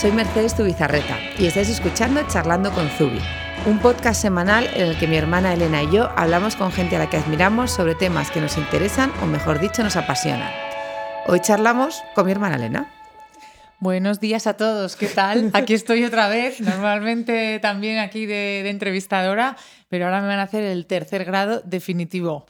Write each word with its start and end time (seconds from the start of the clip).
soy 0.00 0.12
Mercedes 0.12 0.54
Tubizarreta 0.54 1.18
y 1.40 1.46
estáis 1.46 1.68
escuchando 1.68 2.24
Charlando 2.28 2.70
con 2.70 2.88
Zubi, 2.88 3.18
un 3.66 3.80
podcast 3.80 4.22
semanal 4.22 4.70
en 4.74 4.86
el 4.86 4.96
que 4.96 5.08
mi 5.08 5.16
hermana 5.16 5.52
Elena 5.52 5.82
y 5.82 5.90
yo 5.90 6.08
hablamos 6.14 6.54
con 6.54 6.70
gente 6.70 6.94
a 6.94 7.00
la 7.00 7.10
que 7.10 7.16
admiramos 7.16 7.72
sobre 7.72 7.96
temas 7.96 8.30
que 8.30 8.40
nos 8.40 8.58
interesan 8.58 9.12
o 9.22 9.26
mejor 9.26 9.58
dicho 9.58 9.82
nos 9.82 9.96
apasionan. 9.96 10.52
Hoy 11.26 11.40
charlamos 11.40 12.00
con 12.14 12.26
mi 12.26 12.30
hermana 12.30 12.54
Elena. 12.54 12.94
Buenos 13.80 14.20
días 14.20 14.46
a 14.46 14.54
todos, 14.56 14.94
¿qué 14.94 15.08
tal? 15.08 15.50
Aquí 15.54 15.74
estoy 15.74 16.04
otra 16.04 16.28
vez, 16.28 16.60
normalmente 16.60 17.58
también 17.58 17.98
aquí 17.98 18.24
de, 18.24 18.60
de 18.62 18.70
entrevistadora, 18.70 19.56
pero 19.88 20.04
ahora 20.04 20.20
me 20.20 20.28
van 20.28 20.38
a 20.38 20.44
hacer 20.44 20.62
el 20.62 20.86
tercer 20.86 21.24
grado 21.24 21.60
definitivo. 21.64 22.46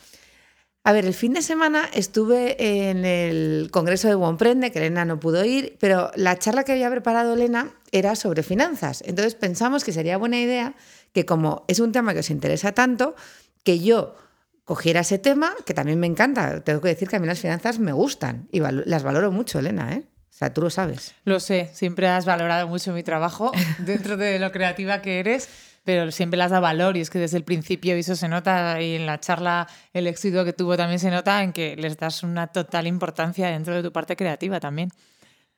A 0.88 0.92
ver, 0.92 1.04
el 1.04 1.12
fin 1.12 1.34
de 1.34 1.42
semana 1.42 1.84
estuve 1.92 2.88
en 2.88 3.04
el 3.04 3.68
Congreso 3.70 4.08
de 4.08 4.14
Womprende, 4.14 4.72
que 4.72 4.78
Elena 4.78 5.04
no 5.04 5.20
pudo 5.20 5.44
ir, 5.44 5.76
pero 5.78 6.10
la 6.14 6.38
charla 6.38 6.64
que 6.64 6.72
había 6.72 6.88
preparado 6.88 7.34
Elena 7.34 7.74
era 7.92 8.16
sobre 8.16 8.42
finanzas. 8.42 9.04
Entonces 9.04 9.34
pensamos 9.34 9.84
que 9.84 9.92
sería 9.92 10.16
buena 10.16 10.40
idea 10.40 10.76
que 11.12 11.26
como 11.26 11.66
es 11.68 11.80
un 11.80 11.92
tema 11.92 12.14
que 12.14 12.20
os 12.20 12.30
interesa 12.30 12.72
tanto, 12.72 13.14
que 13.64 13.80
yo 13.80 14.16
cogiera 14.64 15.00
ese 15.00 15.18
tema, 15.18 15.52
que 15.66 15.74
también 15.74 16.00
me 16.00 16.06
encanta. 16.06 16.64
Tengo 16.64 16.80
que 16.80 16.88
decir 16.88 17.06
que 17.06 17.16
a 17.16 17.18
mí 17.18 17.26
las 17.26 17.40
finanzas 17.40 17.78
me 17.78 17.92
gustan 17.92 18.48
y 18.50 18.60
las 18.60 19.02
valoro 19.02 19.30
mucho, 19.30 19.58
Elena, 19.58 19.92
¿eh? 19.92 20.04
O 20.30 20.36
sea, 20.38 20.54
tú 20.54 20.62
lo 20.62 20.70
sabes. 20.70 21.14
Lo 21.24 21.38
sé, 21.38 21.68
siempre 21.74 22.08
has 22.08 22.24
valorado 22.24 22.66
mucho 22.66 22.94
mi 22.94 23.02
trabajo 23.02 23.52
dentro 23.80 24.16
de 24.16 24.38
lo 24.38 24.52
creativa 24.52 25.02
que 25.02 25.20
eres 25.20 25.50
pero 25.88 26.12
siempre 26.12 26.36
las 26.36 26.50
da 26.50 26.60
valor 26.60 26.98
y 26.98 27.00
es 27.00 27.08
que 27.08 27.18
desde 27.18 27.38
el 27.38 27.44
principio 27.44 27.94
eso 27.94 28.14
se 28.14 28.28
nota 28.28 28.78
y 28.82 28.96
en 28.96 29.06
la 29.06 29.20
charla 29.20 29.66
el 29.94 30.06
éxito 30.06 30.44
que 30.44 30.52
tuvo 30.52 30.76
también 30.76 30.98
se 30.98 31.10
nota 31.10 31.42
en 31.42 31.54
que 31.54 31.76
les 31.76 31.96
das 31.96 32.22
una 32.22 32.48
total 32.48 32.86
importancia 32.86 33.48
dentro 33.48 33.74
de 33.74 33.82
tu 33.82 33.90
parte 33.90 34.14
creativa 34.14 34.60
también. 34.60 34.90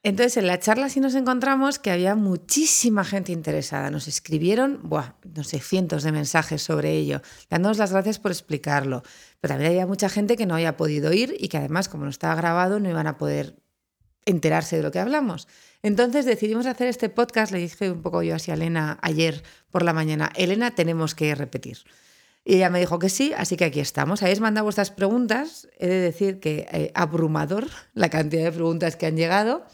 Entonces, 0.05 0.37
en 0.37 0.47
la 0.47 0.61
charla 0.61 0.89
sí 0.89 1.01
nos 1.01 1.17
encontramos 1.17 1.81
que 1.81 1.91
había 1.91 2.15
muchísima 2.15 3.03
gente 3.03 3.33
interesada. 3.33 3.91
Nos 3.91 4.07
escribieron, 4.07 4.79
buah, 4.85 5.15
no 5.35 5.43
sé, 5.43 5.59
cientos 5.59 6.05
de 6.05 6.13
mensajes 6.13 6.63
sobre 6.63 6.93
ello, 6.93 7.23
dándonos 7.49 7.79
las 7.79 7.91
gracias 7.91 8.21
por 8.21 8.31
explicarlo. 8.31 9.03
Pero 9.41 9.55
también 9.55 9.73
había 9.73 9.89
mucha 9.89 10.09
gente 10.09 10.37
que 10.37 10.47
no 10.47 10.55
había 10.55 10.77
podido 10.77 11.13
ir 11.13 11.35
y 11.41 11.49
que 11.49 11.57
además, 11.57 11.89
como 11.89 12.05
no 12.05 12.11
estaba 12.11 12.37
grabado, 12.37 12.79
no 12.79 12.89
iban 12.89 13.09
a 13.09 13.19
poder 13.19 13.57
enterarse 14.27 14.77
de 14.77 14.85
lo 14.85 14.93
que 14.93 15.01
hablamos. 15.01 15.49
Entonces 15.83 16.27
decidimos 16.27 16.67
hacer 16.67 16.89
este 16.89 17.09
podcast, 17.09 17.53
le 17.53 17.59
dije 17.59 17.91
un 17.91 18.03
poco 18.03 18.23
yo 18.23 18.35
así 18.35 18.51
a 18.51 18.55
Elena 18.55 18.99
ayer 19.03 19.43
por 19.71 19.83
la 19.83 19.93
mañana, 19.93 20.31
Elena, 20.37 20.75
tenemos 20.75 21.15
que 21.15 21.35
repetir. 21.35 21.79
Y 22.45 22.57
ella 22.57 22.71
me 22.71 22.81
dijo 22.81 22.99
que 22.99 23.09
sí, 23.09 23.33
así 23.37 23.57
que 23.57 23.67
aquí 23.67 23.81
estamos. 23.81 24.23
Habéis 24.23 24.41
mandado 24.41 24.65
vuestras 24.65 24.91
preguntas. 24.91 25.69
He 25.79 25.87
de 25.87 26.01
decir 26.01 26.41
que 26.41 26.67
eh, 26.73 26.91
abrumador 26.95 27.67
la 27.95 28.09
cantidad 28.09 28.45
de 28.45 28.53
preguntas 28.53 28.97
que 28.97 29.07
han 29.07 29.17
llegado. 29.17 29.65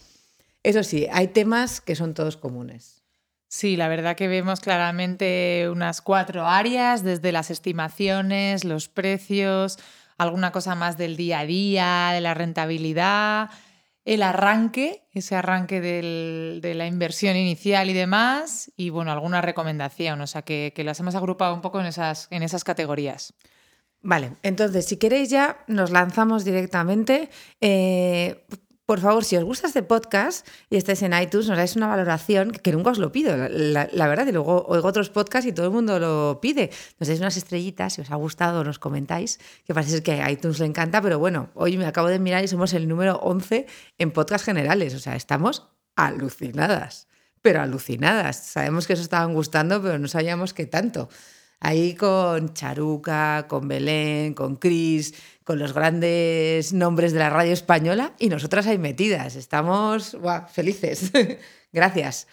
Eso 0.63 0.83
sí, 0.83 1.07
hay 1.13 1.29
temas 1.29 1.81
que 1.81 1.95
son 1.95 2.15
todos 2.15 2.37
comunes. 2.37 3.05
Sí, 3.49 3.77
la 3.77 3.87
verdad 3.87 4.17
que 4.17 4.27
vemos 4.27 4.61
claramente 4.61 5.69
unas 5.71 6.03
cuatro 6.03 6.47
áreas, 6.47 7.05
desde 7.05 7.31
las 7.31 7.53
estimaciones, 7.53 8.65
los 8.65 8.89
precios, 8.89 9.79
alguna 10.19 10.51
cosa 10.51 10.75
más 10.75 10.99
del 10.99 11.17
día 11.17 11.41
a 11.41 11.47
día, 11.47 12.11
de 12.13 12.21
la 12.21 12.35
rentabilidad, 12.35 13.51
el 14.07 14.23
arranque, 14.23 15.03
ese 15.13 15.35
arranque 15.35 15.81
de 15.81 16.75
la 16.75 16.87
inversión 16.87 17.37
inicial 17.37 17.91
y 17.91 17.93
demás, 17.93 18.73
y 18.77 18.91
bueno, 18.91 19.11
alguna 19.11 19.43
recomendación, 19.43 20.21
o 20.21 20.27
sea 20.29 20.43
que, 20.43 20.73
las 20.79 21.01
hemos 21.01 21.17
agrupado 21.17 21.53
un 21.53 21.61
poco 21.61 21.81
en 21.81 21.87
esas, 21.87 22.29
en 22.31 22.45
esas 22.45 22.63
categorías. 22.63 23.35
Vale, 24.03 24.35
entonces 24.45 24.87
si 24.87 24.97
queréis 24.97 25.29
ya 25.31 25.65
nos 25.67 25.91
lanzamos 25.91 26.45
directamente. 26.45 27.31
Eh, 27.61 28.47
por 28.87 29.01
favor, 29.01 29.25
si 29.25 29.37
os 29.37 29.43
gusta 29.43 29.67
este 29.67 29.83
podcast 29.83 30.47
y 30.71 30.77
estáis 30.77 31.03
en 31.03 31.13
iTunes, 31.13 31.49
nos 31.49 31.57
dais 31.57 31.75
una 31.75 31.89
valoración, 31.89 32.53
que 32.53 32.71
nunca 32.71 32.91
os 32.91 32.99
lo 32.99 33.11
pido, 33.11 33.37
la, 33.37 34.07
verdad, 34.07 34.29
y 34.29 34.33
luego 34.33 34.65
oigo 34.69 34.87
otros 34.87 35.11
podcasts 35.11 35.49
y 35.49 35.53
todo 35.53 35.67
el 35.67 35.73
mundo 35.73 35.99
lo 35.99 36.39
pide. 36.41 36.71
Nos 37.01 37.09
dais 37.09 37.19
unas 37.19 37.37
estrellitas, 37.37 37.95
si 37.95 38.03
os 38.03 38.13
ha 38.13 38.15
gustado, 38.15 38.63
nos 38.63 38.79
comentáis, 38.79 39.41
que 39.65 39.75
parece 39.75 40.05
que 40.05 40.23
a 40.23 40.31
iTunes 40.31 40.61
le 40.61 40.67
encanta, 40.67 41.03
pero 41.03 41.19
bueno, 41.19 41.51
hoy 41.55 41.77
me 41.77 41.87
acabo 41.87 42.07
de 42.07 42.21
mirar 42.21 42.45
y 42.45 42.49
somos 42.49 42.73
el 42.75 42.87
número 42.87 43.17
11 43.17 43.67
en 43.99 44.13
podcast 44.13 44.45
generales, 44.45 44.95
o 44.95 45.01
sea, 45.01 45.17
estamos 45.17 45.67
alucinadas, 45.97 47.09
pero 47.43 47.63
alucinadas. 47.63 48.37
Sabemos 48.37 48.87
que 48.87 48.93
os 48.93 49.01
estaban 49.01 49.35
gustando, 49.35 49.83
pero 49.83 49.99
no 49.99 50.07
sabíamos 50.07 50.55
qué 50.55 50.67
tanto 50.67 51.09
ahí 51.61 51.95
con 51.95 52.55
Charuca, 52.55 53.47
con 53.49 53.69
Belén, 53.69 54.35
con 54.35 54.57
Cris, 54.57 55.15
con 55.47 55.61
los 55.61 55.73
grandes 55.73 56.73
nombres 56.73 57.13
de 57.13 57.21
la 57.21 57.31
radio 57.31 57.53
española 57.53 58.15
y 58.19 58.31
nosotras 58.31 58.67
ahí 58.67 58.79
metidas. 58.79 59.37
Estamos 59.37 60.17
felices. 60.53 61.13
Gracias. 61.73 62.27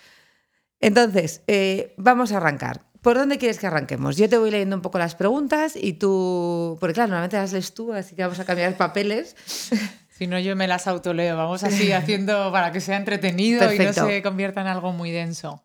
Entonces, 0.80 1.44
eh, 1.46 1.94
vamos 1.98 2.32
a 2.32 2.38
arrancar. 2.38 2.82
¿Por 3.02 3.16
dónde 3.16 3.38
quieres 3.38 3.60
que 3.60 3.68
arranquemos? 3.68 4.18
Yo 4.18 4.28
te 4.28 4.40
voy 4.40 4.50
leyendo 4.50 4.76
un 4.76 4.82
poco 4.82 4.98
las 4.98 5.14
preguntas 5.14 5.76
y 5.76 5.94
tú, 5.94 6.76
porque 6.80 6.96
claro, 6.96 7.10
normalmente 7.10 7.38
las 7.38 7.54
lees 7.54 7.76
tú, 7.76 7.94
así 7.94 8.16
que 8.16 8.24
vamos 8.24 8.40
a 8.40 8.46
cambiar 8.46 8.76
papeles. 8.76 9.36
Si 10.16 10.28
no, 10.28 10.38
yo 10.38 10.56
me 10.56 10.68
las 10.68 10.86
autoleo. 10.86 11.36
Vamos 11.36 11.64
así 11.64 11.92
haciendo 11.92 12.52
para 12.52 12.72
que 12.72 12.80
sea 12.82 12.98
entretenido 12.98 13.74
y 13.74 13.80
no 13.80 13.94
se 13.94 14.22
convierta 14.22 14.62
en 14.62 14.68
algo 14.68 14.94
muy 14.94 15.10
denso. 15.10 15.64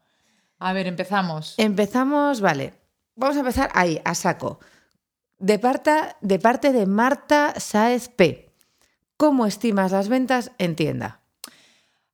A 0.59 0.73
ver, 0.73 0.87
empezamos. 0.87 1.55
Empezamos, 1.59 2.41
vale. 2.41 2.73
Vamos 3.15 3.37
a 3.37 3.41
empezar 3.41 3.71
ahí, 3.75 4.01
a 4.07 4.15
saco. 4.15 4.59
De, 5.39 5.61
de 6.21 6.39
parte 6.39 6.73
de 6.73 6.87
Marta 6.87 7.55
Saez 7.59 8.09
P. 8.09 8.53
¿Cómo 9.17 9.47
estimas 9.47 9.93
las 9.93 10.09
ventas 10.09 10.53
en 10.59 10.77
tienda? 10.77 11.21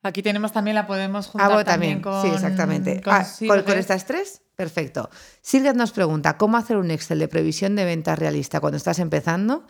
Aquí 0.03 0.23
tenemos 0.23 0.53
también, 0.53 0.75
la 0.75 0.87
podemos 0.87 1.29
juntar 1.29 1.51
ah, 1.51 1.65
también, 1.65 2.03
con... 2.03 2.21
Sí, 2.21 2.29
exactamente. 2.29 3.01
Con, 3.01 3.15
ah, 3.15 3.27
con, 3.65 3.79
estas 3.79 4.05
tres? 4.05 4.43
Perfecto. 4.55 5.09
Silvia 5.41 5.73
nos 5.73 5.93
pregunta, 5.93 6.37
¿cómo 6.37 6.59
hacer 6.59 6.77
un 6.77 6.91
Excel 6.91 7.19
de 7.19 7.29
previsión 7.29 7.75
de 7.75 7.87
ventas 7.87 8.19
realista 8.19 8.61
cuando 8.61 8.77
estás 8.77 8.99
empezando? 8.99 9.67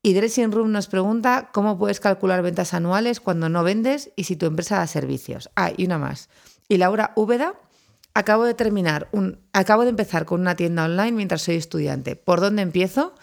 Y 0.00 0.14
Dressing 0.14 0.52
Room 0.52 0.70
nos 0.70 0.86
pregunta, 0.86 1.50
¿cómo 1.52 1.78
puedes 1.78 1.98
calcular 1.98 2.42
ventas 2.42 2.74
anuales 2.74 3.20
cuando 3.20 3.48
no 3.48 3.64
vendes 3.64 4.10
y 4.14 4.24
si 4.24 4.36
tu 4.36 4.46
empresa 4.46 4.78
da 4.78 4.86
servicios? 4.86 5.50
Ah, 5.56 5.72
y 5.76 5.86
una 5.86 5.98
más. 5.98 6.28
Y 6.68 6.78
Laura 6.78 7.12
Úbeda 7.16 7.54
acabo 8.14 8.44
de 8.44 8.54
terminar, 8.54 9.08
un, 9.12 9.38
acabo 9.52 9.82
de 9.84 9.90
empezar 9.90 10.24
con 10.24 10.40
una 10.40 10.56
tienda 10.56 10.84
online 10.84 11.12
mientras 11.12 11.42
soy 11.42 11.56
estudiante. 11.56 12.16
¿Por 12.16 12.40
dónde 12.40 12.62
empiezo? 12.62 13.14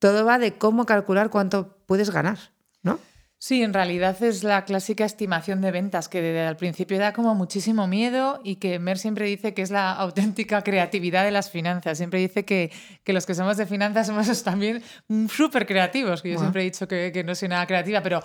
todo 0.00 0.24
va 0.24 0.38
de 0.38 0.54
cómo 0.54 0.86
calcular 0.86 1.30
cuánto 1.30 1.76
puedes 1.86 2.10
ganar, 2.10 2.38
¿no? 2.82 2.98
Sí, 3.38 3.62
en 3.62 3.72
realidad 3.72 4.22
es 4.22 4.44
la 4.44 4.64
clásica 4.64 5.04
estimación 5.04 5.62
de 5.62 5.70
ventas 5.70 6.08
que 6.08 6.20
desde 6.20 6.46
al 6.46 6.56
principio 6.56 6.98
da 6.98 7.12
como 7.12 7.34
muchísimo 7.34 7.86
miedo 7.86 8.40
y 8.44 8.56
que 8.56 8.78
Mer 8.78 8.98
siempre 8.98 9.26
dice 9.26 9.54
que 9.54 9.62
es 9.62 9.70
la 9.70 9.92
auténtica 9.92 10.62
creatividad 10.62 11.24
de 11.24 11.30
las 11.30 11.50
finanzas. 11.50 11.96
Siempre 11.96 12.18
dice 12.20 12.44
que, 12.44 12.70
los 13.06 13.24
que 13.24 13.34
somos 13.34 13.56
de 13.56 13.66
finanzas 13.66 14.08
somos 14.08 14.42
también 14.44 14.82
súper 15.28 15.66
creativos, 15.66 16.20
que 16.20 16.32
yo 16.32 16.38
siempre 16.38 16.62
he 16.62 16.64
dicho 16.64 16.88
que, 16.88 17.12
que 17.12 17.24
no 17.24 17.34
soy 17.34 17.48
nada 17.48 17.66
creativa, 17.66 18.02
pero 18.02 18.20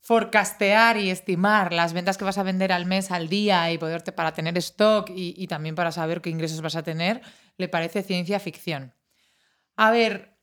forecastear 0.00 0.96
y 0.96 1.10
estimar 1.10 1.72
las 1.72 1.92
ventas 1.92 2.16
que 2.16 2.24
vas 2.24 2.38
a 2.38 2.42
vender 2.42 2.72
al 2.72 2.86
mes, 2.86 3.10
al 3.10 3.28
día 3.28 3.70
y 3.70 3.78
poderte 3.78 4.12
para 4.12 4.32
tener 4.32 4.56
stock 4.58 5.10
y, 5.14 5.46
también 5.46 5.74
para 5.74 5.92
saber 5.92 6.20
qué 6.20 6.30
ingresos 6.30 6.62
vas 6.62 6.76
a 6.76 6.82
tener, 6.82 7.20
le 7.58 7.68
parece 7.68 8.02
ciencia 8.02 8.40
ficción. 8.40 8.94
A 9.76 9.90
ver, 9.90 10.36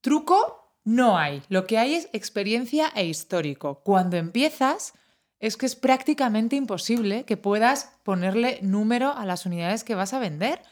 truco 0.00 0.76
no 0.84 1.18
hay. 1.18 1.42
Lo 1.48 1.66
que 1.66 1.78
hay 1.78 1.94
es 1.94 2.08
experiencia 2.12 2.90
e 2.94 3.04
histórico. 3.04 3.82
Cuando 3.84 4.16
empiezas, 4.16 4.94
es 5.38 5.56
que 5.56 5.66
es 5.66 5.76
prácticamente 5.76 6.56
imposible 6.56 7.24
que 7.24 7.36
puedas 7.36 7.98
ponerle 8.02 8.58
número 8.62 9.14
a 9.16 9.26
las 9.26 9.44
unidades 9.44 9.84
que 9.84 9.94
vas 9.94 10.14
a 10.14 10.18
vender. 10.18 10.62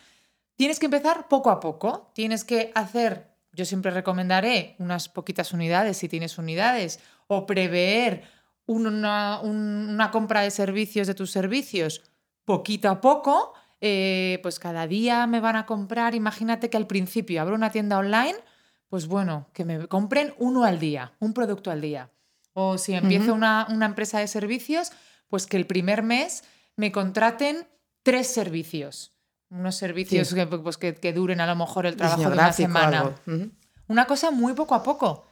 Tienes 0.57 0.79
que 0.79 0.87
empezar 0.87 1.29
poco 1.29 1.51
a 1.51 1.61
poco. 1.61 2.11
Tienes 2.15 2.45
que 2.45 2.73
hacer, 2.75 3.31
yo 3.53 3.65
siempre 3.65 3.91
recomendaré 3.91 4.77
unas 4.79 5.09
poquitas 5.09 5.53
unidades 5.53 5.99
si 5.99 6.09
tienes 6.09 6.39
unidades 6.39 7.01
o 7.33 7.47
prever 7.47 8.25
una, 8.67 10.11
compra 10.11 10.43
de 10.43 10.51
servicios 10.51 11.07
de 11.07 11.15
tus 11.15 11.31
servicios 11.31 12.03
poquito 12.45 12.89
a 12.89 13.01
poco, 13.01 13.55
eh, 13.81 14.41
pues 14.43 14.59
cada 14.59 14.89
día 14.89 15.29
me 15.29 15.39
van 15.39 15.55
a 15.55 15.65
comprar, 15.65 16.17
imagínate 16.17 16.71
que 16.71 16.77
al 16.77 16.89
principio 16.89 17.41
abro 17.41 17.55
una 17.55 17.71
tienda 17.71 17.99
online, 17.99 18.35
pues 18.89 19.07
bueno, 19.07 19.47
que 19.53 19.65
me 19.65 19.87
compren 19.87 20.35
uno 20.39 20.65
al 20.65 20.81
día, 20.81 21.13
un 21.21 21.33
producto 21.33 21.71
al 21.71 21.81
día. 21.81 22.11
O 22.53 22.79
si 22.79 22.95
empiezo 22.95 23.33
una, 23.33 23.69
empresa 23.81 24.19
de 24.19 24.27
servicios, 24.27 24.91
pues 25.29 25.47
que 25.47 25.57
el 25.57 25.69
primer 25.69 26.03
mes 26.03 26.43
me 26.75 26.91
contraten 26.91 27.69
tres 28.03 28.27
servicios. 28.27 29.13
Unos 29.51 29.77
servicios 29.77 30.35
que, 30.35 30.47
pues, 30.49 30.79
que, 30.79 31.13
duren 31.13 31.41
a 31.41 31.47
lo 31.47 31.55
mejor 31.55 31.87
el 31.87 31.95
trabajo 31.95 32.23
de 32.23 32.27
una 32.27 32.53
semana. 32.53 33.15
Una 33.87 34.07
cosa 34.07 34.33
muy 34.33 34.55
poco 34.55 34.75
a 34.75 34.83
poco. 34.83 35.27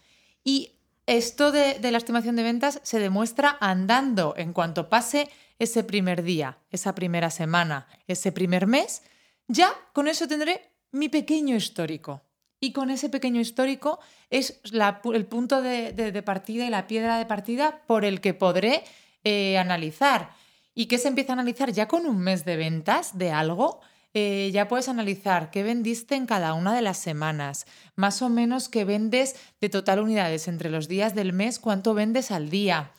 Y 0.45 0.78
esto 1.09 1.53
de, 1.53 1.79
la 1.91 1.97
estimación 1.97 2.37
de 2.37 2.43
ventas 2.43 2.81
se 2.83 2.99
demuestra 2.99 3.57
andando 3.61 4.35
en 4.37 4.53
cuanto 4.53 4.91
pase 4.91 5.31
ese 5.59 5.83
primer 5.83 6.23
día, 6.23 6.59
esa 6.71 6.95
primera 6.95 7.31
semana, 7.31 7.89
ese 8.07 8.31
primer 8.31 8.67
mes, 8.67 9.03
ya 9.47 9.73
con 9.95 10.07
eso 10.07 10.29
tendré 10.29 10.71
mi 10.93 11.09
pequeño 11.09 11.57
histórico. 11.57 12.21
Y 12.61 12.73
con 12.73 12.91
ese 12.91 13.09
pequeño 13.09 13.41
histórico 13.41 14.01
es 14.29 14.61
el 14.65 15.27
punto 15.27 15.63
de, 15.63 16.23
partida 16.27 16.67
y 16.67 16.71
la 16.71 16.87
piedra 16.87 17.17
de 17.17 17.25
partida 17.25 17.81
por 17.87 18.05
el 18.05 18.21
que 18.21 18.35
podré 18.35 18.85
eh, 19.25 19.57
analizar. 19.57 20.35
¿Y 20.75 20.87
qué 20.87 20.99
se 20.99 21.09
empieza 21.09 21.33
a 21.33 21.35
analizar? 21.35 21.73
Ya 21.73 21.89
con 21.89 22.05
un 22.05 22.19
mes 22.19 22.45
de 22.45 22.57
ventas 22.57 23.17
de 23.17 23.31
algo, 23.31 23.81
eh, 24.15 24.51
ya 24.53 24.69
puedes 24.69 24.89
analizar 24.89 25.51
qué 25.51 25.63
vendiste 25.63 26.15
en 26.15 26.27
cada 26.27 26.55
una 26.55 26.75
de 26.75 26.83
las 26.83 26.99
semanas, 26.99 27.67
más 27.95 28.23
o 28.23 28.29
menos 28.29 28.69
qué 28.69 28.85
vendes 28.85 29.37
de 29.61 29.69
total 29.69 30.01
unidades 30.01 30.49
entre 30.49 30.71
los 30.71 30.89
días 30.89 31.15
del 31.15 31.33
mes, 31.33 31.59
cuánto 31.59 31.95
vendes 31.95 32.31
al 32.31 32.49
día. 32.49 32.93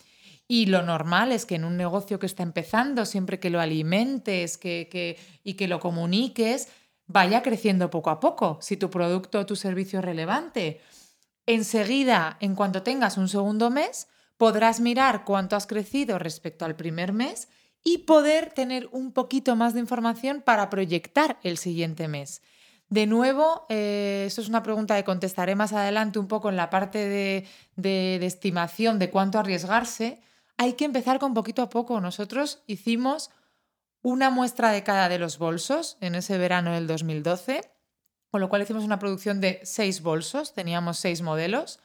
Y 0.47 0.67
lo 0.67 0.81
normal 0.81 1.31
es 1.31 1.45
que 1.45 1.55
en 1.55 1.63
un 1.63 1.77
negocio 1.77 2.19
que 2.19 2.25
está 2.25 2.43
empezando, 2.43 3.05
siempre 3.05 3.39
que 3.39 3.49
lo 3.49 3.59
alimentes 3.59 4.57
que, 4.57 5.17
y 5.43 5.53
que 5.53 5.67
lo 5.67 5.79
comuniques, 5.79 6.69
vaya 7.05 7.41
creciendo 7.43 7.89
poco 7.89 8.09
a 8.09 8.19
poco. 8.19 8.57
Si 8.61 8.77
tu 8.77 8.89
producto 8.89 9.39
o 9.39 9.45
tu 9.45 9.55
servicio 9.55 9.99
es 9.99 10.05
relevante, 10.05 10.81
enseguida, 11.45 12.37
en 12.39 12.55
cuanto 12.55 12.83
tengas 12.83 13.17
un 13.17 13.29
segundo 13.29 13.69
mes, 13.69 14.07
podrás 14.37 14.79
mirar 14.79 15.23
cuánto 15.23 15.55
has 15.55 15.67
crecido 15.67 16.17
respecto 16.17 16.65
al 16.65 16.75
primer 16.75 17.13
mes 17.13 17.49
y 17.83 17.99
poder 17.99 18.51
tener 18.53 18.89
un 18.91 19.11
poquito 19.11 19.55
más 19.55 19.73
de 19.73 19.79
información 19.79 20.41
para 20.41 20.69
proyectar 20.69 21.39
el 21.43 21.57
siguiente 21.57 22.07
mes. 22.07 22.41
De 22.89 23.05
nuevo, 23.05 23.65
eh, 23.69 24.23
eso 24.25 24.41
es 24.41 24.49
una 24.49 24.63
pregunta 24.63 24.95
que 24.95 25.03
contestaré 25.03 25.55
más 25.55 25.73
adelante 25.73 26.17
un 26.17 26.27
poco 26.27 26.49
en 26.49 26.55
la 26.55 26.71
parte 26.71 27.07
de, 27.07 27.47
de, 27.75 28.25
estimación 28.25 28.97
de 28.97 29.11
cuánto 29.11 29.37
arriesgarse. 29.37 30.21
Hay 30.57 30.73
que 30.73 30.85
empezar 30.85 31.19
con 31.19 31.35
poquito 31.35 31.61
a 31.61 31.69
poco. 31.69 32.01
Nosotros 32.01 32.63
hicimos 32.65 33.29
una 34.01 34.31
muestra 34.31 34.71
de 34.71 34.83
cada 34.83 35.07
de 35.07 35.19
los 35.19 35.37
bolsos 35.37 35.97
en 36.01 36.15
ese 36.15 36.39
verano 36.39 36.73
del 36.73 36.87
2012, 36.87 37.61
con 38.31 38.41
lo 38.41 38.49
cual 38.49 38.63
hicimos 38.63 38.83
una 38.83 38.99
producción 38.99 39.39
de 39.39 39.59
seis 39.63 40.01
bolsos, 40.01 40.53
teníamos 40.53 40.97
seis 40.97 41.21
modelos. 41.21 41.79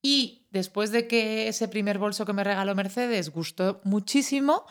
Y 0.00 0.46
después 0.50 0.92
de 0.92 1.06
que 1.06 1.48
ese 1.48 1.68
primer 1.68 1.98
bolso 1.98 2.24
que 2.24 2.32
me 2.32 2.42
regaló 2.42 2.74
Mercedes 2.74 3.30
gustó 3.30 3.82
muchísimo, 3.84 4.64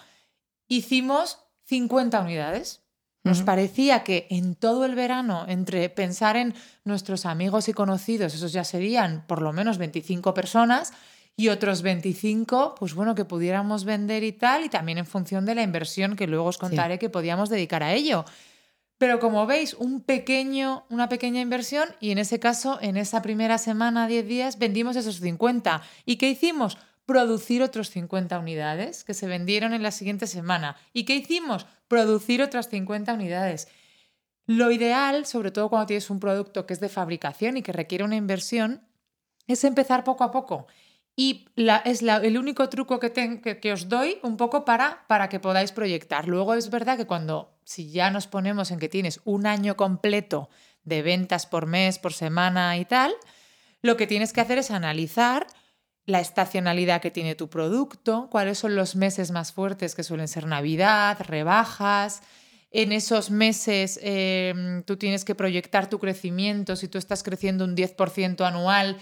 hicimos 0.71 1.39
50 1.65 2.21
unidades. 2.21 2.81
Nos 3.23 3.43
parecía 3.43 4.03
que 4.03 4.25
en 4.31 4.55
todo 4.55 4.83
el 4.83 4.95
verano, 4.95 5.45
entre 5.47 5.89
pensar 5.89 6.37
en 6.37 6.55
nuestros 6.85 7.27
amigos 7.27 7.67
y 7.67 7.73
conocidos, 7.73 8.33
esos 8.33 8.51
ya 8.51 8.63
serían 8.63 9.27
por 9.27 9.43
lo 9.43 9.53
menos 9.53 9.77
25 9.77 10.33
personas, 10.33 10.91
y 11.35 11.49
otros 11.49 11.81
25, 11.81 12.75
pues 12.77 12.93
bueno, 12.93 13.15
que 13.15 13.25
pudiéramos 13.25 13.85
vender 13.85 14.23
y 14.23 14.31
tal, 14.31 14.65
y 14.65 14.69
también 14.69 14.97
en 14.97 15.05
función 15.05 15.45
de 15.45 15.55
la 15.55 15.63
inversión 15.63 16.15
que 16.15 16.27
luego 16.27 16.45
os 16.45 16.57
contaré 16.57 16.99
que 16.99 17.09
podíamos 17.09 17.49
dedicar 17.49 17.83
a 17.83 17.93
ello. 17.93 18.25
Pero 18.97 19.19
como 19.19 19.47
veis, 19.47 19.73
un 19.73 20.01
pequeño, 20.01 20.85
una 20.89 21.09
pequeña 21.09 21.41
inversión 21.41 21.89
y 21.99 22.11
en 22.11 22.19
ese 22.19 22.39
caso, 22.39 22.77
en 22.81 22.97
esa 22.97 23.21
primera 23.21 23.57
semana, 23.57 24.07
10 24.07 24.27
días, 24.27 24.59
vendimos 24.59 24.95
esos 24.95 25.19
50. 25.19 25.81
¿Y 26.05 26.17
qué 26.17 26.29
hicimos? 26.29 26.77
Producir 27.05 27.61
otros 27.63 27.89
50 27.89 28.39
unidades 28.39 29.03
que 29.03 29.13
se 29.13 29.27
vendieron 29.27 29.73
en 29.73 29.83
la 29.83 29.91
siguiente 29.91 30.27
semana. 30.27 30.77
¿Y 30.93 31.03
qué 31.05 31.15
hicimos? 31.15 31.65
Producir 31.87 32.41
otras 32.41 32.69
50 32.69 33.13
unidades. 33.13 33.67
Lo 34.45 34.71
ideal, 34.71 35.25
sobre 35.25 35.51
todo 35.51 35.69
cuando 35.69 35.87
tienes 35.87 36.09
un 36.09 36.19
producto 36.19 36.65
que 36.65 36.73
es 36.73 36.79
de 36.79 36.89
fabricación 36.89 37.57
y 37.57 37.61
que 37.61 37.71
requiere 37.71 38.03
una 38.03 38.15
inversión, 38.15 38.87
es 39.47 39.63
empezar 39.63 40.03
poco 40.03 40.23
a 40.23 40.31
poco. 40.31 40.67
Y 41.15 41.45
es 41.85 42.01
el 42.01 42.37
único 42.37 42.69
truco 42.69 42.99
que, 42.99 43.11
que, 43.61 43.73
os 43.73 43.89
doy 43.89 44.17
un 44.23 44.37
poco 44.37 44.63
para, 44.63 45.05
para 45.07 45.27
que 45.29 45.39
podáis 45.39 45.71
proyectar. 45.71 46.27
Luego 46.27 46.53
es 46.53 46.69
verdad 46.69 46.97
que 46.97 47.05
cuando, 47.05 47.59
si 47.63 47.91
ya 47.91 48.09
nos 48.09 48.27
ponemos 48.27 48.71
en 48.71 48.79
que 48.79 48.89
tienes 48.89 49.19
un 49.25 49.45
año 49.45 49.75
completo 49.75 50.49
de 50.83 51.01
ventas 51.01 51.45
por 51.45 51.65
mes, 51.67 51.99
por 51.99 52.13
semana 52.13 52.77
y 52.77 52.85
tal, 52.85 53.13
lo 53.81 53.97
que 53.97 54.07
tienes 54.07 54.31
que 54.31 54.41
hacer 54.41 54.57
es 54.57 54.71
analizar 54.71 55.47
la 56.05 56.19
estacionalidad 56.19 57.01
que 57.01 57.11
tiene 57.11 57.35
tu 57.35 57.49
producto, 57.49 58.27
cuáles 58.31 58.57
son 58.57 58.75
los 58.75 58.95
meses 58.95 59.31
más 59.31 59.51
fuertes 59.53 59.95
que 59.95 60.03
suelen 60.03 60.27
ser 60.27 60.47
Navidad, 60.47 61.17
rebajas. 61.19 62.21
En 62.71 62.91
esos 62.91 63.29
meses 63.29 63.99
em, 64.01 64.83
tú 64.83 64.97
tienes 64.97 65.25
que 65.25 65.35
proyectar 65.35 65.89
tu 65.89 65.99
crecimiento. 65.99 66.75
Si 66.75 66.87
tú 66.87 66.97
estás 66.97 67.21
creciendo 67.21 67.65
un 67.65 67.75
10% 67.75 68.45
anual, 68.45 68.97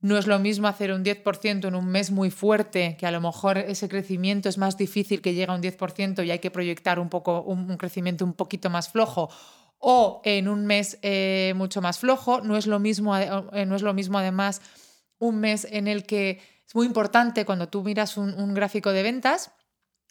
no 0.00 0.16
es 0.16 0.26
lo 0.26 0.38
mismo 0.38 0.66
hacer 0.66 0.92
un 0.92 1.04
10% 1.04 1.68
en 1.68 1.74
un 1.74 1.86
mes 1.86 2.10
muy 2.10 2.30
fuerte, 2.30 2.96
que 2.98 3.06
a 3.06 3.10
lo 3.10 3.20
mejor 3.20 3.58
ese 3.58 3.88
crecimiento 3.88 4.48
es 4.48 4.56
más 4.56 4.78
difícil 4.78 5.20
que 5.20 5.34
llegue 5.34 5.52
a 5.52 5.54
un 5.54 5.62
10% 5.62 6.24
y 6.24 6.30
hay 6.30 6.38
que 6.38 6.50
proyectar 6.50 6.98
un, 6.98 7.10
poco, 7.10 7.42
un, 7.42 7.76
crecimiento 7.76 8.24
un 8.24 8.32
poquito 8.32 8.70
más 8.70 8.88
flojo. 8.88 9.28
O 9.78 10.22
en 10.24 10.48
un 10.48 10.66
mes 10.66 10.98
eh, 11.02 11.52
mucho 11.56 11.82
más 11.82 11.98
flojo, 11.98 12.40
no 12.42 12.56
es 12.56 12.66
lo 12.66 12.78
mismo, 12.78 13.16
eh, 13.16 13.66
no 13.66 13.76
es 13.76 13.82
lo 13.82 13.92
mismo 13.92 14.18
además 14.18 14.62
un 15.20 15.38
mes 15.38 15.68
en 15.70 15.86
el 15.86 16.04
que 16.04 16.42
es 16.66 16.74
muy 16.74 16.86
importante 16.86 17.44
cuando 17.44 17.68
tú 17.68 17.84
miras 17.84 18.16
un, 18.16 18.54
gráfico 18.54 18.90
de 18.90 19.04
ventas, 19.04 19.52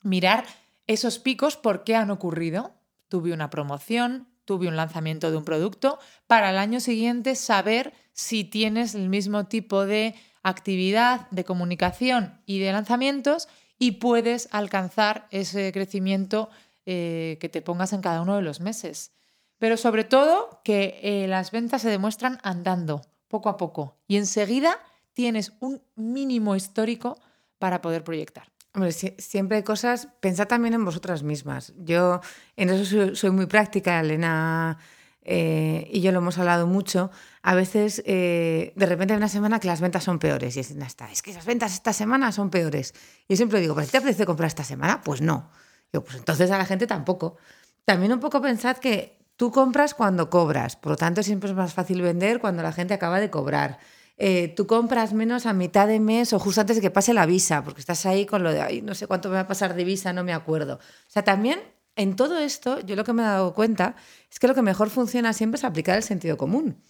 mirar 0.03 0.45
esos 0.87 1.19
picos, 1.19 1.57
por 1.57 1.83
qué 1.83 1.95
han 1.95 2.11
ocurrido. 2.11 2.73
Tuve 3.09 3.33
una 3.33 3.49
promoción, 3.49 4.27
tuve 4.45 4.67
un 4.67 4.75
lanzamiento 4.75 5.31
de 5.31 5.37
un 5.37 5.43
producto, 5.43 5.99
para 6.27 6.51
el 6.51 6.57
año 6.57 6.79
siguiente 6.79 7.35
saber 7.35 7.93
si 8.13 8.43
tienes 8.43 8.95
el 8.95 9.09
mismo 9.09 9.47
tipo 9.47 9.85
de 9.85 10.15
actividad, 10.43 11.29
de 11.31 11.43
comunicación 11.43 12.41
y 12.45 12.59
de 12.59 12.71
lanzamientos 12.71 13.47
y 13.77 13.93
puedes 13.93 14.49
alcanzar 14.51 15.27
ese 15.31 15.71
crecimiento 15.71 16.49
eh, 16.85 17.37
que 17.39 17.49
te 17.49 17.61
pongas 17.61 17.93
en 17.93 18.01
cada 18.01 18.21
uno 18.21 18.35
de 18.35 18.41
los 18.41 18.59
meses. 18.59 19.13
Pero 19.57 19.77
sobre 19.77 20.03
todo 20.03 20.61
que 20.63 20.99
eh, 21.03 21.27
las 21.27 21.51
ventas 21.51 21.81
se 21.81 21.89
demuestran 21.89 22.39
andando, 22.43 23.01
poco 23.27 23.49
a 23.49 23.57
poco. 23.57 23.97
Y 24.07 24.17
enseguida 24.17 24.77
tienes 25.13 25.53
un 25.59 25.81
mínimo 25.95 26.55
histórico 26.55 27.19
para 27.57 27.81
poder 27.81 28.03
proyectar. 28.03 28.51
Hombre, 28.73 28.91
siempre 28.91 29.57
hay 29.57 29.63
cosas, 29.63 30.09
pensad 30.19 30.47
también 30.47 30.73
en 30.73 30.85
vosotras 30.85 31.23
mismas. 31.23 31.73
Yo 31.77 32.21
en 32.55 32.69
eso 32.69 33.15
soy, 33.15 33.31
muy 33.31 33.47
práctica, 33.47 33.99
Elena 33.99 34.77
eh, 35.21 35.87
y 35.91 36.01
yo 36.01 36.11
lo 36.11 36.19
hemos 36.19 36.37
hablado 36.37 36.67
mucho. 36.67 37.09
A 37.41 37.55
veces, 37.55 38.03
eh, 38.05 38.71
de 38.75 38.85
repente 38.85 39.13
hay 39.13 39.17
una 39.17 39.27
semana 39.27 39.59
que 39.59 39.67
las 39.67 39.81
ventas 39.81 40.03
son 40.03 40.19
peores 40.19 40.55
y 40.55 40.59
es, 40.59 40.71
es 40.71 41.21
que 41.21 41.33
las 41.33 41.45
ventas 41.45 41.73
esta 41.73 41.93
semana 41.93 42.31
son 42.31 42.51
peores. 42.51 42.93
Y 43.27 43.33
yo 43.33 43.37
siempre 43.37 43.59
digo, 43.59 43.73
¿pero 43.75 43.87
te 43.87 43.97
apetece 43.97 44.25
comprar 44.25 44.47
esta 44.47 44.63
semana? 44.63 45.01
Pues 45.01 45.21
no. 45.21 45.49
Yo, 45.91 46.03
pues 46.03 46.17
entonces 46.17 46.51
a 46.51 46.57
la 46.57 46.65
gente 46.65 46.85
tampoco. 46.85 47.37
También 47.85 48.13
un 48.13 48.19
poco 48.19 48.39
pensad 48.39 48.77
que 48.77 49.17
tú 49.35 49.51
compras 49.51 49.93
cuando 49.95 50.29
cobras, 50.29 50.75
por 50.75 50.91
lo 50.91 50.95
tanto 50.95 51.23
siempre 51.23 51.49
es 51.49 51.55
más 51.55 51.73
fácil 51.73 52.01
vender 52.01 52.39
cuando 52.39 52.61
la 52.61 52.71
gente 52.71 52.93
acaba 52.93 53.19
de 53.19 53.29
cobrar. 53.29 53.79
Eh, 54.21 54.49
tú 54.49 54.67
compras 54.67 55.13
menos 55.13 55.45
a 55.45 55.53
mitad 55.53 55.87
de 55.87 56.01
mes 56.01 56.33
o 56.33 56.39
justo 56.39 56.59
antes 56.59 56.75
de 56.75 56.81
que 56.81 56.91
pase 56.91 57.13
la 57.13 57.25
visa, 57.25 57.63
porque 57.63 57.79
estás 57.79 58.05
ahí 58.05 58.25
con 58.25 58.43
lo 58.43 58.51
de, 58.51 58.59
ay, 58.59 58.81
no 58.81 58.93
sé 58.93 59.07
cuánto 59.07 59.29
me 59.29 59.35
va 59.35 59.41
a 59.41 59.47
pasar 59.47 59.75
de 59.75 59.85
visa, 59.85 60.11
no 60.11 60.25
me 60.25 60.33
acuerdo. 60.33 60.75
O 60.75 61.09
sea, 61.09 61.23
también 61.23 61.61
en 61.95 62.17
todo 62.17 62.37
esto, 62.37 62.81
yo 62.81 62.97
lo 62.97 63.05
que 63.05 63.13
me 63.13 63.21
he 63.21 63.25
dado 63.25 63.53
cuenta 63.53 63.95
es 64.29 64.37
que 64.37 64.49
lo 64.49 64.53
que 64.53 64.61
mejor 64.61 64.89
funciona 64.89 65.31
siempre 65.31 65.57
es 65.57 65.63
aplicar 65.63 65.95
el 65.95 66.03
sentido 66.03 66.35
común. 66.35 66.83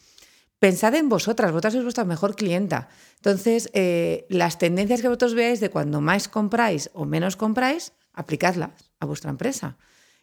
Pensad 0.58 0.96
en 0.96 1.08
vosotras, 1.08 1.52
vosotras 1.52 1.74
sois 1.74 1.86
vuestra 1.86 2.04
mejor 2.04 2.36
clienta. 2.36 2.90
Entonces, 3.18 3.70
eh, 3.74 4.26
las 4.30 4.58
tendencias 4.58 5.02
que 5.02 5.08
vosotros 5.08 5.36
veáis 5.36 5.60
de 5.60 5.70
cuando 5.70 6.02
más 6.02 6.30
compráis 6.30 6.90
o 6.94 7.06
menos 7.06 7.36
compráis, 7.36 7.94
aplicadlas 8.12 8.72
a 9.00 9.06
vuestra 9.06 9.30
empresa. 9.30 9.78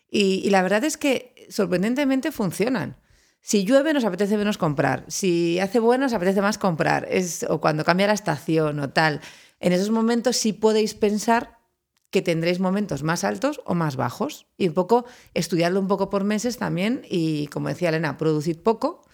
y 0.09 0.49
la 0.51 0.63
verdad 0.63 0.85
es 0.85 0.97
que 0.97 1.47
sorprendentemente 1.51 2.33
funcionan. 2.33 2.97
Si 3.47 3.63
llueve 3.63 3.93
nos 3.93 4.05
apetece 4.05 4.37
menos 4.37 4.59
comprar, 4.59 5.05
si 5.07 5.61
hace 5.61 5.79
bueno 5.79 6.07
nos 6.07 6.13
apetece 6.13 6.43
más 6.43 6.59
comprar, 6.59 7.07
es, 7.09 7.47
o 7.49 7.61
cuando 7.61 7.85
cambia 7.85 8.09
la 8.09 8.13
estación 8.13 8.81
o 8.81 8.91
tal. 8.91 9.21
En 9.61 9.73
esos 9.73 9.91
momentos 9.91 10.37
sí 10.37 10.53
podéis 10.53 10.95
pensar 10.95 11.61
que 12.11 12.23
tendréis 12.23 12.59
momentos 12.59 13.05
más 13.05 13.23
altos 13.23 13.61
o 13.65 13.77
más 13.77 13.95
bajos 13.95 14.49
y 14.57 14.67
un 14.67 14.75
poco 14.75 15.05
estudiarlo 15.33 15.79
un 15.79 15.87
poco 15.87 16.11
por 16.11 16.25
meses 16.25 16.57
también 16.57 17.03
y 17.09 17.47
como 17.47 17.69
decía 17.69 17.91
Elena, 17.91 18.17
producir 18.19 18.65
poco. 18.65 19.07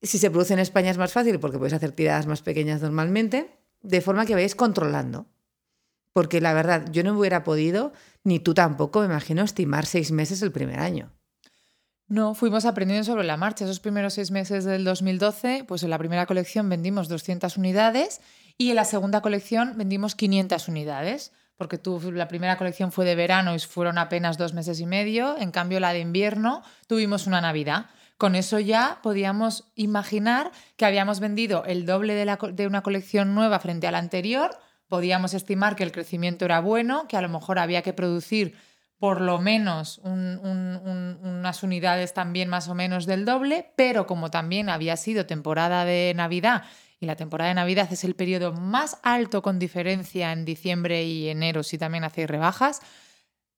Si 0.00 0.18
se 0.18 0.30
produce 0.30 0.52
en 0.52 0.60
España 0.60 0.92
es 0.92 0.98
más 0.98 1.12
fácil 1.12 1.40
porque 1.40 1.58
podéis 1.58 1.74
hacer 1.74 1.90
tiradas 1.90 2.28
más 2.28 2.42
pequeñas 2.42 2.82
normalmente, 2.82 3.50
de 3.82 4.00
forma 4.00 4.26
que 4.26 4.34
vayáis 4.34 4.54
controlando. 4.54 5.26
Porque 6.12 6.40
la 6.40 6.54
verdad, 6.54 6.84
yo 6.92 7.02
no 7.02 7.18
hubiera 7.18 7.42
podido, 7.42 7.92
ni 8.22 8.38
tú 8.38 8.54
tampoco, 8.54 9.00
me 9.00 9.06
imagino, 9.06 9.42
estimar 9.42 9.86
seis 9.86 10.12
meses 10.12 10.40
el 10.42 10.52
primer 10.52 10.78
año. 10.78 11.16
No, 12.08 12.34
fuimos 12.34 12.64
aprendiendo 12.66 13.04
sobre 13.04 13.24
la 13.24 13.36
marcha. 13.36 13.64
Esos 13.64 13.80
primeros 13.80 14.14
seis 14.14 14.30
meses 14.30 14.64
del 14.64 14.84
2012, 14.84 15.64
pues 15.66 15.82
en 15.82 15.90
la 15.90 15.98
primera 15.98 16.26
colección 16.26 16.68
vendimos 16.68 17.08
200 17.08 17.56
unidades 17.56 18.20
y 18.56 18.70
en 18.70 18.76
la 18.76 18.84
segunda 18.84 19.22
colección 19.22 19.76
vendimos 19.76 20.14
500 20.14 20.68
unidades, 20.68 21.32
porque 21.56 21.80
la 22.12 22.28
primera 22.28 22.58
colección 22.58 22.92
fue 22.92 23.04
de 23.04 23.16
verano 23.16 23.56
y 23.56 23.58
fueron 23.58 23.98
apenas 23.98 24.38
dos 24.38 24.54
meses 24.54 24.78
y 24.78 24.86
medio, 24.86 25.36
en 25.36 25.50
cambio 25.50 25.80
la 25.80 25.92
de 25.92 25.98
invierno 25.98 26.62
tuvimos 26.86 27.26
una 27.26 27.40
Navidad. 27.40 27.86
Con 28.18 28.36
eso 28.36 28.60
ya 28.60 29.00
podíamos 29.02 29.64
imaginar 29.74 30.52
que 30.76 30.86
habíamos 30.86 31.18
vendido 31.18 31.64
el 31.64 31.86
doble 31.86 32.14
de 32.14 32.66
una 32.68 32.82
colección 32.82 33.34
nueva 33.34 33.58
frente 33.58 33.88
a 33.88 33.90
la 33.90 33.98
anterior, 33.98 34.56
podíamos 34.88 35.34
estimar 35.34 35.74
que 35.74 35.82
el 35.82 35.90
crecimiento 35.90 36.44
era 36.44 36.60
bueno, 36.60 37.08
que 37.08 37.16
a 37.16 37.20
lo 37.20 37.28
mejor 37.28 37.58
había 37.58 37.82
que 37.82 37.92
producir 37.92 38.54
por 38.98 39.20
lo 39.20 39.38
menos 39.38 40.00
unas 40.02 41.62
unidades 41.62 42.14
también 42.14 42.48
más 42.48 42.68
o 42.68 42.74
menos 42.74 43.06
del 43.06 43.24
doble, 43.24 43.72
pero 43.76 44.06
como 44.06 44.30
también 44.30 44.68
había 44.68 44.96
sido 44.96 45.26
temporada 45.26 45.84
de 45.84 46.12
Navidad 46.16 46.64
y 46.98 47.06
la 47.06 47.16
temporada 47.16 47.48
de 47.48 47.56
Navidad 47.56 47.88
es 47.92 48.04
el 48.04 48.14
periodo 48.14 48.52
más 48.52 48.98
alto 49.02 49.42
con 49.42 49.58
diferencia 49.58 50.32
en 50.32 50.44
diciembre 50.44 51.04
y 51.04 51.28
enero 51.28 51.62
si 51.62 51.76
también 51.76 52.04
hacéis 52.04 52.28
rebajas, 52.28 52.80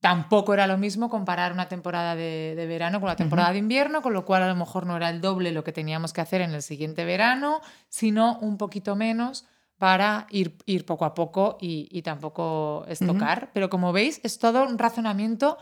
Tampoco 0.00 0.54
era 0.54 0.68
lo 0.68 0.78
mismo 0.78 1.10
comparar 1.10 1.52
una 1.52 1.68
temporada 1.68 2.14
de, 2.14 2.54
verano 2.68 3.00
con 3.00 3.08
la 3.08 3.16
temporada 3.16 3.50
de 3.50 3.58
invierno, 3.58 4.00
con 4.00 4.12
lo 4.12 4.24
cual 4.24 4.44
a 4.44 4.48
lo 4.48 4.54
mejor 4.54 4.86
no 4.86 4.96
era 4.96 5.10
el 5.10 5.20
doble 5.20 5.50
lo 5.50 5.64
que 5.64 5.72
teníamos 5.72 6.12
que 6.12 6.20
hacer 6.20 6.40
en 6.40 6.54
el 6.54 6.62
siguiente 6.62 7.04
verano, 7.04 7.60
sino 7.88 8.38
un 8.38 8.58
poquito 8.58 8.94
menos 8.94 9.48
para 9.78 10.26
ir, 10.30 10.56
ir 10.66 10.84
poco 10.84 11.04
a 11.04 11.14
poco 11.14 11.56
y, 11.60 12.02
tampoco 12.02 12.84
estocar. 12.88 13.50
Pero 13.54 13.70
como 13.70 13.92
veis, 13.92 14.20
es 14.24 14.38
todo 14.38 14.66
un 14.66 14.78
razonamiento 14.78 15.56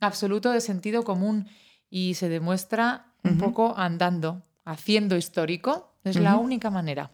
absoluto 0.00 0.50
de 0.50 0.60
sentido 0.60 1.04
común 1.04 1.48
y 1.90 2.14
se 2.14 2.28
demuestra 2.28 3.12
un 3.24 3.38
poco 3.38 3.74
andando, 3.76 4.42
haciendo 4.64 5.16
histórico. 5.16 5.94
Es 6.02 6.16
la 6.16 6.36
única 6.36 6.70
manera. 6.70 7.10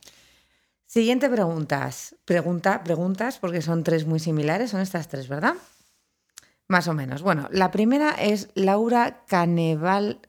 Siguiente 0.86 1.28
preguntas. 1.28 2.14
Pregunta, 2.24 2.84
preguntas, 2.84 3.38
porque 3.38 3.62
son 3.62 3.82
tres 3.82 4.06
muy 4.06 4.20
similares, 4.20 4.70
son 4.70 4.80
estas 4.80 5.08
tres, 5.08 5.26
¿verdad? 5.26 5.54
Más 6.68 6.86
o 6.86 6.94
menos. 6.94 7.22
Bueno, 7.22 7.48
la 7.50 7.72
primera 7.72 8.10
es 8.10 8.48
Laura 8.54 9.24
Caneval, 9.26 10.20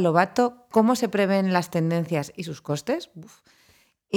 Lobato. 0.00 0.66
¿Cómo 0.70 0.96
se 0.96 1.10
prevén 1.10 1.52
las 1.52 1.70
tendencias 1.70 2.32
y 2.34 2.44
sus 2.44 2.62
costes? 2.62 3.10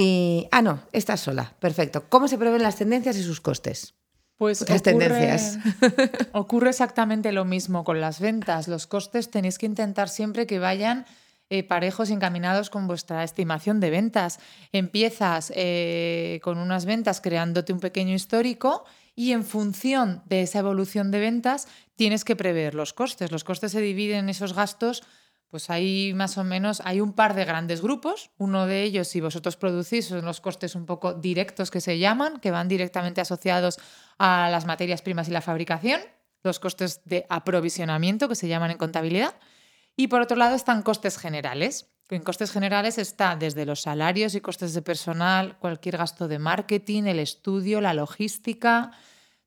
Y, 0.00 0.46
ah, 0.52 0.62
no, 0.62 0.78
esta 0.92 1.14
es 1.14 1.20
sola. 1.20 1.56
Perfecto. 1.58 2.04
¿Cómo 2.08 2.28
se 2.28 2.38
prevén 2.38 2.62
las 2.62 2.76
tendencias 2.76 3.16
y 3.16 3.22
sus 3.24 3.40
costes? 3.40 3.94
Pues 4.36 4.62
ocurre, 4.62 4.78
tendencias. 4.78 5.58
ocurre 6.32 6.70
exactamente 6.70 7.32
lo 7.32 7.44
mismo 7.44 7.82
con 7.82 8.00
las 8.00 8.20
ventas. 8.20 8.68
Los 8.68 8.86
costes 8.86 9.28
tenéis 9.28 9.58
que 9.58 9.66
intentar 9.66 10.08
siempre 10.08 10.46
que 10.46 10.60
vayan 10.60 11.04
eh, 11.50 11.64
parejos 11.64 12.10
encaminados 12.10 12.70
con 12.70 12.86
vuestra 12.86 13.24
estimación 13.24 13.80
de 13.80 13.90
ventas. 13.90 14.38
Empiezas 14.70 15.52
eh, 15.56 16.38
con 16.44 16.58
unas 16.58 16.84
ventas 16.84 17.20
creándote 17.20 17.72
un 17.72 17.80
pequeño 17.80 18.14
histórico 18.14 18.84
y 19.16 19.32
en 19.32 19.42
función 19.42 20.22
de 20.26 20.42
esa 20.42 20.60
evolución 20.60 21.10
de 21.10 21.18
ventas 21.18 21.66
tienes 21.96 22.24
que 22.24 22.36
prever 22.36 22.76
los 22.76 22.92
costes. 22.92 23.32
Los 23.32 23.42
costes 23.42 23.72
se 23.72 23.80
dividen 23.80 24.20
en 24.20 24.28
esos 24.28 24.54
gastos, 24.54 25.02
pues 25.50 25.70
hay 25.70 26.12
más 26.14 26.36
o 26.36 26.44
menos, 26.44 26.82
hay 26.84 27.00
un 27.00 27.12
par 27.12 27.34
de 27.34 27.44
grandes 27.44 27.80
grupos. 27.80 28.30
Uno 28.36 28.66
de 28.66 28.82
ellos, 28.82 29.08
si 29.08 29.20
vosotros 29.20 29.56
producís, 29.56 30.06
son 30.06 30.24
los 30.24 30.40
costes 30.40 30.74
un 30.74 30.84
poco 30.84 31.14
directos 31.14 31.70
que 31.70 31.80
se 31.80 31.98
llaman, 31.98 32.38
que 32.40 32.50
van 32.50 32.68
directamente 32.68 33.20
asociados 33.20 33.78
a 34.18 34.48
las 34.50 34.66
materias 34.66 35.00
primas 35.00 35.28
y 35.28 35.32
la 35.32 35.40
fabricación, 35.40 36.00
los 36.42 36.60
costes 36.60 37.00
de 37.04 37.26
aprovisionamiento 37.30 38.28
que 38.28 38.34
se 38.34 38.48
llaman 38.48 38.72
en 38.72 38.78
contabilidad. 38.78 39.34
Y 39.96 40.08
por 40.08 40.20
otro 40.20 40.36
lado 40.36 40.54
están 40.54 40.82
costes 40.82 41.18
generales. 41.18 41.90
En 42.10 42.22
costes 42.22 42.52
generales 42.52 42.98
está 42.98 43.36
desde 43.36 43.66
los 43.66 43.82
salarios 43.82 44.34
y 44.34 44.40
costes 44.40 44.74
de 44.74 44.82
personal, 44.82 45.58
cualquier 45.58 45.96
gasto 45.96 46.28
de 46.28 46.38
marketing, 46.38 47.04
el 47.04 47.18
estudio, 47.18 47.80
la 47.80 47.94
logística, 47.94 48.92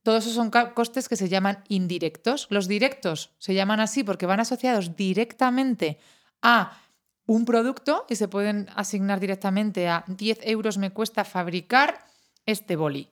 todos 0.03 0.23
esos 0.23 0.35
son 0.35 0.49
costes 0.49 1.07
que 1.07 1.15
se 1.15 1.29
llaman 1.29 1.63
indirectos. 1.67 2.47
Los 2.49 2.67
directos 2.67 3.31
se 3.37 3.53
llaman 3.53 3.79
así 3.79 4.03
porque 4.03 4.25
van 4.25 4.39
asociados 4.39 4.95
directamente 4.95 5.99
a 6.41 6.81
un 7.27 7.45
producto 7.45 8.05
y 8.09 8.15
se 8.15 8.27
pueden 8.27 8.67
asignar 8.75 9.19
directamente 9.19 9.87
a 9.87 10.03
10 10.07 10.39
euros 10.43 10.77
me 10.77 10.91
cuesta 10.91 11.23
fabricar 11.23 12.05
este 12.45 12.75
boli. 12.75 13.09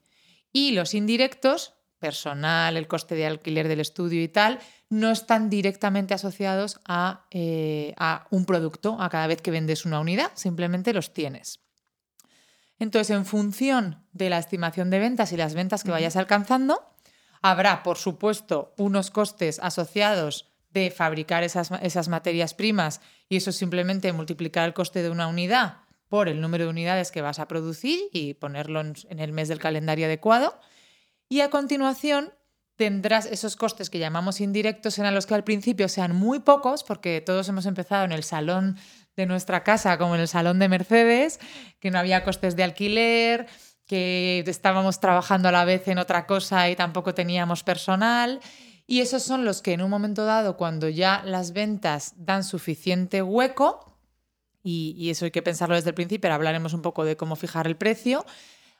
Y 0.51 0.71
los 0.71 0.95
indirectos, 0.95 1.75
personal, 1.99 2.75
el 2.75 2.87
coste 2.87 3.13
de 3.13 3.27
alquiler 3.27 3.67
del 3.67 3.81
estudio 3.81 4.23
y 4.23 4.27
tal, 4.27 4.59
no 4.89 5.11
están 5.11 5.49
directamente 5.49 6.15
asociados 6.15 6.79
a, 6.85 7.27
eh, 7.29 7.93
a 7.97 8.25
un 8.31 8.45
producto, 8.45 8.99
a 8.99 9.09
cada 9.09 9.27
vez 9.27 9.41
que 9.41 9.51
vendes 9.51 9.85
una 9.85 9.99
unidad, 9.99 10.31
simplemente 10.33 10.91
los 10.91 11.13
tienes. 11.13 11.59
Entonces, 12.79 13.15
en 13.15 13.25
función 13.25 14.03
de 14.13 14.29
la 14.29 14.39
estimación 14.39 14.89
de 14.89 14.99
ventas 14.99 15.31
y 15.31 15.37
las 15.37 15.53
ventas 15.53 15.83
que 15.83 15.91
vayas 15.91 16.15
alcanzando, 16.15 16.81
habrá, 17.41 17.83
por 17.83 17.97
supuesto, 17.97 18.73
unos 18.77 19.11
costes 19.11 19.59
asociados 19.59 20.49
de 20.71 20.91
fabricar 20.91 21.43
esas, 21.43 21.71
esas 21.81 22.07
materias 22.07 22.53
primas 22.53 23.01
y 23.27 23.37
eso 23.37 23.51
simplemente 23.51 24.13
multiplicar 24.13 24.67
el 24.67 24.73
coste 24.73 25.03
de 25.03 25.09
una 25.09 25.27
unidad 25.27 25.79
por 26.07 26.27
el 26.27 26.41
número 26.41 26.65
de 26.65 26.69
unidades 26.71 27.11
que 27.11 27.21
vas 27.21 27.39
a 27.39 27.47
producir 27.47 27.99
y 28.13 28.33
ponerlo 28.33 28.81
en 28.81 29.19
el 29.19 29.31
mes 29.31 29.47
del 29.47 29.59
calendario 29.59 30.05
adecuado. 30.05 30.59
Y 31.27 31.41
a 31.41 31.49
continuación 31.49 32.33
tendrás 32.79 33.25
esos 33.25 33.57
costes 33.57 33.89
que 33.89 33.99
llamamos 33.99 34.39
indirectos 34.39 34.97
en 34.99 35.13
los 35.13 35.25
que 35.25 35.35
al 35.35 35.43
principio 35.43 35.89
sean 35.89 36.15
muy 36.15 36.39
pocos, 36.39 36.83
porque 36.83 37.19
todos 37.19 37.49
hemos 37.49 37.65
empezado 37.65 38.05
en 38.05 38.13
el 38.13 38.23
salón 38.23 38.77
de 39.15 39.25
nuestra 39.25 39.63
casa, 39.63 39.97
como 39.97 40.15
en 40.15 40.21
el 40.21 40.27
salón 40.27 40.59
de 40.59 40.69
Mercedes, 40.69 41.39
que 41.79 41.91
no 41.91 41.99
había 41.99 42.23
costes 42.23 42.55
de 42.55 42.63
alquiler, 42.63 43.47
que 43.85 44.43
estábamos 44.45 44.99
trabajando 44.99 45.49
a 45.49 45.51
la 45.51 45.65
vez 45.65 45.87
en 45.87 45.97
otra 45.97 46.25
cosa 46.25 46.69
y 46.69 46.75
tampoco 46.75 47.13
teníamos 47.13 47.63
personal. 47.63 48.39
Y 48.85 49.01
esos 49.01 49.23
son 49.23 49.45
los 49.45 49.61
que 49.61 49.73
en 49.73 49.81
un 49.81 49.89
momento 49.89 50.25
dado, 50.25 50.57
cuando 50.57 50.89
ya 50.89 51.21
las 51.25 51.53
ventas 51.53 52.13
dan 52.17 52.43
suficiente 52.43 53.21
hueco, 53.21 53.97
y, 54.63 54.95
y 54.97 55.09
eso 55.09 55.25
hay 55.25 55.31
que 55.31 55.41
pensarlo 55.41 55.75
desde 55.75 55.89
el 55.89 55.95
principio, 55.95 56.33
hablaremos 56.33 56.73
un 56.73 56.81
poco 56.81 57.05
de 57.05 57.17
cómo 57.17 57.35
fijar 57.35 57.67
el 57.67 57.77
precio, 57.77 58.25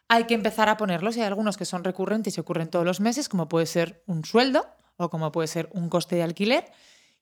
hay 0.10 0.24
que 0.26 0.34
empezar 0.34 0.68
a 0.70 0.78
ponerlos 0.78 1.16
y 1.16 1.22
hay 1.22 1.28
algunos 1.28 1.56
que 1.56 1.66
son 1.66 1.84
recurrentes 1.84 2.36
y 2.36 2.42
ocurren 2.42 2.70
todos 2.70 2.84
los 2.86 3.00
meses, 3.00 3.30
como 3.30 3.48
puede 3.48 3.68
ser 3.68 4.04
un 4.08 4.26
sueldo 4.26 4.68
o 4.98 5.10
como 5.10 5.32
puede 5.32 5.48
ser 5.48 5.70
un 5.72 5.88
coste 5.88 6.16
de 6.16 6.24
alquiler, 6.24 6.66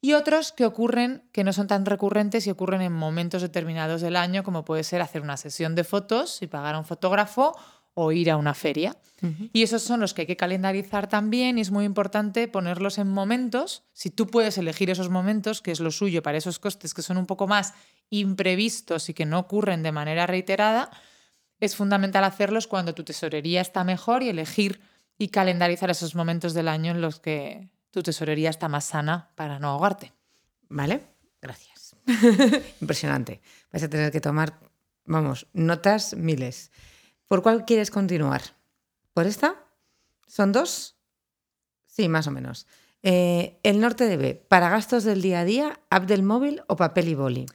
y 0.02 0.14
otros 0.14 0.52
que 0.52 0.66
ocurren 0.66 1.24
que 1.32 1.44
no 1.44 1.54
son 1.54 1.68
tan 1.68 1.86
recurrentes 1.86 2.46
y 2.46 2.52
ocurren 2.52 2.82
en 2.82 2.94
momentos 2.94 3.42
determinados 3.42 4.02
del 4.02 4.16
año, 4.16 4.44
como 4.44 4.64
puede 4.64 4.84
ser 4.84 5.02
hacer 5.02 5.22
una 5.22 5.38
sesión 5.38 5.76
de 5.76 5.84
fotos 5.84 6.42
y 6.42 6.48
pagar 6.48 6.76
a 6.76 6.80
un 6.80 6.86
fotógrafo 6.86 7.56
o 8.00 8.12
ir 8.12 8.30
a 8.30 8.38
una 8.38 8.54
feria. 8.54 8.96
Y 9.54 9.64
esos 9.64 9.82
son 9.82 10.00
los 10.00 10.14
que 10.14 10.22
hay 10.22 10.28
que 10.28 10.38
calendarizar 10.38 11.08
también 11.08 11.58
y 11.58 11.62
es 11.62 11.72
muy 11.72 11.84
importante 11.84 12.48
ponerlos 12.48 13.00
en 13.00 13.08
momentos. 13.08 13.86
Si 13.94 14.12
tú 14.12 14.28
puedes 14.28 14.60
elegir 14.60 14.92
esos 14.92 15.10
momentos, 15.10 15.64
que 15.64 15.72
es 15.72 15.80
lo 15.80 15.90
suyo 15.90 16.22
para 16.22 16.38
esos 16.38 16.60
costes 16.60 16.94
que 16.94 17.02
son 17.02 17.18
un 17.18 17.26
poco 17.26 17.48
más 17.48 17.74
imprevistos 18.12 19.10
y 19.10 19.16
que 19.16 19.26
no 19.26 19.40
ocurren 19.40 19.82
de 19.82 19.92
manera 19.92 20.28
reiterada, 20.28 20.92
es 21.60 21.76
fundamental 21.76 22.24
hacerlos 22.24 22.68
cuando 22.68 22.94
tu 22.94 23.04
tesorería 23.04 23.62
está 23.62 23.84
mejor 23.84 24.22
y 24.22 24.30
elegir 24.30 24.80
y 25.18 25.30
calendarizar 25.30 25.90
esos 25.90 26.14
momentos 26.14 26.54
del 26.54 26.68
año 26.68 26.92
en 26.92 27.02
los 27.02 27.20
que 27.20 27.72
tu 27.98 28.04
tesorería 28.04 28.52
está 28.52 28.70
más 28.70 28.86
sana 28.86 29.32
para 29.34 29.58
no 29.58 29.70
ahogarte. 29.70 30.14
¿Vale? 30.70 31.02
Gracias. 31.42 31.96
Impresionante. 32.82 33.42
Vas 33.74 33.82
a 33.82 33.90
tener 33.90 34.12
que 34.12 34.22
tomar, 34.22 34.60
vamos, 35.06 35.48
notas 35.54 36.16
miles. 36.16 36.72
¿Por 37.28 37.42
cuál 37.42 37.66
quieres 37.66 37.90
continuar? 37.90 38.44
¿Por 39.16 39.26
esta? 39.26 39.56
¿Son 40.28 40.52
dos? 40.52 40.96
Sí, 41.88 42.08
más 42.08 42.28
o 42.28 42.32
menos. 42.32 42.68
Eh, 43.02 43.58
el 43.64 43.80
norte 43.80 44.06
debe, 44.06 44.36
para 44.36 44.70
gastos 44.70 45.04
del 45.04 45.24
día 45.24 45.40
a 45.40 45.46
día, 45.46 45.80
app 45.90 46.06
del 46.06 46.22
móvil 46.22 46.62
o 46.68 46.76
papel 46.76 47.08
y 47.08 47.16
boli. 47.16 47.46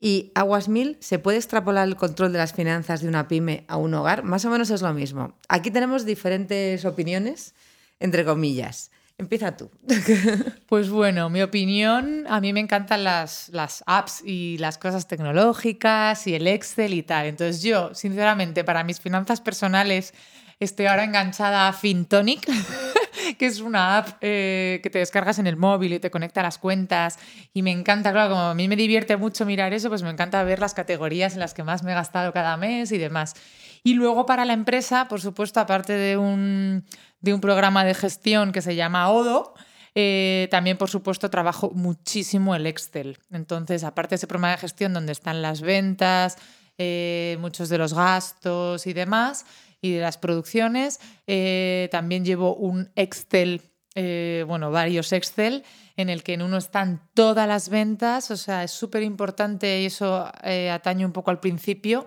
Y 0.00 0.32
Aguas 0.34 0.68
Mil, 0.68 0.98
¿se 1.00 1.18
puede 1.18 1.38
extrapolar 1.38 1.88
el 1.88 1.96
control 1.96 2.32
de 2.32 2.38
las 2.38 2.52
finanzas 2.52 3.00
de 3.00 3.08
una 3.08 3.26
pyme 3.26 3.64
a 3.68 3.78
un 3.78 3.94
hogar? 3.94 4.22
Más 4.22 4.44
o 4.44 4.50
menos 4.50 4.68
es 4.68 4.82
lo 4.82 4.92
mismo. 4.92 5.38
Aquí 5.48 5.70
tenemos 5.70 6.04
diferentes 6.04 6.84
opiniones, 6.84 7.54
entre 8.00 8.26
comillas. 8.26 8.90
Empieza 9.18 9.56
tú. 9.56 9.70
Pues 10.68 10.90
bueno, 10.90 11.30
mi 11.30 11.40
opinión, 11.42 12.26
a 12.28 12.40
mí 12.40 12.52
me 12.52 12.60
encantan 12.60 13.02
las, 13.02 13.50
apps 13.86 14.22
y 14.24 14.58
las 14.58 14.76
cosas 14.76 15.08
tecnológicas 15.08 16.26
y 16.26 16.34
el 16.34 16.46
Excel 16.46 16.92
y 16.92 17.02
tal. 17.02 17.26
Entonces 17.26 17.62
yo, 17.62 17.94
sinceramente, 17.94 18.64
para 18.64 18.84
mis 18.84 19.00
finanzas 19.00 19.40
personales, 19.40 20.12
estoy 20.60 20.86
ahora 20.86 21.04
enganchada 21.04 21.68
a 21.68 21.72
FinTonic. 21.72 22.46
que 23.38 23.46
es 23.46 23.60
una 23.60 23.98
app 23.98 24.18
eh, 24.20 24.80
que 24.82 24.90
te 24.90 25.00
descargas 25.00 25.38
en 25.38 25.46
el 25.46 25.56
móvil 25.56 25.92
y 25.92 25.98
te 25.98 26.10
conecta 26.10 26.42
las 26.42 26.58
cuentas. 26.58 27.18
Y 27.52 27.62
me 27.62 27.72
encanta, 27.72 28.12
claro, 28.12 28.30
como 28.30 28.42
a 28.42 28.54
mí 28.54 28.68
me 28.68 28.76
divierte 28.76 29.16
mucho 29.16 29.44
mirar 29.44 29.72
eso, 29.72 29.88
pues 29.88 30.02
me 30.02 30.10
encanta 30.10 30.42
ver 30.44 30.60
las 30.60 30.74
categorías 30.74 31.34
en 31.34 31.40
las 31.40 31.54
que 31.54 31.64
más 31.64 31.82
me 31.82 31.92
he 31.92 31.94
gastado 31.94 32.32
cada 32.32 32.56
mes 32.56 32.92
y 32.92 32.98
demás. 32.98 33.34
Y 33.82 33.94
luego 33.94 34.26
para 34.26 34.44
la 34.44 34.52
empresa, 34.52 35.08
por 35.08 35.20
supuesto, 35.20 35.60
aparte 35.60 35.92
de 35.92 36.16
un, 36.16 36.84
de 37.20 37.34
un 37.34 37.40
programa 37.40 37.84
de 37.84 37.94
gestión 37.94 38.52
que 38.52 38.62
se 38.62 38.76
llama 38.76 39.10
Odo, 39.10 39.54
eh, 40.00 40.46
también, 40.50 40.76
por 40.76 40.88
supuesto, 40.88 41.28
trabajo 41.28 41.72
muchísimo 41.74 42.54
el 42.54 42.66
Excel. 42.66 43.18
Entonces, 43.32 43.82
aparte 43.82 44.10
de 44.10 44.16
ese 44.16 44.26
programa 44.28 44.52
de 44.52 44.58
gestión 44.58 44.92
donde 44.92 45.10
están 45.10 45.42
las 45.42 45.60
ventas, 45.60 46.36
eh, 46.78 47.36
muchos 47.40 47.68
de 47.68 47.78
los 47.78 47.94
gastos 47.94 48.86
y 48.86 48.92
demás, 48.92 49.44
y 49.80 49.94
de 49.94 50.00
las 50.00 50.16
producciones. 50.16 51.00
Eh, 51.26 51.88
también 51.90 52.24
llevo 52.24 52.54
un 52.54 52.92
Excel, 52.94 53.62
bueno, 54.46 54.70
varios 54.70 55.12
Excel, 55.12 55.64
en 55.96 56.08
el 56.08 56.22
que 56.22 56.34
en 56.34 56.42
uno 56.42 56.58
están 56.58 57.02
todas 57.14 57.48
las 57.48 57.68
ventas, 57.68 58.30
o 58.30 58.36
sea, 58.36 58.62
es 58.62 58.70
súper 58.70 59.02
importante 59.02 59.80
y 59.80 59.86
eso 59.86 60.30
atañe 60.70 61.04
un 61.04 61.12
poco 61.12 61.32
al 61.32 61.40
principio. 61.40 62.06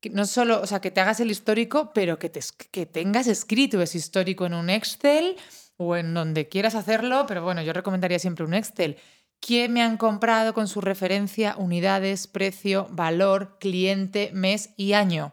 Que 0.00 0.10
no 0.10 0.26
solo, 0.26 0.60
o 0.60 0.66
sea, 0.66 0.80
que 0.80 0.90
te 0.90 1.00
hagas 1.00 1.20
el 1.20 1.30
histórico, 1.30 1.92
pero 1.92 2.18
que, 2.18 2.28
te, 2.28 2.40
que 2.70 2.86
tengas 2.86 3.26
escrito 3.26 3.82
ese 3.82 3.98
histórico 3.98 4.46
en 4.46 4.54
un 4.54 4.70
Excel 4.70 5.36
o 5.76 5.96
en 5.96 6.14
donde 6.14 6.48
quieras 6.48 6.74
hacerlo, 6.74 7.24
pero 7.26 7.42
bueno, 7.42 7.62
yo 7.62 7.72
recomendaría 7.72 8.18
siempre 8.18 8.44
un 8.44 8.54
Excel. 8.54 8.96
¿Quién 9.40 9.72
me 9.72 9.82
han 9.82 9.96
comprado 9.96 10.52
con 10.52 10.68
su 10.68 10.80
referencia, 10.80 11.54
unidades, 11.56 12.26
precio, 12.26 12.88
valor, 12.90 13.58
cliente, 13.60 14.30
mes 14.34 14.70
y 14.76 14.92
año? 14.92 15.32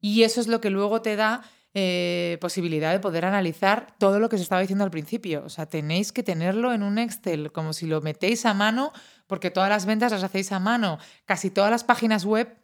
Y 0.00 0.22
eso 0.22 0.40
es 0.40 0.46
lo 0.46 0.60
que 0.60 0.70
luego 0.70 1.02
te 1.02 1.16
da 1.16 1.42
eh, 1.72 2.36
posibilidad 2.40 2.92
de 2.92 2.98
poder 3.00 3.24
analizar 3.24 3.94
todo 3.98 4.18
lo 4.18 4.28
que 4.28 4.36
se 4.36 4.42
estaba 4.42 4.60
diciendo 4.60 4.84
al 4.84 4.90
principio. 4.90 5.44
O 5.44 5.48
sea, 5.48 5.66
tenéis 5.66 6.12
que 6.12 6.22
tenerlo 6.22 6.72
en 6.72 6.82
un 6.82 6.98
Excel, 6.98 7.52
como 7.52 7.72
si 7.72 7.86
lo 7.86 8.00
metéis 8.00 8.44
a 8.44 8.54
mano, 8.54 8.92
porque 9.26 9.50
todas 9.50 9.70
las 9.70 9.86
ventas 9.86 10.12
las 10.12 10.24
hacéis 10.24 10.52
a 10.52 10.58
mano. 10.58 10.98
Casi 11.24 11.50
todas 11.50 11.70
las 11.70 11.84
páginas 11.84 12.24
web 12.24 12.59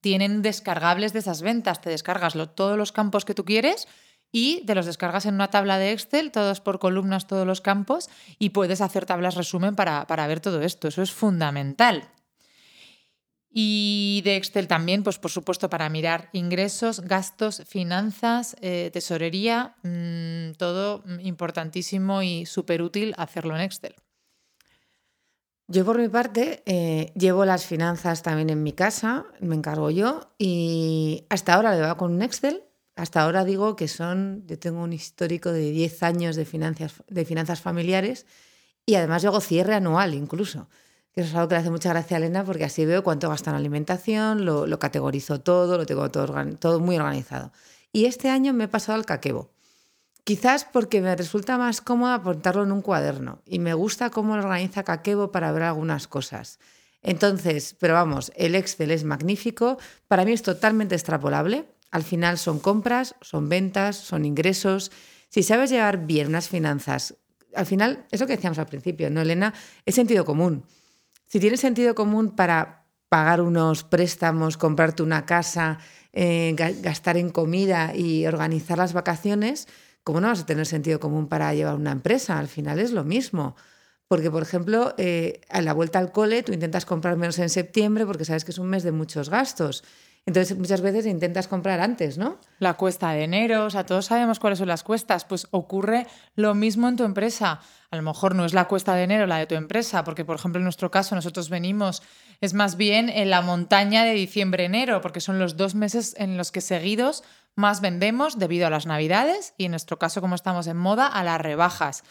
tienen 0.00 0.42
descargables 0.42 1.12
de 1.12 1.20
esas 1.20 1.42
ventas. 1.42 1.80
Te 1.80 1.90
descargas 1.90 2.34
todos 2.54 2.76
los 2.76 2.92
campos 2.92 3.24
que 3.24 3.34
tú 3.34 3.44
quieres 3.44 3.88
y 4.32 4.64
te 4.66 4.74
los 4.74 4.86
descargas 4.86 5.26
en 5.26 5.34
una 5.34 5.50
tabla 5.50 5.78
de 5.78 5.92
Excel, 5.92 6.30
todos 6.30 6.60
por 6.60 6.78
columnas, 6.78 7.26
todos 7.26 7.46
los 7.46 7.60
campos, 7.60 8.08
y 8.38 8.50
puedes 8.50 8.80
hacer 8.80 9.06
tablas 9.06 9.34
resumen 9.34 9.74
para, 9.74 10.06
para 10.06 10.26
ver 10.26 10.40
todo 10.40 10.62
esto. 10.62 10.88
Eso 10.88 11.02
es 11.02 11.10
fundamental. 11.10 12.08
Y 13.52 14.22
de 14.24 14.36
Excel 14.36 14.68
también, 14.68 15.02
pues 15.02 15.18
por 15.18 15.32
supuesto, 15.32 15.68
para 15.68 15.88
mirar 15.88 16.30
ingresos, 16.32 17.00
gastos, 17.00 17.64
finanzas, 17.66 18.56
eh, 18.60 18.90
tesorería, 18.92 19.74
mm, 19.82 20.52
todo 20.56 21.02
importantísimo 21.20 22.22
y 22.22 22.46
súper 22.46 22.80
útil 22.80 23.12
hacerlo 23.16 23.56
en 23.56 23.62
Excel. 23.62 23.96
Yo 25.72 25.84
por 25.84 25.98
mi 25.98 26.08
parte 26.08 26.64
eh, 26.66 27.12
llevo 27.14 27.44
las 27.44 27.64
finanzas 27.64 28.24
también 28.24 28.50
en 28.50 28.60
mi 28.64 28.72
casa, 28.72 29.26
me 29.38 29.54
encargo 29.54 29.88
yo 29.90 30.32
y 30.36 31.26
hasta 31.30 31.54
ahora 31.54 31.76
lo 31.76 31.80
llevo 31.80 31.96
con 31.96 32.12
un 32.12 32.22
Excel. 32.22 32.64
Hasta 32.96 33.22
ahora 33.22 33.44
digo 33.44 33.76
que 33.76 33.86
son, 33.86 34.42
yo 34.48 34.58
tengo 34.58 34.82
un 34.82 34.92
histórico 34.92 35.52
de 35.52 35.70
10 35.70 36.02
años 36.02 36.34
de 36.34 36.44
finanzas, 36.44 37.04
de 37.06 37.24
finanzas 37.24 37.60
familiares 37.60 38.26
y 38.84 38.96
además 38.96 39.22
yo 39.22 39.28
hago 39.28 39.40
cierre 39.40 39.74
anual 39.74 40.14
incluso 40.14 40.68
que 41.12 41.20
eso 41.20 41.30
es 41.30 41.36
algo 41.36 41.48
que 41.48 41.54
le 41.54 41.60
hace 41.60 41.70
mucha 41.70 41.90
gracia 41.90 42.16
a 42.16 42.18
Elena 42.18 42.44
porque 42.44 42.64
así 42.64 42.84
veo 42.84 43.04
cuánto 43.04 43.28
gasta 43.28 43.50
en 43.50 43.56
alimentación, 43.56 44.44
lo, 44.44 44.78
categorizo 44.80 45.40
todo, 45.40 45.78
lo 45.78 45.86
tengo 45.86 46.10
todo, 46.10 46.34
todo 46.58 46.80
muy 46.80 46.96
organizado. 46.96 47.52
Y 47.92 48.06
este 48.06 48.28
año 48.28 48.52
me 48.52 48.64
he 48.64 48.68
pasado 48.68 48.98
al 48.98 49.06
caquebo. 49.06 49.52
Quizás 50.24 50.64
porque 50.64 51.00
me 51.00 51.16
resulta 51.16 51.58
más 51.58 51.80
cómodo 51.80 52.12
apuntarlo 52.12 52.62
en 52.62 52.72
un 52.72 52.82
cuaderno 52.82 53.42
y 53.46 53.58
me 53.58 53.74
gusta 53.74 54.10
cómo 54.10 54.36
lo 54.36 54.42
organiza 54.42 54.84
Caquebo 54.84 55.32
para 55.32 55.52
ver 55.52 55.62
algunas 55.62 56.06
cosas. 56.06 56.58
Entonces, 57.02 57.76
pero 57.78 57.94
vamos, 57.94 58.30
el 58.36 58.54
Excel 58.54 58.90
es 58.90 59.04
magnífico, 59.04 59.78
para 60.06 60.24
mí 60.24 60.32
es 60.32 60.42
totalmente 60.42 60.94
extrapolable. 60.94 61.64
Al 61.90 62.02
final 62.04 62.38
son 62.38 62.60
compras, 62.60 63.14
son 63.20 63.48
ventas, 63.48 63.96
son 63.96 64.24
ingresos. 64.24 64.92
Si 65.28 65.42
sabes 65.42 65.70
llevar 65.70 66.06
bien 66.06 66.28
unas 66.28 66.48
finanzas, 66.48 67.16
al 67.54 67.66
final, 67.66 68.06
es 68.10 68.20
lo 68.20 68.26
que 68.26 68.36
decíamos 68.36 68.58
al 68.58 68.66
principio, 68.66 69.10
¿no, 69.10 69.20
Elena? 69.22 69.54
Es 69.84 69.94
sentido 69.94 70.24
común. 70.24 70.64
Si 71.26 71.40
tienes 71.40 71.60
sentido 71.60 71.94
común 71.94 72.36
para 72.36 72.86
pagar 73.08 73.40
unos 73.40 73.82
préstamos, 73.82 74.56
comprarte 74.56 75.02
una 75.02 75.26
casa, 75.26 75.78
eh, 76.12 76.54
gastar 76.56 77.16
en 77.16 77.30
comida 77.30 77.94
y 77.94 78.26
organizar 78.26 78.78
las 78.78 78.92
vacaciones, 78.92 79.66
¿cómo 80.10 80.20
no 80.20 80.26
vas 80.26 80.40
a 80.40 80.46
tener 80.46 80.66
sentido 80.66 80.98
común 80.98 81.28
para 81.28 81.54
llevar 81.54 81.76
una 81.76 81.92
empresa? 81.92 82.36
Al 82.38 82.48
final 82.48 82.80
es 82.80 82.90
lo 82.90 83.04
mismo. 83.04 83.54
Porque, 84.08 84.28
por 84.28 84.42
ejemplo, 84.42 84.92
eh, 84.98 85.40
a 85.48 85.62
la 85.62 85.72
vuelta 85.72 86.00
al 86.00 86.10
cole 86.10 86.42
tú 86.42 86.52
intentas 86.52 86.84
comprar 86.84 87.16
menos 87.16 87.38
en 87.38 87.48
septiembre 87.48 88.04
porque 88.04 88.24
sabes 88.24 88.44
que 88.44 88.50
es 88.50 88.58
un 88.58 88.66
mes 88.66 88.82
de 88.82 88.90
muchos 88.90 89.30
gastos. 89.30 89.84
Entonces, 90.26 90.58
muchas 90.58 90.80
veces 90.80 91.06
intentas 91.06 91.46
comprar 91.46 91.78
antes, 91.78 92.18
¿no? 92.18 92.38
La 92.58 92.74
cuesta 92.74 93.12
de 93.12 93.22
enero, 93.22 93.66
o 93.66 93.70
sea, 93.70 93.86
todos 93.86 94.06
sabemos 94.06 94.40
cuáles 94.40 94.58
son 94.58 94.66
las 94.66 94.82
cuestas. 94.82 95.24
Pues 95.24 95.46
ocurre 95.52 96.08
lo 96.34 96.54
mismo 96.54 96.88
en 96.88 96.96
tu 96.96 97.04
empresa. 97.04 97.60
A 97.90 97.96
lo 97.96 98.02
mejor 98.02 98.34
no 98.34 98.44
es 98.44 98.52
la 98.52 98.66
cuesta 98.66 98.94
de 98.94 99.04
enero 99.04 99.26
la 99.28 99.38
de 99.38 99.46
tu 99.46 99.54
empresa, 99.54 100.02
porque, 100.02 100.24
por 100.24 100.36
ejemplo, 100.36 100.58
en 100.58 100.64
nuestro 100.64 100.90
caso, 100.90 101.14
nosotros 101.14 101.48
venimos, 101.48 102.02
es 102.40 102.54
más 102.54 102.76
bien 102.76 103.08
en 103.08 103.30
la 103.30 103.42
montaña 103.42 104.04
de 104.04 104.12
diciembre-enero, 104.12 105.00
porque 105.00 105.20
son 105.20 105.38
los 105.38 105.56
dos 105.56 105.74
meses 105.74 106.14
en 106.18 106.36
los 106.36 106.52
que 106.52 106.60
seguidos 106.60 107.22
más 107.54 107.80
vendemos 107.80 108.38
debido 108.38 108.66
a 108.66 108.70
las 108.70 108.86
navidades 108.86 109.54
y, 109.58 109.66
en 109.66 109.72
nuestro 109.72 109.98
caso, 109.98 110.20
como 110.20 110.34
estamos 110.34 110.66
en 110.66 110.76
moda, 110.76 111.06
a 111.06 111.22
las 111.22 111.40
rebajas. 111.40 112.04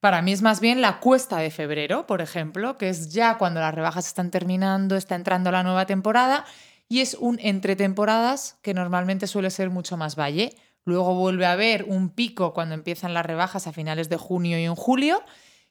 Para 0.00 0.22
mí 0.22 0.32
es 0.32 0.42
más 0.42 0.60
bien 0.60 0.80
la 0.80 1.00
cuesta 1.00 1.38
de 1.38 1.50
febrero, 1.50 2.06
por 2.06 2.20
ejemplo, 2.20 2.76
que 2.78 2.88
es 2.88 3.12
ya 3.12 3.38
cuando 3.38 3.60
las 3.60 3.74
rebajas 3.74 4.06
están 4.06 4.30
terminando, 4.30 4.96
está 4.96 5.14
entrando 5.14 5.50
la 5.50 5.62
nueva 5.62 5.86
temporada 5.86 6.44
y 6.88 7.00
es 7.00 7.14
un 7.14 7.38
entre 7.40 7.76
temporadas 7.76 8.58
que 8.62 8.74
normalmente 8.74 9.26
suele 9.26 9.50
ser 9.50 9.70
mucho 9.70 9.96
más 9.96 10.16
valle. 10.16 10.56
Luego 10.84 11.14
vuelve 11.14 11.46
a 11.46 11.52
haber 11.52 11.84
un 11.84 12.10
pico 12.10 12.52
cuando 12.52 12.74
empiezan 12.74 13.14
las 13.14 13.24
rebajas 13.24 13.66
a 13.66 13.72
finales 13.72 14.10
de 14.10 14.18
junio 14.18 14.58
y 14.58 14.64
en 14.64 14.74
julio 14.74 15.22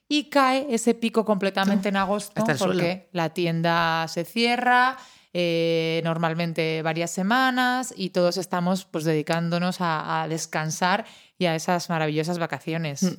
y 0.08 0.28
cae 0.28 0.66
ese 0.70 0.94
pico 0.94 1.24
completamente 1.24 1.88
en 1.88 1.96
agosto 1.96 2.44
porque 2.58 3.08
la 3.12 3.30
tienda 3.30 4.06
se 4.08 4.24
cierra, 4.24 4.96
eh, 5.32 6.00
normalmente 6.04 6.82
varias 6.82 7.10
semanas 7.10 7.92
y 7.96 8.10
todos 8.10 8.36
estamos 8.36 8.84
pues 8.84 9.04
dedicándonos 9.04 9.78
a, 9.80 10.26
descansar 10.28 11.04
y 11.38 11.46
a 11.46 11.54
esas 11.54 11.88
maravillosas 11.88 12.38
vacaciones. 12.38 13.02
Mm. 13.02 13.14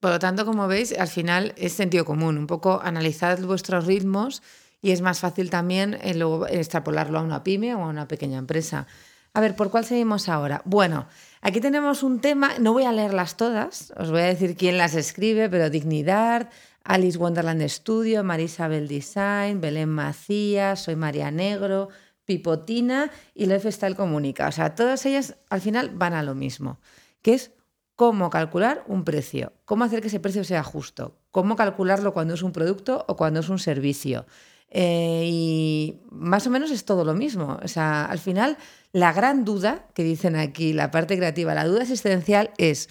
Por 0.00 0.12
lo 0.12 0.18
tanto, 0.18 0.46
como 0.46 0.66
veis, 0.68 0.96
al 0.98 1.08
final 1.08 1.52
es 1.56 1.72
sentido 1.74 2.04
común, 2.04 2.38
un 2.38 2.46
poco 2.46 2.80
analizar 2.82 3.40
vuestros 3.42 3.86
ritmos 3.86 4.42
y 4.80 4.92
es 4.92 5.02
más 5.02 5.20
fácil 5.20 5.50
también 5.50 5.98
eh, 6.00 6.14
luego 6.14 6.46
extrapolarlo 6.46 7.18
a 7.18 7.22
una 7.22 7.42
pyme 7.42 7.74
o 7.74 7.82
a 7.82 7.88
una 7.88 8.08
pequeña 8.08 8.38
empresa. 8.38 8.86
A 9.34 9.40
ver, 9.40 9.54
¿por 9.56 9.70
cuál 9.70 9.84
seguimos 9.84 10.28
ahora? 10.28 10.62
Bueno, 10.64 11.06
aquí 11.40 11.60
tenemos 11.60 12.02
un 12.02 12.20
tema, 12.20 12.58
no 12.58 12.72
voy 12.72 12.84
a 12.84 12.92
leerlas 12.92 13.36
todas, 13.36 13.92
os 13.96 14.10
voy 14.10 14.20
a 14.20 14.26
decir 14.26 14.56
quién 14.56 14.78
las 14.78 14.94
escribe, 14.94 15.48
pero 15.48 15.70
Dignidad, 15.70 16.50
Alice 16.84 17.18
Wonderland 17.18 17.66
Studio, 17.68 18.24
Marisabel 18.24 18.88
Design, 18.88 19.60
Belén 19.60 19.88
Macías, 19.88 20.82
Soy 20.82 20.96
María 20.96 21.30
Negro, 21.30 21.88
Pipotina 22.24 23.10
y 23.34 23.46
Lef 23.46 23.66
Style 23.66 23.96
Comunica. 23.96 24.48
O 24.48 24.52
sea, 24.52 24.74
todas 24.74 25.04
ellas 25.06 25.36
al 25.48 25.60
final 25.60 25.90
van 25.90 26.14
a 26.14 26.22
lo 26.22 26.34
mismo, 26.34 26.80
que 27.22 27.34
es 27.34 27.52
cómo 27.96 28.30
calcular 28.30 28.84
un 28.86 29.04
precio, 29.04 29.52
cómo 29.64 29.84
hacer 29.84 30.00
que 30.00 30.08
ese 30.08 30.20
precio 30.20 30.44
sea 30.44 30.62
justo, 30.62 31.18
cómo 31.30 31.56
calcularlo 31.56 32.12
cuando 32.12 32.34
es 32.34 32.42
un 32.42 32.52
producto 32.52 33.04
o 33.08 33.16
cuando 33.16 33.40
es 33.40 33.48
un 33.48 33.58
servicio. 33.58 34.26
Eh, 34.70 35.24
y 35.26 36.00
más 36.10 36.46
o 36.46 36.50
menos 36.50 36.70
es 36.70 36.84
todo 36.84 37.04
lo 37.04 37.14
mismo. 37.14 37.58
O 37.62 37.68
sea, 37.68 38.04
al 38.04 38.18
final, 38.18 38.56
la 38.92 39.12
gran 39.12 39.44
duda 39.44 39.86
que 39.94 40.04
dicen 40.04 40.36
aquí, 40.36 40.72
la 40.72 40.90
parte 40.90 41.16
creativa, 41.16 41.54
la 41.54 41.66
duda 41.66 41.82
existencial 41.82 42.50
es. 42.56 42.88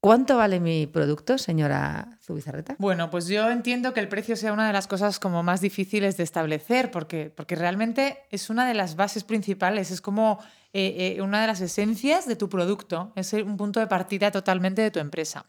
¿Cuánto 0.00 0.36
vale 0.36 0.60
mi 0.60 0.86
producto, 0.86 1.38
señora 1.38 2.18
Zubizarreta? 2.22 2.76
Bueno, 2.78 3.10
pues 3.10 3.26
yo 3.26 3.50
entiendo 3.50 3.92
que 3.92 3.98
el 3.98 4.06
precio 4.06 4.36
sea 4.36 4.52
una 4.52 4.68
de 4.68 4.72
las 4.72 4.86
cosas 4.86 5.18
como 5.18 5.42
más 5.42 5.60
difíciles 5.60 6.16
de 6.16 6.22
establecer, 6.22 6.92
porque, 6.92 7.32
porque 7.34 7.56
realmente 7.56 8.18
es 8.30 8.48
una 8.48 8.68
de 8.68 8.74
las 8.74 8.94
bases 8.94 9.24
principales, 9.24 9.90
es 9.90 10.00
como 10.00 10.38
eh, 10.72 11.16
eh, 11.16 11.22
una 11.22 11.40
de 11.40 11.48
las 11.48 11.60
esencias 11.60 12.28
de 12.28 12.36
tu 12.36 12.48
producto, 12.48 13.12
es 13.16 13.32
un 13.32 13.56
punto 13.56 13.80
de 13.80 13.88
partida 13.88 14.30
totalmente 14.30 14.82
de 14.82 14.92
tu 14.92 15.00
empresa. 15.00 15.46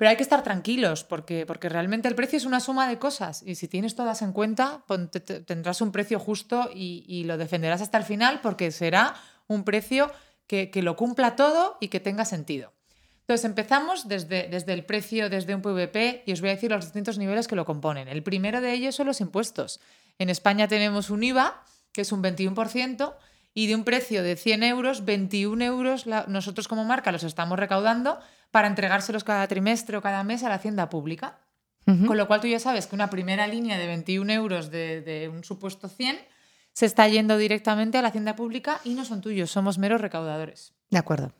Pero 0.00 0.08
hay 0.08 0.16
que 0.16 0.22
estar 0.22 0.42
tranquilos 0.42 1.04
porque, 1.04 1.44
porque 1.44 1.68
realmente 1.68 2.08
el 2.08 2.14
precio 2.14 2.38
es 2.38 2.46
una 2.46 2.60
suma 2.60 2.88
de 2.88 2.98
cosas 2.98 3.42
y 3.44 3.56
si 3.56 3.68
tienes 3.68 3.94
todas 3.94 4.22
en 4.22 4.32
cuenta 4.32 4.82
tendrás 5.44 5.82
un 5.82 5.92
precio 5.92 6.18
justo 6.18 6.70
y, 6.74 7.24
lo 7.24 7.36
defenderás 7.36 7.82
hasta 7.82 7.98
el 7.98 8.04
final 8.04 8.40
porque 8.40 8.70
será 8.70 9.14
un 9.46 9.62
precio 9.62 10.10
que, 10.46 10.70
lo 10.76 10.96
cumpla 10.96 11.36
todo 11.36 11.76
y 11.82 11.88
que 11.88 12.00
tenga 12.00 12.24
sentido. 12.24 12.72
Entonces 13.20 13.44
empezamos 13.44 14.08
desde, 14.08 14.48
desde 14.48 14.72
el 14.72 14.86
precio, 14.86 15.28
desde 15.28 15.54
un 15.54 15.60
PVP 15.60 16.22
y 16.24 16.32
os 16.32 16.40
voy 16.40 16.48
a 16.48 16.54
decir 16.54 16.70
los 16.70 16.86
distintos 16.86 17.18
niveles 17.18 17.46
que 17.46 17.54
lo 17.54 17.66
componen. 17.66 18.08
El 18.08 18.22
primero 18.22 18.62
de 18.62 18.72
ellos 18.72 18.94
son 18.94 19.06
los 19.06 19.20
impuestos. 19.20 19.80
En 20.18 20.30
España 20.30 20.66
tenemos 20.66 21.10
un 21.10 21.24
IVA 21.24 21.62
que 21.92 22.00
es 22.00 22.12
un 22.12 22.22
21% 22.22 23.16
y 23.52 23.66
de 23.66 23.74
un 23.74 23.84
precio 23.84 24.22
de 24.22 24.36
100 24.36 24.62
euros, 24.62 25.04
21 25.04 25.62
euros 25.62 26.06
nosotros 26.06 26.68
como 26.68 26.86
marca 26.86 27.12
los 27.12 27.22
estamos 27.22 27.58
recaudando 27.58 28.18
para 28.50 28.68
entregárselos 28.68 29.24
cada 29.24 29.46
trimestre 29.46 29.96
o 29.96 30.02
cada 30.02 30.24
mes 30.24 30.42
a 30.42 30.48
la 30.48 30.56
hacienda 30.56 30.88
pública. 30.88 31.38
Con 32.06 32.16
lo 32.16 32.28
cual 32.28 32.40
tú 32.40 32.46
ya 32.46 32.60
sabes 32.60 32.86
que 32.86 32.94
una 32.94 33.10
primera 33.10 33.48
línea 33.48 33.76
de 33.76 33.88
21 33.88 34.32
euros 34.32 34.70
de, 34.70 35.28
un 35.32 35.42
supuesto 35.42 35.88
100 35.88 36.20
se 36.72 36.86
está 36.86 37.08
yendo 37.08 37.36
directamente 37.36 37.98
a 37.98 38.02
la 38.02 38.08
hacienda 38.08 38.36
pública 38.36 38.80
y 38.84 38.94
no 38.94 39.04
son 39.04 39.20
tuyos, 39.20 39.50
somos 39.50 39.76
meros 39.76 40.00
recaudadores. 40.00 40.72
De 40.88 40.98
acuerdo. 40.98 41.32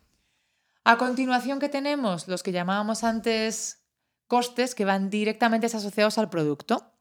A 0.83 0.99
continuación, 0.99 1.61
¿qué 1.61 1.68
tenemos? 1.68 2.27
Los 2.27 2.42
que 2.42 2.51
llamábamos 2.51 3.05
antes 3.05 3.85
costes 4.27 4.75
que 4.75 4.85
van 4.85 5.09
directamente 5.09 5.66
asociados 5.66 6.18
al 6.18 6.31
producto. 6.31 6.94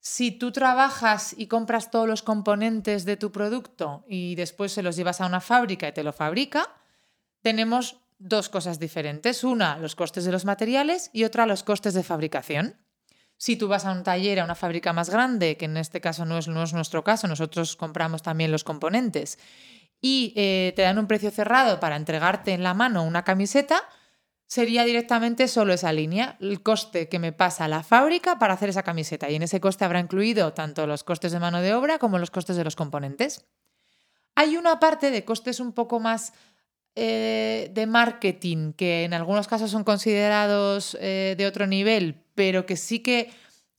Si 0.00 0.30
tú 0.30 0.52
trabajas 0.52 1.34
y 1.36 1.46
compras 1.46 1.90
todos 1.90 2.06
los 2.06 2.22
componentes 2.22 3.04
de 3.06 3.16
tu 3.16 3.32
producto 3.32 4.04
y 4.06 4.34
después 4.34 4.72
se 4.72 4.82
los 4.82 4.96
llevas 4.96 5.20
a 5.20 5.26
una 5.26 5.40
fábrica 5.40 5.88
y 5.88 5.92
te 5.92 6.04
lo 6.04 6.12
fabrica, 6.12 6.68
tenemos 7.42 8.00
dos 8.18 8.48
cosas 8.48 8.78
diferentes. 8.78 9.44
Una, 9.44 9.78
los 9.78 9.94
costes 9.94 10.24
de 10.24 10.32
los 10.32 10.44
materiales 10.44 11.10
y 11.12 11.24
otra, 11.24 11.46
los 11.46 11.62
costes 11.62 11.94
de 11.94 12.02
fabricación. 12.02 12.76
Si 13.38 13.56
tú 13.56 13.68
vas 13.68 13.84
a 13.84 13.92
un 13.92 14.02
taller, 14.02 14.40
a 14.40 14.44
una 14.44 14.54
fábrica 14.54 14.92
más 14.92 15.10
grande, 15.10 15.56
que 15.56 15.66
en 15.66 15.76
este 15.76 16.00
caso 16.00 16.24
no 16.24 16.38
es, 16.38 16.48
nuestro 16.48 17.04
caso, 17.04 17.28
nosotros 17.28 17.76
compramos 17.76 18.22
también 18.22 18.50
los 18.50 18.64
componentes, 18.64 19.38
y 20.00 20.32
eh, 20.36 20.72
te 20.76 20.82
dan 20.82 20.98
un 20.98 21.06
precio 21.06 21.30
cerrado 21.30 21.78
para 21.80 21.96
entregarte 21.96 22.52
en 22.52 22.62
la 22.62 22.72
mano 22.72 23.02
una 23.02 23.24
camiseta, 23.24 23.82
sería 24.46 24.84
directamente 24.84 25.48
solo 25.48 25.74
esa 25.74 25.92
línea, 25.92 26.36
el 26.40 26.62
coste 26.62 27.08
que 27.08 27.18
me 27.18 27.32
pasa 27.32 27.68
la 27.68 27.82
fábrica 27.82 28.38
para 28.38 28.54
hacer 28.54 28.68
esa 28.68 28.84
camiseta. 28.84 29.28
Y 29.28 29.34
en 29.34 29.42
ese 29.42 29.60
coste 29.60 29.84
habrá 29.84 30.00
incluido 30.00 30.52
tanto 30.52 30.86
los 30.86 31.04
costes 31.04 31.32
de 31.32 31.40
mano 31.40 31.60
de 31.60 31.74
obra 31.74 31.98
como 31.98 32.18
los 32.18 32.30
costes 32.30 32.56
de 32.56 32.64
los 32.64 32.76
componentes. 32.76 33.44
Hay 34.34 34.56
una 34.56 34.78
parte 34.78 35.10
de 35.10 35.24
costes 35.24 35.60
un 35.60 35.72
poco 35.72 35.98
más 35.98 36.32
eh, 36.98 37.70
de 37.74 37.86
marketing 37.86 38.72
que 38.72 39.04
en 39.04 39.12
algunos 39.12 39.48
casos 39.48 39.70
son 39.70 39.84
considerados 39.84 40.96
eh, 40.98 41.34
de 41.36 41.46
otro 41.46 41.66
nivel, 41.66 42.22
pero 42.34 42.64
que 42.64 42.76
sí 42.76 43.00
que 43.00 43.30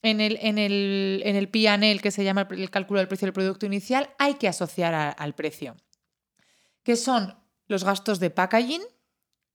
en 0.03 0.21
el, 0.21 0.37
en 0.39 0.59
el, 0.59 1.23
en 1.25 1.35
el 1.35 1.49
PNL, 1.49 1.99
que 1.99 2.11
se 2.11 2.23
llama 2.23 2.47
el 2.51 2.69
cálculo 2.69 2.99
del 2.99 3.07
precio 3.07 3.25
del 3.25 3.33
producto 3.33 3.65
inicial, 3.65 4.11
hay 4.19 4.35
que 4.35 4.47
asociar 4.47 5.15
al 5.17 5.33
precio, 5.33 5.75
que 6.83 6.95
son 6.95 7.35
los 7.67 7.83
gastos 7.83 8.19
de 8.19 8.29
packaging. 8.29 8.83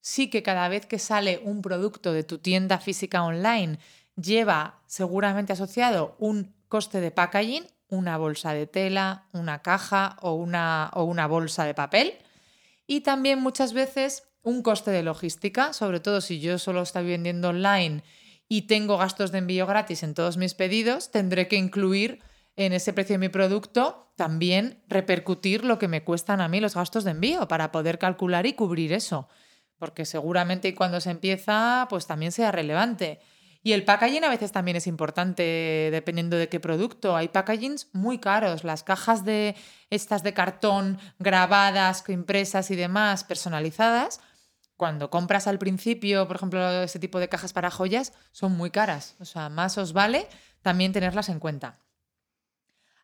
Sí 0.00 0.28
que 0.28 0.42
cada 0.42 0.68
vez 0.68 0.84
que 0.86 0.98
sale 0.98 1.40
un 1.44 1.62
producto 1.62 2.12
de 2.12 2.24
tu 2.24 2.38
tienda 2.38 2.78
física 2.78 3.22
online 3.22 3.78
lleva 4.16 4.82
seguramente 4.86 5.52
asociado 5.52 6.16
un 6.18 6.52
coste 6.66 7.00
de 7.00 7.12
packaging, 7.12 7.64
una 7.86 8.16
bolsa 8.16 8.54
de 8.54 8.66
tela, 8.66 9.28
una 9.32 9.62
caja 9.62 10.16
o 10.20 10.32
una, 10.32 10.90
o 10.94 11.04
una 11.04 11.28
bolsa 11.28 11.64
de 11.64 11.74
papel. 11.74 12.18
Y 12.86 13.00
también 13.00 13.40
muchas 13.40 13.72
veces 13.72 14.24
un 14.42 14.62
coste 14.62 14.90
de 14.90 15.02
logística, 15.02 15.72
sobre 15.72 16.00
todo 16.00 16.20
si 16.20 16.40
yo 16.40 16.58
solo 16.58 16.82
estoy 16.82 17.06
vendiendo 17.06 17.50
online 17.50 18.02
y 18.48 18.62
tengo 18.62 18.98
gastos 18.98 19.32
de 19.32 19.38
envío 19.38 19.66
gratis 19.66 20.02
en 20.02 20.14
todos 20.14 20.36
mis 20.36 20.54
pedidos, 20.54 21.10
tendré 21.10 21.48
que 21.48 21.56
incluir 21.56 22.20
en 22.56 22.72
ese 22.72 22.92
precio 22.92 23.14
de 23.14 23.18
mi 23.18 23.28
producto 23.28 24.12
también 24.16 24.82
repercutir 24.88 25.64
lo 25.64 25.78
que 25.78 25.88
me 25.88 26.04
cuestan 26.04 26.40
a 26.40 26.48
mí 26.48 26.60
los 26.60 26.74
gastos 26.74 27.04
de 27.04 27.12
envío 27.12 27.48
para 27.48 27.72
poder 27.72 27.98
calcular 27.98 28.46
y 28.46 28.52
cubrir 28.52 28.92
eso. 28.92 29.28
Porque 29.78 30.04
seguramente 30.04 30.74
cuando 30.74 31.00
se 31.00 31.10
empieza, 31.10 31.86
pues 31.88 32.06
también 32.06 32.30
sea 32.30 32.52
relevante. 32.52 33.20
Y 33.62 33.72
el 33.72 33.84
packaging 33.84 34.24
a 34.24 34.28
veces 34.28 34.50
también 34.50 34.76
es 34.76 34.86
importante 34.86 35.88
dependiendo 35.92 36.36
de 36.36 36.48
qué 36.48 36.58
producto. 36.58 37.16
Hay 37.16 37.28
packagings 37.28 37.88
muy 37.92 38.18
caros. 38.18 38.64
Las 38.64 38.82
cajas 38.82 39.24
de 39.24 39.54
estas 39.90 40.22
de 40.22 40.34
cartón 40.34 40.98
grabadas, 41.18 42.02
impresas 42.08 42.70
y 42.70 42.76
demás 42.76 43.22
personalizadas 43.22 44.20
cuando 44.82 45.10
compras 45.10 45.46
al 45.46 45.60
principio, 45.60 46.26
por 46.26 46.34
ejemplo, 46.34 46.82
ese 46.82 46.98
tipo 46.98 47.20
de 47.20 47.28
cajas 47.28 47.52
para 47.52 47.70
joyas, 47.70 48.12
son 48.32 48.56
muy 48.56 48.70
caras. 48.70 49.14
O 49.20 49.24
sea, 49.24 49.48
más 49.48 49.78
os 49.78 49.92
vale 49.92 50.26
también 50.60 50.92
tenerlas 50.92 51.28
en 51.28 51.38
cuenta. 51.38 51.78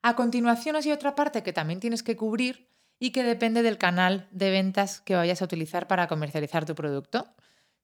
A 0.02 0.16
continuación, 0.16 0.74
hay 0.74 0.90
otra 0.90 1.14
parte 1.14 1.44
que 1.44 1.52
también 1.52 1.78
tienes 1.78 2.02
que 2.02 2.16
cubrir 2.16 2.68
y 2.98 3.12
que 3.12 3.22
depende 3.22 3.62
del 3.62 3.78
canal 3.78 4.26
de 4.32 4.50
ventas 4.50 5.00
que 5.00 5.14
vayas 5.14 5.40
a 5.40 5.44
utilizar 5.44 5.86
para 5.86 6.08
comercializar 6.08 6.66
tu 6.66 6.74
producto. 6.74 7.32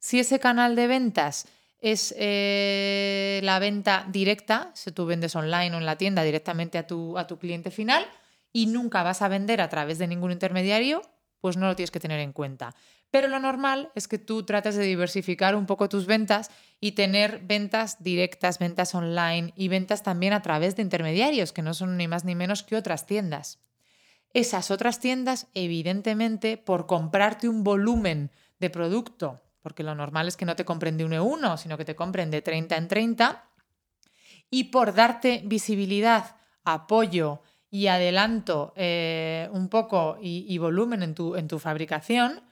Si 0.01 0.19
ese 0.19 0.41
canal 0.41 0.75
de 0.75 0.89
ventas 0.89 1.47
es 1.85 2.15
eh, 2.17 3.41
la 3.43 3.59
venta 3.59 4.07
directa, 4.09 4.71
si 4.73 4.91
tú 4.91 5.05
vendes 5.05 5.37
online 5.37 5.75
o 5.75 5.79
en 5.79 5.85
la 5.85 5.99
tienda 5.99 6.23
directamente 6.23 6.79
a 6.79 6.87
tu, 6.87 7.19
a 7.19 7.27
tu 7.27 7.39
cliente 7.39 7.71
final 7.71 8.07
y 8.55 8.67
nunca 8.67 9.03
vas 9.03 9.21
a 9.21 9.29
vender 9.29 9.61
a 9.61 9.69
través 9.69 9.99
de 9.99 10.07
ningún 10.07 10.33
intermediario, 10.33 11.03
pues 11.43 11.59
no 11.59 11.67
lo 11.67 11.77
tienes 11.77 11.91
que 11.91 12.01
tener 12.01 12.21
en 12.21 12.33
cuenta. 12.33 12.75
Pero 13.11 13.29
lo 13.29 13.39
normal 13.39 13.93
es 13.95 14.09
que 14.09 14.17
tú 14.17 14.45
trates 14.45 14.77
de 14.77 14.85
diversificar 14.85 15.55
un 15.55 15.67
poco 15.67 15.91
tus 15.91 16.07
ventas 16.07 16.51
y 16.81 16.93
tener 16.93 17.41
ventas 17.45 18.03
directas, 18.03 18.59
ventas 18.59 18.95
online 18.95 19.53
y 19.55 19.69
ventas 19.69 20.03
también 20.03 20.33
a 20.33 20.41
través 20.41 20.77
de 20.77 20.83
intermediarios, 20.83 21.53
que 21.53 21.61
no 21.61 21.75
son 21.75 21.99
ni 21.99 22.09
más 22.09 22.25
ni 22.25 22.35
menos 22.35 22.63
que 22.63 22.77
otras 22.77 23.05
tiendas. 23.05 23.59
Esas 24.33 24.71
otras 24.71 25.01
tiendas, 25.01 25.49
evidentemente, 25.53 26.57
por 26.57 26.87
comprarte 26.87 27.47
un 27.47 27.63
volumen 27.63 28.31
de 28.59 28.71
producto, 28.71 29.44
porque 29.65 29.83
lo 29.83 29.95
normal 29.95 30.29
es 30.29 30.37
que 30.37 30.45
no 30.45 30.57
te 30.57 30.67
compren 30.67 30.99
de 30.99 31.07
uno 31.07 31.15
en 31.15 31.23
uno, 31.23 31.57
sino 31.57 31.79
que 31.79 31.87
te 31.87 31.97
compren 31.97 32.31
de 32.31 32.43
30 32.43 32.77
en 32.77 32.87
30, 32.87 33.49
y 34.51 34.65
por 34.65 34.95
darte 34.95 35.41
visibilidad, 35.47 36.37
apoyo 36.65 37.41
y 37.71 37.87
adelanto 37.87 38.75
eh, 38.77 39.49
un 39.53 39.71
poco 39.71 40.19
y, 40.21 40.59
volumen 40.59 41.03
en 41.03 41.15
tu, 41.15 41.35
en 41.35 41.49
tu 41.49 41.59
fabricación, 41.59 42.43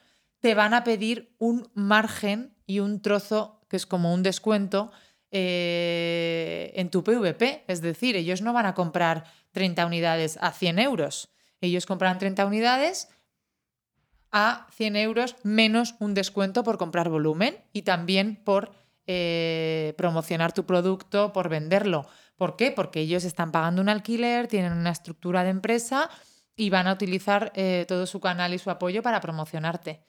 te 0.40 0.54
van 0.54 0.72
a 0.72 0.84
pedir 0.84 1.36
un 1.38 1.70
margen 1.74 2.56
y 2.64 2.80
un 2.80 3.02
trozo 3.02 3.60
que 3.68 3.76
es 3.76 3.84
como 3.84 4.14
un 4.14 4.22
descuento 4.22 4.90
eh, 5.30 6.72
en 6.76 6.88
tu 6.88 7.04
PVP. 7.04 7.64
Es 7.68 7.82
decir, 7.82 8.16
ellos 8.16 8.40
no 8.40 8.54
van 8.54 8.64
a 8.64 8.74
comprar 8.74 9.24
30 9.50 9.84
unidades 9.84 10.38
a 10.40 10.50
100 10.52 10.78
euros. 10.78 11.28
Ellos 11.60 11.84
compran 11.84 12.18
30 12.18 12.46
unidades 12.46 13.10
a 14.32 14.66
100 14.72 14.96
euros 14.96 15.36
menos 15.42 15.94
un 16.00 16.14
descuento 16.14 16.64
por 16.64 16.78
comprar 16.78 17.10
volumen 17.10 17.58
y 17.72 17.82
también 17.82 18.36
por 18.36 18.72
eh, 19.06 19.94
promocionar 19.98 20.52
tu 20.52 20.64
producto, 20.64 21.32
por 21.32 21.48
venderlo. 21.48 22.06
¿Por 22.36 22.56
qué? 22.56 22.70
Porque 22.70 23.00
ellos 23.00 23.24
están 23.24 23.52
pagando 23.52 23.82
un 23.82 23.88
alquiler, 23.88 24.48
tienen 24.48 24.72
una 24.72 24.90
estructura 24.90 25.44
de 25.44 25.50
empresa 25.50 26.08
y 26.56 26.70
van 26.70 26.86
a 26.86 26.92
utilizar 26.94 27.52
eh, 27.54 27.84
todo 27.86 28.06
su 28.06 28.20
canal 28.20 28.54
y 28.54 28.58
su 28.58 28.70
apoyo 28.70 29.02
para 29.02 29.20
promocionarte. 29.20 30.02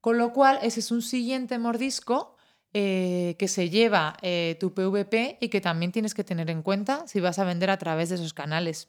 Con 0.00 0.18
lo 0.18 0.32
cual, 0.32 0.58
ese 0.62 0.80
es 0.80 0.90
un 0.90 1.02
siguiente 1.02 1.58
mordisco 1.58 2.36
eh, 2.72 3.36
que 3.38 3.48
se 3.48 3.70
lleva 3.70 4.16
tu 4.60 4.74
PVP 4.74 5.38
y 5.40 5.48
que 5.48 5.60
también 5.60 5.92
tienes 5.92 6.14
que 6.14 6.24
tener 6.24 6.50
en 6.50 6.62
cuenta 6.62 7.06
si 7.06 7.20
vas 7.20 7.38
a 7.38 7.44
vender 7.44 7.70
a 7.70 7.78
través 7.78 8.10
de 8.10 8.16
esos 8.16 8.34
canales. 8.34 8.88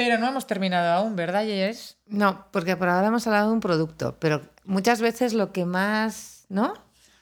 Pero 0.00 0.16
no 0.16 0.28
hemos 0.28 0.46
terminado 0.46 0.92
aún, 0.92 1.14
¿verdad, 1.14 1.44
Yes? 1.44 1.98
No, 2.06 2.46
porque 2.52 2.74
por 2.74 2.88
ahora 2.88 3.08
hemos 3.08 3.26
hablado 3.26 3.48
de 3.48 3.52
un 3.52 3.60
producto, 3.60 4.16
pero 4.18 4.40
muchas 4.64 5.02
veces 5.02 5.34
lo 5.34 5.52
que 5.52 5.66
más, 5.66 6.46
¿no? 6.48 6.72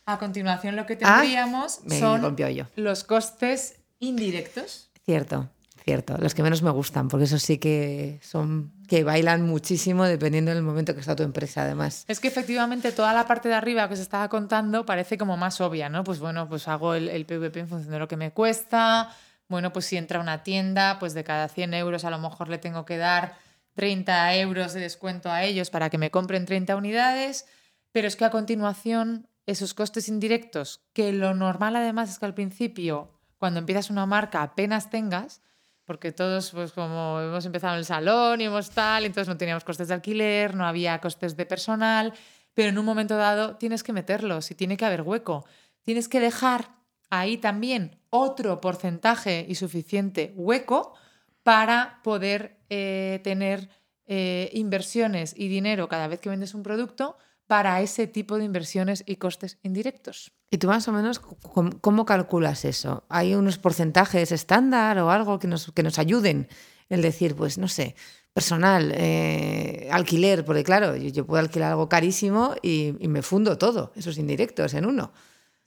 A 0.06 0.20
continuación 0.20 0.76
lo 0.76 0.86
que 0.86 0.96
ah, 1.02 1.18
tendríamos 1.18 1.80
son 1.88 2.36
yo. 2.36 2.66
los 2.76 3.02
costes 3.02 3.80
indirectos. 3.98 4.92
Cierto. 5.04 5.48
Cierto, 5.82 6.18
los 6.18 6.34
que 6.34 6.42
menos 6.44 6.62
me 6.62 6.70
gustan, 6.70 7.08
porque 7.08 7.24
eso 7.24 7.38
sí 7.40 7.58
que 7.58 8.20
son 8.22 8.72
que 8.86 9.02
bailan 9.02 9.42
muchísimo 9.42 10.04
dependiendo 10.04 10.52
del 10.54 10.62
momento 10.62 10.94
que 10.94 11.00
está 11.00 11.16
tu 11.16 11.24
empresa, 11.24 11.62
además. 11.62 12.04
Es 12.06 12.20
que 12.20 12.28
efectivamente 12.28 12.92
toda 12.92 13.12
la 13.12 13.26
parte 13.26 13.48
de 13.48 13.54
arriba 13.54 13.88
que 13.88 13.96
se 13.96 14.02
estaba 14.02 14.28
contando 14.28 14.86
parece 14.86 15.18
como 15.18 15.36
más 15.36 15.60
obvia, 15.60 15.88
¿no? 15.88 16.04
Pues 16.04 16.20
bueno, 16.20 16.48
pues 16.48 16.68
hago 16.68 16.94
el, 16.94 17.08
el 17.08 17.26
PVP 17.26 17.60
en 17.60 17.68
función 17.68 17.90
de 17.90 17.98
lo 17.98 18.06
que 18.06 18.16
me 18.16 18.30
cuesta. 18.30 19.10
Bueno, 19.48 19.72
pues 19.72 19.87
si 19.87 19.96
entra 19.96 20.20
una 20.20 20.42
tienda, 20.42 20.98
pues 20.98 21.14
de 21.14 21.24
cada 21.24 21.48
100 21.48 21.74
euros 21.74 22.04
a 22.04 22.11
lo 22.11 22.18
mejor 22.18 22.48
le 22.48 22.58
tengo 22.58 22.84
que 22.84 22.98
dar 22.98 23.38
30 23.74 24.37
euros 24.37 24.74
de 24.74 24.80
descuento 24.80 25.30
a 25.30 25.44
ellos 25.44 25.70
para 25.70 25.88
que 25.88 25.98
me 25.98 26.11
compren 26.11 26.44
30 26.44 26.76
unidades. 26.76 27.46
Pero 27.92 28.06
es 28.06 28.16
que 28.16 28.26
a 28.26 28.30
continuación, 28.30 29.28
esos 29.46 29.72
costes 29.72 30.08
indirectos, 30.08 30.82
que 30.92 31.12
lo 31.12 31.32
normal 31.32 31.76
además 31.76 32.11
es 32.11 32.18
que 32.18 32.26
al 32.26 32.34
principio, 32.34 33.18
cuando 33.38 33.61
empiezas 33.61 33.88
una 33.88 34.04
marca, 34.04 34.42
apenas 34.42 34.90
tengas, 34.90 35.40
porque 35.87 36.12
todos, 36.12 36.50
pues 36.50 36.72
como 36.72 37.18
hemos 37.18 37.46
empezado 37.46 37.72
en 37.72 37.78
el 37.78 37.84
salón 37.87 38.42
y 38.42 38.44
hemos 38.44 38.70
tal, 38.70 39.06
entonces 39.06 39.28
no 39.28 39.38
teníamos 39.38 39.64
costes 39.64 39.88
de 39.88 39.94
alquiler, 39.94 40.54
no 40.54 40.66
había 40.66 41.00
costes 41.00 41.34
de 41.34 41.46
personal, 41.46 42.12
pero 42.52 42.68
en 42.68 42.78
un 42.78 42.84
momento 42.84 43.16
dado 43.16 43.56
tienes 43.56 43.82
que 43.82 43.94
meterlos 43.94 44.50
y 44.50 44.54
tiene 44.54 44.76
que 44.76 44.84
haber 44.84 45.00
hueco. 45.00 45.46
Tienes 45.82 46.08
que 46.08 46.20
dejar 46.20 46.77
ahí 47.10 47.38
también 47.38 47.98
otro 48.10 48.60
porcentaje 48.60 49.46
y 49.48 49.54
suficiente 49.54 50.32
hueco 50.36 50.94
para 51.42 52.00
poder 52.02 52.58
eh, 52.68 53.20
tener 53.24 53.68
eh, 54.06 54.50
inversiones 54.52 55.34
y 55.36 55.48
dinero 55.48 55.88
cada 55.88 56.08
vez 56.08 56.20
que 56.20 56.28
vendes 56.28 56.54
un 56.54 56.62
producto 56.62 57.16
para 57.46 57.80
ese 57.80 58.06
tipo 58.06 58.36
de 58.36 58.44
inversiones 58.44 59.02
y 59.06 59.16
costes 59.16 59.58
indirectos. 59.62 60.32
¿Y 60.50 60.58
tú 60.58 60.66
más 60.66 60.86
o 60.88 60.92
menos 60.92 61.18
cómo 61.18 62.04
calculas 62.04 62.64
eso? 62.64 63.04
¿Hay 63.08 63.34
unos 63.34 63.58
porcentajes 63.58 64.32
estándar 64.32 64.98
o 64.98 65.10
algo 65.10 65.38
que 65.38 65.48
nos, 65.48 65.72
que 65.72 65.82
nos 65.82 65.98
ayuden? 65.98 66.48
El 66.90 67.02
decir, 67.02 67.34
pues 67.34 67.58
no 67.58 67.68
sé, 67.68 67.96
personal, 68.32 68.92
eh, 68.94 69.88
alquiler, 69.90 70.44
porque 70.44 70.64
claro, 70.64 70.96
yo, 70.96 71.26
puedo 71.26 71.40
alquilar 71.40 71.72
algo 71.72 71.88
carísimo 71.88 72.54
y, 72.62 72.94
y, 72.98 73.08
me 73.08 73.22
fundo 73.22 73.58
todo, 73.58 73.92
esos 73.96 74.16
indirectos 74.16 74.74
en 74.74 74.86
uno. 74.86 75.12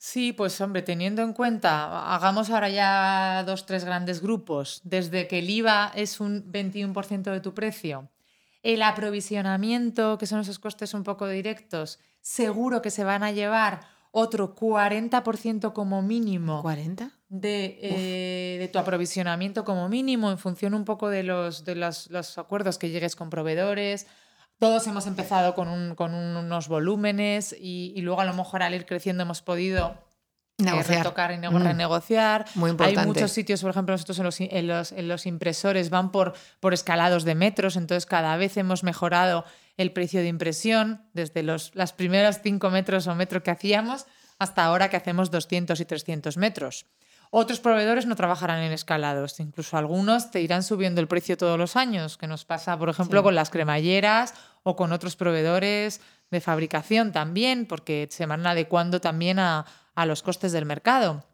Sí, 0.04 0.32
pues 0.32 0.60
hombre, 0.60 0.82
teniendo 0.82 1.22
en 1.22 1.32
cuenta, 1.32 2.12
hagamos 2.12 2.50
ahora 2.50 2.68
ya 2.68 3.44
dos, 3.44 3.66
tres 3.66 3.84
grandes 3.84 4.20
grupos, 4.20 4.80
desde 4.82 5.28
que 5.28 5.38
el 5.38 5.48
IVA 5.48 5.92
es 5.94 6.18
un 6.18 6.50
21% 6.50 7.30
de 7.30 7.40
tu 7.40 7.54
precio 7.54 8.10
el 8.62 8.82
aprovisionamiento, 8.82 10.18
que 10.18 10.26
son 10.26 10.40
esos 10.40 10.58
costes 10.58 10.94
un 10.94 11.02
poco 11.02 11.28
directos, 11.28 11.98
seguro 12.20 12.80
que 12.80 12.90
se 12.90 13.04
van 13.04 13.22
a 13.22 13.32
llevar 13.32 13.80
otro 14.12 14.54
40% 14.54 15.72
como 15.72 16.02
mínimo. 16.02 16.62
¿40? 16.62 17.10
De, 17.28 17.78
eh, 17.80 18.58
de, 18.60 18.68
tu 18.68 18.78
aprovisionamiento 18.78 19.64
como 19.64 19.88
mínimo 19.88 20.30
en 20.30 20.38
función 20.38 20.74
un 20.74 20.84
poco 20.84 21.08
de 21.08 21.22
los, 21.22 21.64
de 21.64 21.74
los, 21.74 22.10
los 22.10 22.38
acuerdos 22.38 22.78
que 22.78 22.90
llegues 22.90 23.16
con 23.16 23.30
proveedores. 23.30 24.06
Todos 24.62 24.86
hemos 24.86 25.08
empezado 25.08 25.56
con, 25.56 25.66
un, 25.66 25.96
con 25.96 26.14
unos 26.14 26.68
volúmenes 26.68 27.52
y, 27.52 27.92
y, 27.96 28.00
luego 28.02 28.20
a 28.20 28.24
lo 28.24 28.32
mejor 28.32 28.62
al 28.62 28.72
ir 28.74 28.86
creciendo 28.86 29.24
hemos 29.24 29.42
podido 29.42 29.98
Negociar. 30.56 31.02
tocar 31.02 31.32
y 31.32 31.38
mm. 31.38 31.64
renegociar. 31.64 32.44
Muy 32.54 32.70
importante. 32.70 33.00
Hay 33.00 33.06
muchos 33.08 33.32
sitios, 33.32 33.60
por 33.60 33.72
ejemplo, 33.72 33.92
nosotros 33.92 34.20
en 34.20 34.24
los, 34.24 34.40
en 34.40 34.66
los, 34.68 34.92
en 34.92 35.08
los 35.08 35.26
impresores 35.26 35.90
van 35.90 36.12
por, 36.12 36.34
por 36.60 36.74
escalados 36.74 37.24
de 37.24 37.34
metros, 37.34 37.74
entonces 37.74 38.06
cada 38.06 38.36
vez 38.36 38.56
hemos 38.56 38.84
mejorado 38.84 39.44
el 39.78 39.92
precio 39.92 40.20
de 40.20 40.28
impresión 40.28 41.08
desde 41.12 41.42
los 41.42 41.74
las 41.74 41.92
primeros 41.92 42.38
5 42.40 42.70
metros 42.70 43.08
o 43.08 43.16
metro 43.16 43.42
que 43.42 43.50
hacíamos 43.50 44.06
hasta 44.38 44.64
ahora 44.64 44.90
que 44.90 44.96
hacemos 44.96 45.32
200 45.32 45.80
y 45.80 45.84
300 45.84 46.36
metros. 46.36 46.86
Otros 47.34 47.60
proveedores 47.60 48.04
no 48.04 48.14
trabajarán 48.14 48.62
en 48.62 48.72
escalados, 48.72 49.40
incluso 49.40 49.78
algunos 49.78 50.30
te 50.30 50.42
irán 50.42 50.62
subiendo 50.62 51.00
el 51.00 51.08
precio 51.08 51.38
todos 51.38 51.58
los 51.58 51.76
años, 51.76 52.18
que 52.18 52.26
nos 52.26 52.44
pasa, 52.44 52.78
por 52.78 52.90
ejemplo, 52.90 53.22
con 53.22 53.34
las 53.34 53.48
cremalleras 53.48 54.34
o 54.62 54.76
con 54.76 54.92
otros 54.92 55.16
proveedores 55.16 56.00
de 56.30 56.40
fabricación 56.40 57.12
también, 57.12 57.66
porque 57.66 58.08
se 58.10 58.26
van 58.26 58.46
adecuando 58.46 59.00
también 59.00 59.38
a, 59.38 59.66
los 60.06 60.22
costes 60.22 60.52
del 60.52 60.66
mercado. 60.66 61.24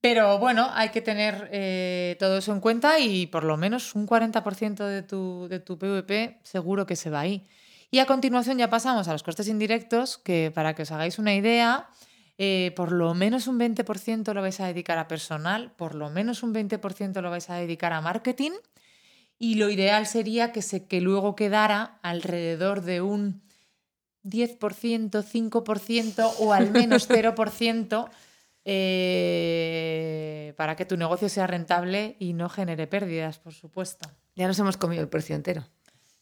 Pero 0.00 0.38
bueno, 0.38 0.68
hay 0.74 0.90
que 0.90 1.00
tener 1.00 1.48
eh, 1.52 2.16
todo 2.18 2.38
eso 2.38 2.52
en 2.52 2.60
cuenta 2.60 2.98
y 2.98 3.26
por 3.26 3.44
lo 3.44 3.56
menos 3.56 3.94
un 3.94 4.06
40% 4.06 4.84
de 4.84 5.02
tu, 5.02 5.48
de 5.48 5.60
tu 5.60 5.78
PVP 5.78 6.38
seguro 6.42 6.86
que 6.86 6.96
se 6.96 7.10
va 7.10 7.20
ahí. 7.20 7.46
Y 7.90 8.00
a 8.00 8.06
continuación 8.06 8.58
ya 8.58 8.68
pasamos 8.68 9.08
a 9.08 9.12
los 9.12 9.22
costes 9.22 9.48
indirectos, 9.48 10.18
que 10.18 10.52
para 10.54 10.74
que 10.74 10.82
os 10.82 10.90
hagáis 10.92 11.18
una 11.18 11.34
idea, 11.34 11.88
eh, 12.36 12.72
por 12.76 12.92
lo 12.92 13.14
menos 13.14 13.46
un 13.46 13.58
20% 13.58 14.32
lo 14.34 14.42
vais 14.42 14.60
a 14.60 14.66
dedicar 14.66 14.98
a 14.98 15.08
personal, 15.08 15.72
por 15.72 15.94
lo 15.94 16.10
menos 16.10 16.42
un 16.42 16.54
20% 16.54 17.20
lo 17.20 17.30
vais 17.30 17.48
a 17.50 17.56
dedicar 17.56 17.92
a 17.92 18.00
marketing 18.00 18.52
y 19.38 19.54
lo 19.54 19.70
ideal 19.70 20.06
sería 20.06 20.52
que, 20.52 20.62
se, 20.62 20.86
que 20.86 21.00
luego 21.00 21.36
quedara 21.36 21.98
alrededor 22.02 22.82
de 22.82 23.00
un 23.00 23.42
10%, 24.24 25.10
5% 25.10 26.32
o 26.38 26.52
al 26.52 26.70
menos 26.70 27.08
0% 27.10 28.10
eh, 28.64 30.54
para 30.56 30.76
que 30.76 30.84
tu 30.84 30.96
negocio 30.96 31.28
sea 31.28 31.46
rentable 31.46 32.16
y 32.18 32.34
no 32.34 32.48
genere 32.48 32.86
pérdidas, 32.86 33.38
por 33.38 33.54
supuesto. 33.54 34.10
Ya 34.34 34.46
nos 34.46 34.58
hemos 34.58 34.76
comido 34.76 35.02
el 35.02 35.08
precio 35.08 35.34
entero. 35.34 35.64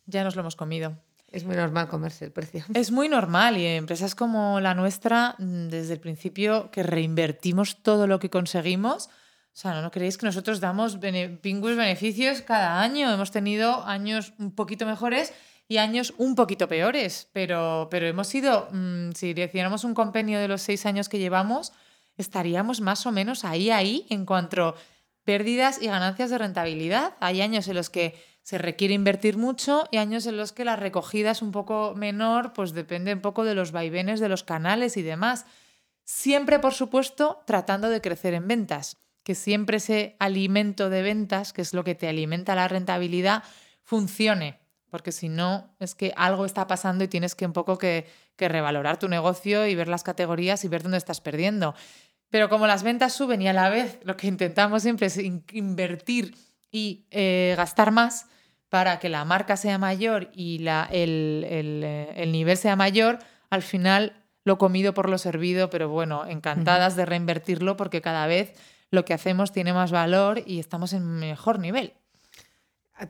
Ya 0.05 0.23
nos 0.23 0.37
lo 0.37 0.43
hemos 0.43 0.57
comido. 0.57 0.97
Es 1.33 1.45
muy 1.45 1.57
normal 1.57 1.89
comerse 1.89 2.27
el 2.27 2.33
precio. 2.33 2.65
Es 2.75 2.93
muy 2.93 3.09
normal 3.09 3.57
y 3.57 3.67
en 3.67 3.79
empresas 3.79 4.15
como 4.15 4.61
la 4.61 4.75
nuestra, 4.75 5.35
mm, 5.39 5.69
desde 5.69 5.95
el 5.95 6.01
principio 6.01 6.71
que 6.71 6.83
reinvertimos 6.83 7.83
todo 7.83 8.07
lo 8.07 8.21
que 8.21 8.31
conseguimos, 8.31 9.11
o 9.57 9.59
sea, 9.59 9.81
¿no, 9.81 9.91
creéis 9.91 10.19
que 10.19 10.27
nosotros 10.27 10.61
damos 10.61 10.99
pingües 11.41 11.79
beneficios 11.79 12.43
cada 12.43 12.83
año? 12.83 13.11
Hemos 13.11 13.31
tenido 13.31 13.87
años 13.87 14.35
un 14.39 14.55
poquito 14.55 14.85
mejores 14.85 15.33
y 15.67 15.79
años 15.79 16.13
un 16.19 16.35
poquito 16.35 16.69
peores, 16.69 17.31
pero, 17.33 17.89
pero 17.91 18.07
hemos 18.07 18.27
sido, 18.27 18.69
mm, 18.71 19.13
si 19.13 19.31
hiciéramos 19.31 19.85
un 19.85 19.95
compendio 19.95 20.39
de 20.41 20.49
los 20.49 20.61
seis 20.61 20.85
años 20.85 21.09
que 21.09 21.19
llevamos, 21.19 21.73
estaríamos 22.19 22.83
más 22.83 23.07
o 23.07 23.13
menos 23.13 23.47
ahí, 23.47 23.71
ahí, 23.71 24.05
en 24.11 24.27
cuanto 24.27 24.63
a 24.63 24.75
pérdidas 25.25 25.81
y 25.81 25.87
ganancias 25.87 26.29
de 26.29 26.37
rentabilidad. 26.37 27.15
Hay 27.21 27.41
años 27.41 27.67
en 27.69 27.77
los 27.77 27.89
que 27.89 28.15
se 28.43 28.59
requiere 28.59 28.93
invertir 28.93 29.39
mucho 29.39 29.89
y 29.91 29.97
años 29.97 30.27
en 30.27 30.37
los 30.37 30.53
que 30.53 30.67
la 30.67 30.77
recogida 30.77 31.31
es 31.31 31.41
un 31.41 31.53
poco 31.53 31.95
menor, 31.97 32.53
pues 32.53 32.75
depende 32.75 33.15
un 33.15 33.23
poco 33.23 33.43
de 33.43 33.55
los 33.55 33.73
vaivenes 33.73 34.21
de 34.21 34.29
los 34.29 34.45
canales 34.45 34.99
y 34.99 35.03
demás. 35.03 35.47
Siempre, 36.05 36.59
por 36.59 36.75
supuesto, 36.75 37.43
tratando 37.47 37.89
de 37.89 38.03
crecer 38.03 38.35
en 38.35 38.47
ventas, 38.47 38.99
que 39.27 39.35
siempre 39.35 39.79
ese 39.79 40.15
alimento 40.21 40.89
de 40.89 41.03
ventas, 41.03 41.53
que 41.53 41.61
es 41.61 41.75
lo 41.75 41.83
que 41.83 41.97
te 41.97 42.07
alimenta 42.07 42.55
la 42.55 42.69
rentabilidad, 42.69 43.43
funcione, 43.83 44.61
porque 44.89 45.11
si 45.11 45.29
no, 45.29 45.75
es 45.81 45.97
que 45.97 46.13
algo 46.17 46.47
está 46.47 46.69
pasando 46.69 47.03
y 47.03 47.09
tienes 47.09 47.35
que 47.35 47.45
un 47.45 47.53
poco 47.53 47.77
que, 47.77 48.07
que 48.37 48.49
revalorar 48.49 49.01
tu 49.01 49.09
negocio 49.09 49.67
y 49.67 49.75
ver 49.75 49.89
las 49.89 50.05
categorías 50.05 50.65
y 50.65 50.69
ver 50.69 50.85
dónde 50.85 50.99
estás 50.99 51.21
perdiendo. 51.21 51.75
Pero 52.31 52.49
como 52.49 52.69
las 52.69 52.85
ventas 52.85 53.15
suben 53.15 53.43
y 53.43 53.49
a 53.49 53.53
la 53.53 53.69
vez 53.69 53.99
lo 54.05 54.17
que 54.17 54.29
intentamos 54.29 54.85
siempre 54.85 55.09
es 55.09 55.19
invertir 55.19 56.37
y 56.71 57.05
eh, 57.11 57.55
gastar 57.57 57.91
más, 57.91 58.27
para 58.69 59.01
que 59.01 59.09
la 59.09 59.25
marca 59.25 59.57
sea 59.57 59.77
mayor 59.77 60.31
y 60.35 60.59
la, 60.59 60.89
eh, 60.93 62.15
el, 62.17 62.31
nivel 62.31 62.57
sea 62.57 62.77
mayor, 62.77 63.19
al 63.51 63.63
final 63.63 64.23
lo 64.45 64.57
comido 64.57 64.95
por 64.95 65.11
lo 65.11 65.19
servido, 65.19 65.69
pero 65.69 65.89
bueno, 65.89 66.27
encantadas 66.27 66.95
de 66.95 67.07
reinvertirlo 67.07 67.77
porque 67.77 68.01
cada 68.01 68.29
vez 68.29 68.53
lo 68.91 69.05
que 69.05 69.15
hacemos 69.15 69.53
tiene 69.53 69.73
más 69.73 69.91
valor 69.91 70.43
y 70.47 70.59
estamos 70.59 70.93
en 70.93 71.05
mejor 71.05 71.59
nivel. 71.59 71.95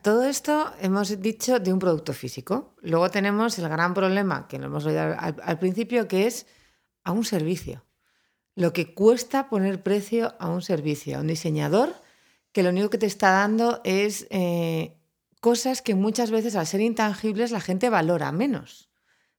Todo 0.01 0.25
esto 0.25 0.73
hemos 0.81 1.21
dicho 1.21 1.59
de 1.59 1.71
un 1.71 1.79
producto 1.79 2.11
físico. 2.11 2.75
Luego 2.81 3.09
tenemos 3.09 3.57
el 3.57 3.69
gran 3.69 3.93
problema, 3.93 4.47
que 4.47 4.59
lo 4.59 4.65
hemos 4.65 4.85
oído 4.85 5.01
al, 5.01 5.35
al, 5.41 5.59
principio, 5.59 6.07
que 6.07 6.27
es 6.27 6.45
a 7.03 7.13
un 7.13 7.23
servicio. 7.23 7.85
Lo 8.53 8.73
que 8.73 8.93
cuesta 8.93 9.49
poner 9.49 9.81
precio 9.83 10.33
a 10.39 10.49
un 10.49 10.61
servicio, 10.61 11.17
a 11.17 11.21
un 11.21 11.27
diseñador 11.27 11.93
que 12.57 12.63
lo 12.63 12.71
único 12.71 12.89
que 12.89 12.97
te 12.97 13.05
está 13.05 13.29
dando 13.29 13.81
es 13.83 14.25
eh, 14.31 14.97
cosas 15.41 15.83
que 15.83 15.93
muchas 15.93 16.31
veces 16.31 16.55
al 16.55 16.65
ser 16.65 16.81
intangibles 16.81 17.51
la 17.51 17.61
gente 17.61 17.91
valora 17.91 18.31
menos. 18.31 18.86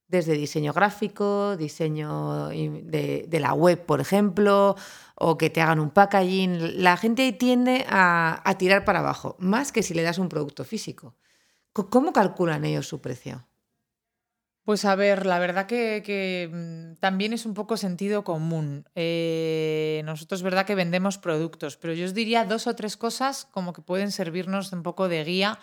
Desde 0.09 0.33
diseño 0.33 0.73
gráfico, 0.73 1.57
diseño 1.59 2.49
de, 2.49 3.39
la 3.41 3.53
web, 3.53 3.85
por 3.85 4.01
ejemplo, 4.01 4.75
o 5.15 5.37
que 5.37 5.51
te 5.51 5.61
hagan 5.61 5.81
un 5.81 5.91
packaging. 5.91 6.83
La 6.83 6.97
gente 6.97 7.31
tiende 7.33 7.85
a, 7.89 8.43
tirar 8.59 8.87
para 8.87 9.01
abajo, 9.01 9.37
más 9.39 9.71
que 9.71 9.83
si 9.83 9.93
le 9.93 10.03
das 10.03 10.17
un 10.17 10.31
producto 10.31 10.65
físico. 10.65 11.15
¿Cómo 11.75 12.15
calculan 12.15 12.65
ellos 12.65 12.89
su 12.89 13.03
precio? 13.03 13.47
Pues 14.69 14.85
a 14.85 14.95
ver, 14.97 15.25
la 15.25 15.39
verdad 15.39 15.67
que, 15.67 16.51
mm, 16.53 17.01
también 17.01 17.33
es 17.33 17.47
un 17.47 17.55
poco 17.55 17.77
sentido 17.77 18.25
común. 18.25 18.87
Eh, 18.95 20.03
nosotros 20.05 20.43
verdad 20.43 20.67
que 20.67 20.75
vendemos 20.75 21.17
productos, 21.17 21.77
pero 21.77 21.93
yo 21.95 22.05
os 22.05 22.13
diría 22.13 22.45
dos 22.45 22.67
o 22.67 22.75
tres 22.75 22.97
cosas 22.97 23.47
como 23.51 23.73
que 23.73 23.83
pueden 23.83 24.11
servirnos 24.11 24.73
un 24.73 24.83
poco 24.83 25.09
de 25.09 25.25
guía 25.25 25.59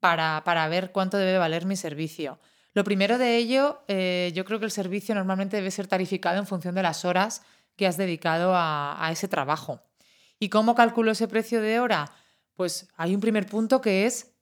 para, 0.00 0.42
para 0.44 0.66
ver 0.68 0.92
cuánto 0.92 1.16
debe 1.16 1.38
valer 1.38 1.64
mi 1.64 1.76
servicio. 1.76 2.40
Lo 2.72 2.84
primero 2.84 3.18
de 3.18 3.36
ello, 3.36 3.82
eh, 3.88 4.32
yo 4.34 4.44
creo 4.44 4.58
que 4.58 4.64
el 4.64 4.70
servicio 4.70 5.14
normalmente 5.14 5.56
debe 5.56 5.70
ser 5.70 5.86
tarificado 5.86 6.38
en 6.38 6.46
función 6.46 6.74
de 6.74 6.82
las 6.82 7.04
horas 7.04 7.42
que 7.76 7.86
has 7.86 7.96
dedicado 7.96 8.54
a, 8.54 9.04
a 9.04 9.10
ese 9.10 9.28
trabajo. 9.28 9.82
¿Y 10.38 10.48
cómo 10.48 10.74
calculo 10.74 11.10
ese 11.10 11.28
precio 11.28 11.60
de 11.60 11.80
hora? 11.80 12.12
Pues 12.54 12.88
hay 12.96 13.14
un 13.14 13.20
primer 13.20 13.46
punto 13.46 13.80
que 13.80 14.06
es 14.06 14.32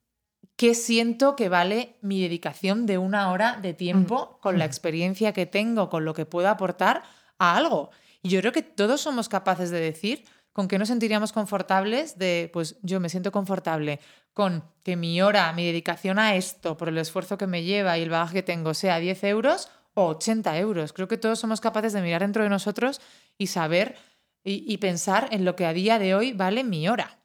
qué 0.56 0.74
siento 0.74 1.36
que 1.36 1.48
vale 1.48 1.96
mi 2.00 2.20
dedicación 2.20 2.84
de 2.84 2.98
una 2.98 3.30
hora 3.30 3.58
de 3.62 3.74
tiempo 3.74 4.38
con 4.42 4.58
la 4.58 4.64
experiencia 4.64 5.32
que 5.32 5.46
tengo, 5.46 5.88
con 5.88 6.04
lo 6.04 6.14
que 6.14 6.26
puedo 6.26 6.48
aportar 6.48 7.04
a 7.38 7.56
algo. 7.56 7.90
Y 8.22 8.30
yo 8.30 8.40
creo 8.40 8.52
que 8.52 8.62
todos 8.62 9.00
somos 9.00 9.28
capaces 9.28 9.70
de 9.70 9.80
decir 9.80 10.24
con 10.52 10.68
qué 10.68 10.78
nos 10.78 10.88
sentiríamos 10.88 11.32
confortables 11.32 12.18
de, 12.18 12.50
pues 12.52 12.76
yo 12.82 13.00
me 13.00 13.08
siento 13.08 13.32
confortable 13.32 14.00
con 14.32 14.64
que 14.82 14.96
mi 14.96 15.20
hora, 15.22 15.52
mi 15.52 15.64
dedicación 15.64 16.18
a 16.18 16.34
esto, 16.34 16.76
por 16.76 16.88
el 16.88 16.98
esfuerzo 16.98 17.38
que 17.38 17.46
me 17.46 17.62
lleva 17.62 17.98
y 17.98 18.02
el 18.02 18.10
bagaje 18.10 18.34
que 18.34 18.42
tengo, 18.42 18.74
sea 18.74 18.98
10 18.98 19.24
euros 19.24 19.70
o 19.94 20.06
80 20.06 20.58
euros. 20.58 20.92
Creo 20.92 21.08
que 21.08 21.18
todos 21.18 21.38
somos 21.38 21.60
capaces 21.60 21.92
de 21.92 22.02
mirar 22.02 22.22
dentro 22.22 22.42
de 22.42 22.48
nosotros 22.48 23.00
y 23.36 23.48
saber 23.48 23.96
y 24.44 24.78
pensar 24.78 25.28
en 25.30 25.44
lo 25.44 25.56
que 25.56 25.66
a 25.66 25.74
día 25.74 25.98
de 25.98 26.14
hoy 26.14 26.32
vale 26.32 26.64
mi 26.64 26.88
hora 26.88 27.18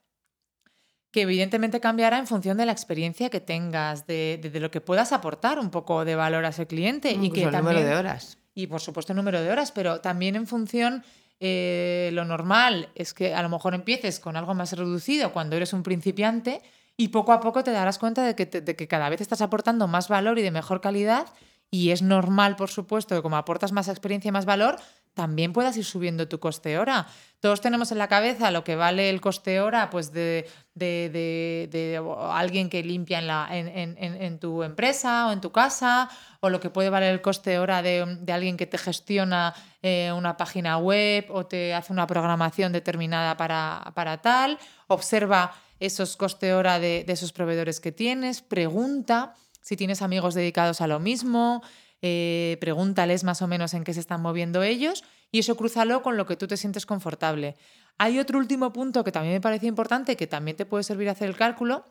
que 1.13 1.21
evidentemente 1.21 1.79
cambiará 1.79 2.17
en 2.17 2.25
función 2.25 2.57
de 2.57 2.65
la 2.65 2.71
experiencia 2.71 3.29
que 3.29 3.39
tengas, 3.39 4.07
de, 4.07 4.51
lo 4.59 4.71
que 4.71 4.81
puedas 4.81 5.13
aportar 5.13 5.59
un 5.59 5.69
poco 5.69 6.05
de 6.05 6.15
valor 6.15 6.43
a 6.43 6.49
ese 6.49 6.65
cliente. 6.65 7.12
y 7.12 7.29
que 7.29 7.43
el 7.43 7.51
número 7.51 7.83
de 7.83 7.95
horas. 7.95 8.39
Y 8.55 8.65
por 8.65 8.81
supuesto 8.81 9.13
el 9.13 9.17
número 9.17 9.39
de 9.39 9.51
horas, 9.51 9.71
pero 9.71 10.01
también 10.01 10.36
en 10.36 10.47
función, 10.47 11.03
eh, 11.39 12.09
lo 12.13 12.25
normal 12.25 12.89
es 12.95 13.13
que 13.13 13.33
a 13.33 13.41
lo 13.41 13.49
mejor 13.49 13.73
empieces 13.73 14.19
con 14.19 14.37
algo 14.37 14.53
más 14.53 14.73
reducido 14.73 15.33
cuando 15.33 15.55
eres 15.55 15.73
un 15.73 15.83
principiante 15.83 16.61
y 16.95 17.09
poco 17.09 17.31
a 17.31 17.39
poco 17.39 17.63
te 17.63 17.71
darás 17.71 17.99
cuenta 17.99 18.23
de 18.23 18.35
que, 18.35 18.45
de 18.45 18.75
que 18.75 18.87
cada 18.87 19.09
vez 19.09 19.21
estás 19.21 19.41
aportando 19.41 19.87
más 19.87 20.07
valor 20.07 20.39
y 20.39 20.41
de 20.41 20.51
mejor 20.51 20.81
calidad. 20.81 21.27
Y 21.71 21.89
es 21.89 22.03
normal, 22.03 22.55
por 22.55 22.69
supuesto, 22.69 23.15
que 23.15 23.23
como 23.23 23.35
aportas 23.35 23.71
más 23.71 23.87
experiencia 23.87 24.29
y 24.29 24.31
más 24.31 24.45
valor, 24.45 24.77
también 25.13 25.54
puedas 25.54 25.78
ir 25.78 25.86
subiendo 25.86 26.28
tu 26.28 26.39
coste 26.39 26.78
hora. 26.78 27.08
Todos 27.39 27.62
tenemos 27.62 27.91
en 27.91 27.97
la 27.97 28.08
cabeza 28.08 28.52
lo 28.52 28.63
que 28.63 28.76
vale 28.76 29.10
el 29.10 29.19
coste 29.19 29.60
hora 29.60 29.89
pues 29.89 30.12
de, 30.13 30.49
de, 30.76 32.02
alguien 32.32 32.69
que 32.69 32.84
limpia 32.84 33.19
en, 33.19 33.28
la, 33.28 33.47
en, 33.52 34.39
tu 34.39 34.63
empresa 34.63 35.28
o 35.28 35.32
en 35.32 35.41
tu 35.41 35.52
casa, 35.52 36.10
o 36.39 36.49
lo 36.49 36.60
que 36.60 36.69
puede 36.69 36.89
valer 36.89 37.12
el 37.13 37.21
coste 37.21 37.60
hora 37.60 37.82
de, 37.82 38.02
alguien 38.32 38.58
que 38.58 38.65
te 38.65 38.78
gestiona 38.78 39.54
eh, 39.82 40.12
una 40.15 40.38
página 40.38 40.78
web 40.78 41.26
o 41.30 41.45
te 41.45 41.73
hace 41.73 41.91
una 41.91 42.08
programación 42.08 42.71
determinada 42.71 43.36
para, 43.36 43.91
para 43.93 44.21
tal. 44.21 44.58
Observa 44.88 45.54
esos 45.86 46.15
coste 46.15 46.54
hora 46.54 46.80
de, 46.80 47.04
esos 47.08 47.34
proveedores 47.34 47.80
que 47.80 47.91
tienes, 47.91 48.41
pregunta 48.41 49.36
si 49.62 49.76
tienes 49.78 50.02
amigos 50.02 50.34
dedicados 50.34 50.82
a 50.82 50.88
lo 50.88 50.99
mismo, 50.99 51.62
eh, 52.05 52.57
pregúntales 52.59 53.23
más 53.23 53.41
o 53.41 53.47
menos 53.47 53.73
en 53.73 53.85
qué 53.85 53.93
se 53.93 54.01
están 54.01 54.21
moviendo 54.21 54.61
ellos 54.61 55.05
y 55.31 55.39
eso 55.39 55.55
crúzalo 55.55 56.03
con 56.03 56.17
lo 56.17 56.25
que 56.25 56.35
tú 56.35 56.47
te 56.47 56.57
sientes 56.57 56.85
confortable. 56.85 57.55
Hay 57.97 58.19
otro 58.19 58.39
último 58.39 58.73
punto 58.73 59.05
que 59.05 59.13
también 59.13 59.35
me 59.35 59.39
parece 59.39 59.67
importante, 59.67 60.17
que 60.17 60.27
también 60.27 60.57
te 60.57 60.65
puede 60.65 60.83
servir 60.83 61.07
hacer 61.07 61.29
el 61.29 61.37
cálculo, 61.37 61.85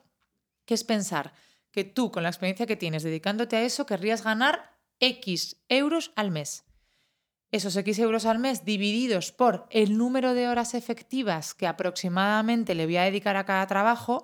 que 0.67 0.75
es 0.75 0.85
pensar 0.85 1.33
que 1.71 1.85
tú, 1.85 2.13
con 2.13 2.23
la 2.23 2.29
experiencia 2.29 2.67
que 2.67 2.77
tienes 2.77 3.03
dedicándote 3.03 3.57
a 3.57 3.63
eso, 3.63 3.87
querrías 3.87 4.23
ganar 4.23 4.77
X 5.01 5.57
euros 5.71 6.13
al 6.15 6.31
mes. 6.31 6.65
Esos 7.51 7.75
X 7.75 7.99
euros 7.99 8.27
al 8.27 8.39
mes 8.39 8.67
divididos 8.67 9.33
por 9.33 9.67
el 9.71 9.97
número 9.97 10.35
de 10.35 10.47
horas 10.47 10.75
efectivas 10.75 11.55
que 11.55 11.67
aproximadamente 11.67 12.75
le 12.75 12.85
voy 12.85 12.99
a 12.99 13.05
dedicar 13.05 13.37
a 13.37 13.47
cada 13.47 13.67
trabajo 13.67 14.23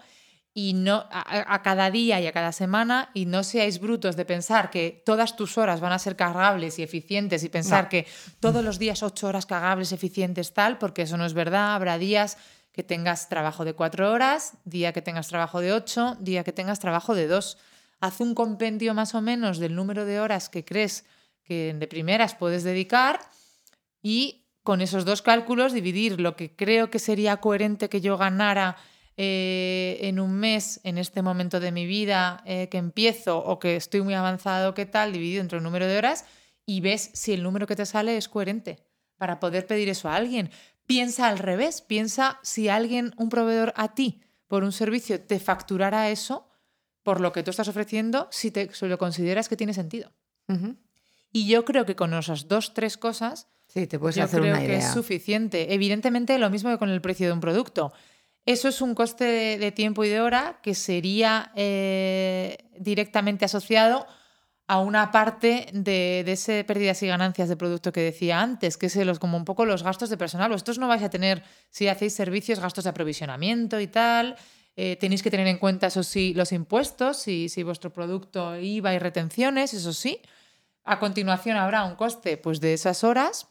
y 0.60 0.72
no 0.74 1.06
a, 1.12 1.62
cada 1.62 1.88
día 1.88 2.20
y 2.20 2.26
a 2.26 2.32
cada 2.32 2.50
semana 2.50 3.12
y 3.14 3.26
no 3.26 3.44
seáis 3.44 3.78
brutos 3.78 4.16
de 4.16 4.24
pensar 4.24 4.70
que 4.70 5.04
todas 5.06 5.36
tus 5.36 5.56
horas 5.56 5.78
van 5.78 5.92
a 5.92 6.00
ser 6.00 6.16
cargables 6.16 6.80
y 6.80 6.82
eficientes 6.82 7.44
y 7.44 7.48
pensar 7.48 7.88
que 7.88 8.08
todos 8.40 8.64
los 8.64 8.80
días 8.80 9.04
ocho 9.04 9.28
horas 9.28 9.46
cargables, 9.46 9.92
eficientes, 9.92 10.52
tal, 10.54 10.76
porque 10.78 11.02
eso 11.02 11.16
no 11.16 11.24
es 11.26 11.32
verdad. 11.32 11.76
Habrá 11.76 11.96
días 11.96 12.38
que 12.72 12.82
tengas 12.82 13.28
trabajo 13.28 13.64
de 13.64 13.74
cuatro 13.74 14.10
horas, 14.10 14.54
día 14.64 14.92
que 14.92 15.00
tengas 15.00 15.28
trabajo 15.28 15.60
de 15.60 15.72
ocho, 15.72 16.16
día 16.18 16.42
que 16.42 16.52
tengas 16.52 16.80
trabajo 16.80 17.14
de 17.14 17.28
dos. 17.28 17.56
haz 18.00 18.18
un 18.18 18.34
compendio 18.34 18.94
más 18.94 19.14
o 19.14 19.20
menos 19.20 19.60
del 19.60 19.76
número 19.76 20.06
de 20.06 20.18
horas 20.18 20.48
que 20.48 20.64
crees 20.64 21.04
que 21.44 21.72
de 21.72 21.86
primeras 21.86 22.34
puedes 22.34 22.64
dedicar 22.64 23.20
y 24.02 24.48
con 24.64 24.80
esos 24.80 25.04
dos 25.04 25.22
cálculos 25.22 25.72
dividir 25.72 26.20
lo 26.20 26.34
que 26.34 26.56
creo 26.56 26.90
que 26.90 26.98
sería 26.98 27.36
coherente 27.36 27.88
que 27.88 28.00
yo 28.00 28.18
ganara 28.18 28.76
eh, 29.20 29.98
en 30.02 30.20
un 30.20 30.32
mes, 30.34 30.80
en 30.84 30.96
este 30.96 31.22
momento 31.22 31.58
de 31.58 31.72
mi 31.72 31.86
vida 31.86 32.40
eh, 32.46 32.68
que 32.68 32.78
empiezo 32.78 33.36
o 33.38 33.58
que 33.58 33.74
estoy 33.74 34.00
muy 34.00 34.14
avanzado, 34.14 34.74
qué 34.74 34.86
tal, 34.86 35.12
dividido 35.12 35.40
entre 35.40 35.58
el 35.58 35.64
número 35.64 35.88
de 35.88 35.98
horas 35.98 36.24
y 36.64 36.80
ves 36.80 37.10
si 37.14 37.32
el 37.32 37.42
número 37.42 37.66
que 37.66 37.74
te 37.74 37.84
sale 37.84 38.16
es 38.16 38.28
coherente 38.28 38.78
para 39.16 39.40
poder 39.40 39.66
pedir 39.66 39.88
eso 39.88 40.08
a 40.08 40.14
alguien. 40.14 40.50
Piensa 40.86 41.26
al 41.26 41.40
revés, 41.40 41.82
piensa 41.82 42.38
si 42.44 42.68
alguien, 42.68 43.12
un 43.16 43.28
proveedor 43.28 43.74
a 43.74 43.92
ti, 43.92 44.22
por 44.46 44.62
un 44.62 44.70
servicio, 44.70 45.20
te 45.20 45.40
facturara 45.40 46.10
eso 46.10 46.48
por 47.02 47.20
lo 47.20 47.32
que 47.32 47.42
tú 47.42 47.50
estás 47.50 47.66
ofreciendo, 47.66 48.28
si, 48.30 48.52
te, 48.52 48.70
lo 48.82 48.98
consideras 48.98 49.48
que 49.48 49.56
tiene 49.56 49.74
sentido. 49.74 50.12
Y 51.32 51.48
yo 51.48 51.64
creo 51.64 51.86
que 51.86 51.96
con 51.96 52.14
esas 52.14 52.46
dos, 52.46 52.72
tres 52.72 52.96
cosas, 52.96 53.48
sí, 53.66 53.88
te 53.88 53.98
puedes 53.98 54.16
hacer 54.18 54.40
creo 54.40 54.56
que 54.56 54.76
es 54.76 54.92
suficiente. 54.92 55.74
Evidentemente, 55.74 56.38
lo 56.38 56.50
mismo 56.50 56.70
que 56.70 56.78
con 56.78 56.90
el 56.90 57.00
precio 57.00 57.26
de 57.26 57.32
un 57.32 57.40
producto. 57.40 57.92
Eso 58.48 58.68
es 58.68 58.80
un 58.80 58.94
coste 58.94 59.58
de, 59.58 59.72
tiempo 59.72 60.04
y 60.04 60.08
de 60.08 60.22
hora 60.22 60.58
que 60.62 60.74
sería 60.74 61.52
eh, 61.54 62.56
directamente 62.78 63.44
asociado 63.44 64.06
a 64.66 64.80
una 64.80 65.10
parte 65.10 65.66
de, 65.74 66.22
de, 66.24 66.32
ese 66.32 66.64
pérdidas 66.64 67.02
y 67.02 67.08
ganancias 67.08 67.50
de 67.50 67.58
producto 67.58 67.92
que 67.92 68.00
decía 68.00 68.40
antes, 68.40 68.78
que 68.78 68.86
es 68.86 68.96
los, 68.96 69.18
como 69.18 69.36
un 69.36 69.44
poco 69.44 69.66
los 69.66 69.82
gastos 69.82 70.08
de 70.08 70.16
personal. 70.16 70.50
Vosotros 70.50 70.78
no 70.78 70.88
vais 70.88 71.02
a 71.02 71.10
tener, 71.10 71.44
si 71.68 71.88
hacéis 71.88 72.14
servicios, 72.14 72.58
gastos 72.58 72.84
de 72.84 72.90
aprovisionamiento 72.90 73.80
y 73.80 73.86
tal. 73.86 74.34
Eh, 74.76 74.96
tenéis 74.96 75.22
que 75.22 75.30
tener 75.30 75.46
en 75.46 75.58
cuenta, 75.58 75.88
eso 75.88 76.02
sí, 76.02 76.32
los 76.32 76.52
impuestos, 76.52 77.18
si, 77.18 77.50
si 77.50 77.62
vuestro 77.62 77.92
producto 77.92 78.58
IVA 78.58 78.94
y 78.94 78.98
retenciones, 78.98 79.74
eso 79.74 79.92
sí. 79.92 80.22
A 80.84 80.98
continuación 80.98 81.58
habrá 81.58 81.84
un 81.84 81.96
coste 81.96 82.38
pues, 82.38 82.62
de 82.62 82.72
esas 82.72 83.04
horas 83.04 83.48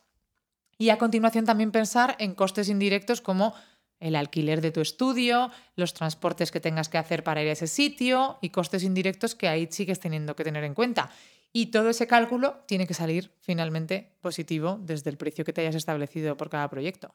y 0.79 0.89
a 0.89 0.97
continuación 0.97 1.45
también 1.45 1.71
pensar 1.71 2.15
en 2.17 2.33
costes 2.33 2.67
indirectos 2.67 3.21
como 3.21 3.53
el 3.99 4.15
alquiler 4.15 4.61
de 4.61 4.71
tu 4.71 4.81
estudio, 4.81 5.51
los 5.75 5.93
transportes 5.93 6.51
que 6.51 6.59
tengas 6.59 6.89
que 6.89 6.97
hacer 6.97 7.23
para 7.23 7.41
ir 7.41 7.49
a 7.49 7.53
ese 7.53 7.67
sitio 7.67 8.37
y 8.41 8.49
costes 8.49 8.83
indirectos 8.83 9.35
que 9.35 9.47
ahí 9.47 9.67
sigues 9.71 9.99
teniendo 9.99 10.35
que 10.35 10.43
tener 10.43 10.63
en 10.63 10.73
cuenta. 10.73 11.09
Y 11.53 11.67
todo 11.67 11.89
ese 11.89 12.07
cálculo 12.07 12.63
tiene 12.67 12.85
que 12.85 12.93
salir 12.93 13.31
finalmente 13.39 14.11
positivo 14.21 14.79
desde 14.81 15.09
el 15.09 15.17
precio 15.17 15.45
que 15.45 15.53
te 15.53 15.61
hayas 15.61 15.75
establecido 15.75 16.37
por 16.37 16.49
cada 16.49 16.69
proyecto. 16.69 17.13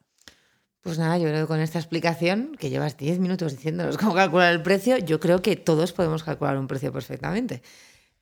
Pues 0.81 0.99
nada, 0.99 1.16
yo 1.16 1.29
creo 1.29 1.42
que 1.42 1.47
con 1.47 1.61
esta 1.61 1.79
explicación, 1.79 2.57
que 2.59 2.68
llevas 2.68 2.97
10 2.97 3.21
minutos 3.21 3.53
diciéndonos 3.53 3.97
cómo 3.99 4.14
calcular 4.14 4.53
el 4.53 4.62
precio, 4.62 4.99
yo 4.99 5.21
creo 5.21 5.40
que 5.40 5.57
todos 5.57 5.92
podemos 5.92 6.25
calcular 6.25 6.59
un 6.59 6.66
precio 6.66 6.92
perfectamente. 6.92 7.62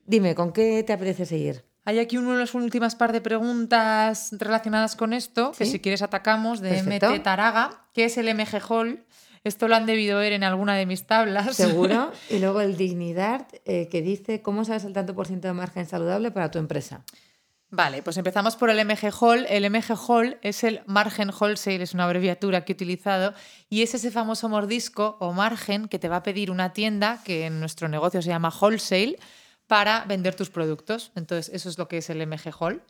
Dime, 0.05 0.35
¿con 0.35 0.53
qué 0.53 0.83
te 0.83 0.93
apetece 0.93 1.25
seguir? 1.25 1.70
Hay 1.83 1.97
aquí 1.97 2.17
unas 2.17 2.53
últimas 2.53 2.95
par 2.95 3.11
de 3.11 3.21
preguntas 3.21 4.29
relacionadas 4.31 4.95
con 4.95 5.13
esto, 5.13 5.51
que 5.57 5.65
si 5.65 5.79
quieres 5.79 6.01
atacamos, 6.03 6.59
de 6.59 6.83
MT 6.83 7.23
Taraga, 7.23 7.87
que 7.93 8.05
es 8.05 8.17
el 8.17 8.33
MG 8.33 8.61
Hall. 8.69 9.03
Esto 9.43 9.67
lo 9.67 9.75
han 9.75 9.87
debido 9.87 10.19
ver 10.19 10.33
en 10.33 10.43
alguna 10.43 10.75
de 10.75 10.85
mis 10.85 11.07
tablas. 11.07 11.55
Seguro. 11.55 12.11
Y 12.29 12.37
luego 12.37 12.61
el 12.61 12.77
Dignidad, 12.77 13.47
eh, 13.65 13.89
que 13.89 14.03
dice, 14.03 14.43
¿cómo 14.43 14.63
sabes 14.65 14.83
el 14.83 14.93
tanto 14.93 15.15
por 15.15 15.25
ciento 15.25 15.47
de 15.47 15.53
margen 15.53 15.87
saludable 15.87 16.29
para 16.29 16.51
tu 16.51 16.59
empresa? 16.59 17.03
Vale, 17.71 18.03
pues 18.03 18.17
empezamos 18.17 18.57
por 18.57 18.69
el 18.69 18.85
MG 18.85 19.11
Hall. 19.19 19.47
El 19.49 19.67
MG 19.71 19.95
Hall 20.07 20.37
es 20.43 20.63
el 20.63 20.81
Margen 20.85 21.31
Wholesale, 21.31 21.81
es 21.81 21.93
una 21.93 22.03
abreviatura 22.03 22.65
que 22.65 22.73
he 22.73 22.75
utilizado, 22.75 23.33
y 23.69 23.81
es 23.81 23.95
ese 23.95 24.11
famoso 24.11 24.49
mordisco 24.49 25.17
o 25.19 25.31
margen 25.31 25.87
que 25.87 25.97
te 25.97 26.09
va 26.09 26.17
a 26.17 26.23
pedir 26.23 26.51
una 26.51 26.73
tienda 26.73 27.21
que 27.23 27.45
en 27.45 27.59
nuestro 27.59 27.87
negocio 27.87 28.21
se 28.21 28.27
llama 28.27 28.53
Wholesale 28.61 29.17
para 29.71 30.03
vender 30.03 30.35
tus 30.35 30.49
productos. 30.49 31.13
Entonces, 31.15 31.49
eso 31.55 31.69
es 31.69 31.77
lo 31.77 31.87
que 31.87 31.99
es 31.99 32.09
el 32.09 32.27
MG 32.27 32.51
Hall. 32.59 32.83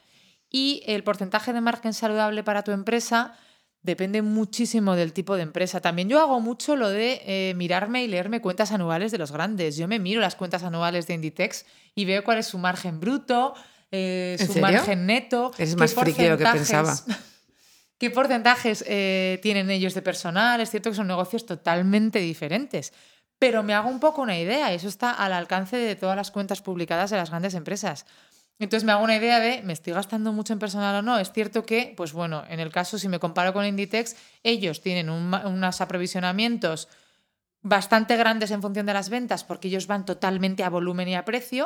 Y 0.50 0.82
el 0.88 1.04
porcentaje 1.04 1.54
de 1.54 1.62
margen 1.62 1.94
saludable 1.94 2.44
para 2.44 2.64
tu 2.64 2.72
empresa 2.72 3.38
depende 3.84 4.24
muchísimo 4.24 4.96
del 4.96 5.14
tipo 5.14 5.36
de 5.36 5.44
empresa. 5.44 5.80
También 5.80 6.10
yo 6.10 6.20
hago 6.20 6.40
mucho 6.40 6.76
lo 6.76 6.90
de 6.90 7.22
eh, 7.24 7.54
mirarme 7.56 8.04
y 8.04 8.08
leerme 8.08 8.42
cuentas 8.42 8.72
anuales 8.72 9.12
de 9.12 9.20
los 9.20 9.32
grandes. 9.32 9.78
Yo 9.78 9.88
me 9.88 10.00
miro 10.00 10.22
las 10.22 10.34
cuentas 10.34 10.64
anuales 10.64 11.06
de 11.06 11.14
Inditex 11.14 11.68
y 11.94 12.06
veo 12.06 12.24
cuál 12.24 12.40
es 12.40 12.48
su 12.48 12.58
margen 12.58 13.00
bruto, 13.00 13.54
eh, 13.92 14.44
su 14.52 14.58
margen 14.60 15.06
neto. 15.06 15.52
Es 15.60 15.76
más 15.76 15.94
friki 15.94 16.24
de 16.24 16.30
lo 16.32 16.38
que 16.40 16.46
pensaba. 16.46 16.98
¿Qué 18.00 18.10
porcentajes 18.10 18.84
eh, 18.88 19.38
tienen 19.44 19.70
ellos 19.70 19.94
de 19.94 20.02
personal? 20.02 20.60
Es 20.60 20.72
cierto 20.72 20.90
que 20.90 20.96
son 20.96 21.06
negocios 21.06 21.46
totalmente 21.46 22.18
diferentes 22.18 22.92
pero 23.42 23.64
me 23.64 23.74
hago 23.74 23.90
un 23.90 24.00
poco 24.00 24.22
una 24.22 24.38
idea, 24.38 24.72
eso 24.72 24.88
está 24.88 25.10
al 25.10 25.34
alcance 25.34 25.76
de 25.76 25.96
todas 25.96 26.16
las 26.16 26.30
cuentas 26.30 26.62
publicadas 26.62 27.10
de 27.10 27.18
las 27.18 27.32
grandes 27.32 27.56
empresas. 27.56 28.06
Entonces 28.60 28.84
me 28.84 28.92
hago 28.92 29.04
una 29.04 29.16
idea 29.16 29.40
de, 29.40 29.64
¿me 29.64 29.74
estoy 29.74 29.94
gastando 29.94 30.32
mucho 30.32 30.54
en 30.54 30.60
personal 30.60 30.98
o 30.98 31.02
no? 31.02 31.18
Es 31.18 31.32
cierto 31.32 31.66
que, 31.66 31.96
pues 31.98 32.14
bueno, 32.14 32.44
en 32.50 32.60
el 32.60 32.72
caso, 32.72 33.00
si 33.00 33.10
me 33.10 33.18
comparo 33.18 33.52
con 33.52 33.66
Inditex, 33.66 34.16
ellos 34.44 34.82
tienen 34.82 35.10
unos 35.10 35.82
aprovisionamientos 35.82 36.88
bastante 37.64 38.16
grandes 38.16 38.52
en 38.52 38.62
función 38.62 38.86
de 38.86 38.94
las 38.94 39.10
ventas 39.10 39.44
porque 39.44 39.70
ellos 39.70 39.88
van 39.88 40.06
totalmente 40.06 40.64
a 40.64 40.70
volumen 40.70 41.08
y 41.08 41.16
a 41.16 41.26
precio. 41.26 41.66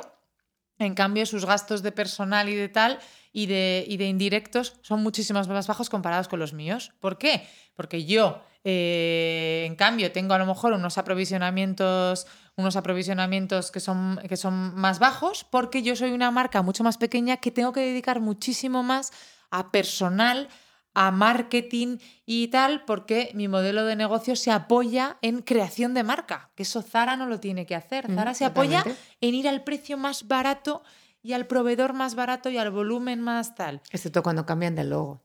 En 0.80 0.96
cambio, 0.96 1.26
sus 1.26 1.46
gastos 1.46 1.84
de 1.84 1.92
personal 1.92 2.48
y 2.48 2.56
de 2.56 2.70
tal 2.70 3.00
y 3.34 3.48
de, 3.48 3.84
y 3.86 3.98
de 3.98 4.08
indirectos 4.08 4.78
son 4.82 5.04
muchísimos 5.04 5.50
más 5.50 5.68
bajos 5.68 5.90
comparados 5.90 6.30
con 6.30 6.40
los 6.40 6.54
míos. 6.54 6.94
¿Por 7.02 7.18
qué? 7.18 7.46
Porque 7.76 8.06
yo 8.06 8.42
eh, 8.68 9.64
en 9.68 9.76
cambio, 9.76 10.12
tengo 10.12 10.34
a 10.34 10.40
lo 10.40 10.48
mejor 10.48 10.74
unos 10.74 10.98
aprovisionamientos, 10.98 12.26
unos 12.58 12.76
aprovisionamientos 12.76 13.70
que 13.70 13.80
son, 13.80 14.20
que 14.28 14.38
son 14.38 14.74
más 14.76 14.98
bajos 14.98 15.44
porque 15.44 15.84
yo 15.84 15.96
soy 15.96 16.14
una 16.14 16.32
marca 16.32 16.64
mucho 16.64 16.84
más 16.84 16.98
pequeña 16.98 17.38
que 17.38 17.52
tengo 17.52 17.72
que 17.74 17.82
dedicar 17.82 18.22
muchísimo 18.22 18.82
más 18.82 19.14
a 19.52 19.72
personal, 19.72 20.50
a 20.96 21.12
marketing 21.12 21.98
y 22.26 22.48
tal, 22.48 22.86
porque 22.86 23.30
mi 23.36 23.48
modelo 23.48 23.86
de 23.86 23.96
negocio 23.96 24.36
se 24.36 24.50
apoya 24.50 25.20
en 25.22 25.44
creación 25.44 25.94
de 25.94 26.02
marca, 26.02 26.50
que 26.56 26.64
eso 26.64 26.82
Zara 26.82 27.16
no 27.18 27.28
lo 27.28 27.40
tiene 27.40 27.68
que 27.68 27.76
hacer. 27.76 28.12
Zara 28.16 28.34
se 28.34 28.46
apoya 28.46 28.84
en 29.22 29.36
ir 29.36 29.48
al 29.48 29.64
precio 29.64 29.96
más 29.96 30.28
barato 30.28 30.82
y 31.22 31.34
al 31.34 31.46
proveedor 31.46 31.94
más 31.94 32.16
barato 32.16 32.50
y 32.50 32.58
al 32.58 32.72
volumen 32.72 33.22
más 33.22 33.54
tal. 33.54 33.84
Excepto 33.92 34.24
cuando 34.24 34.48
cambian 34.48 34.74
de 34.74 34.86
logo. 34.86 35.22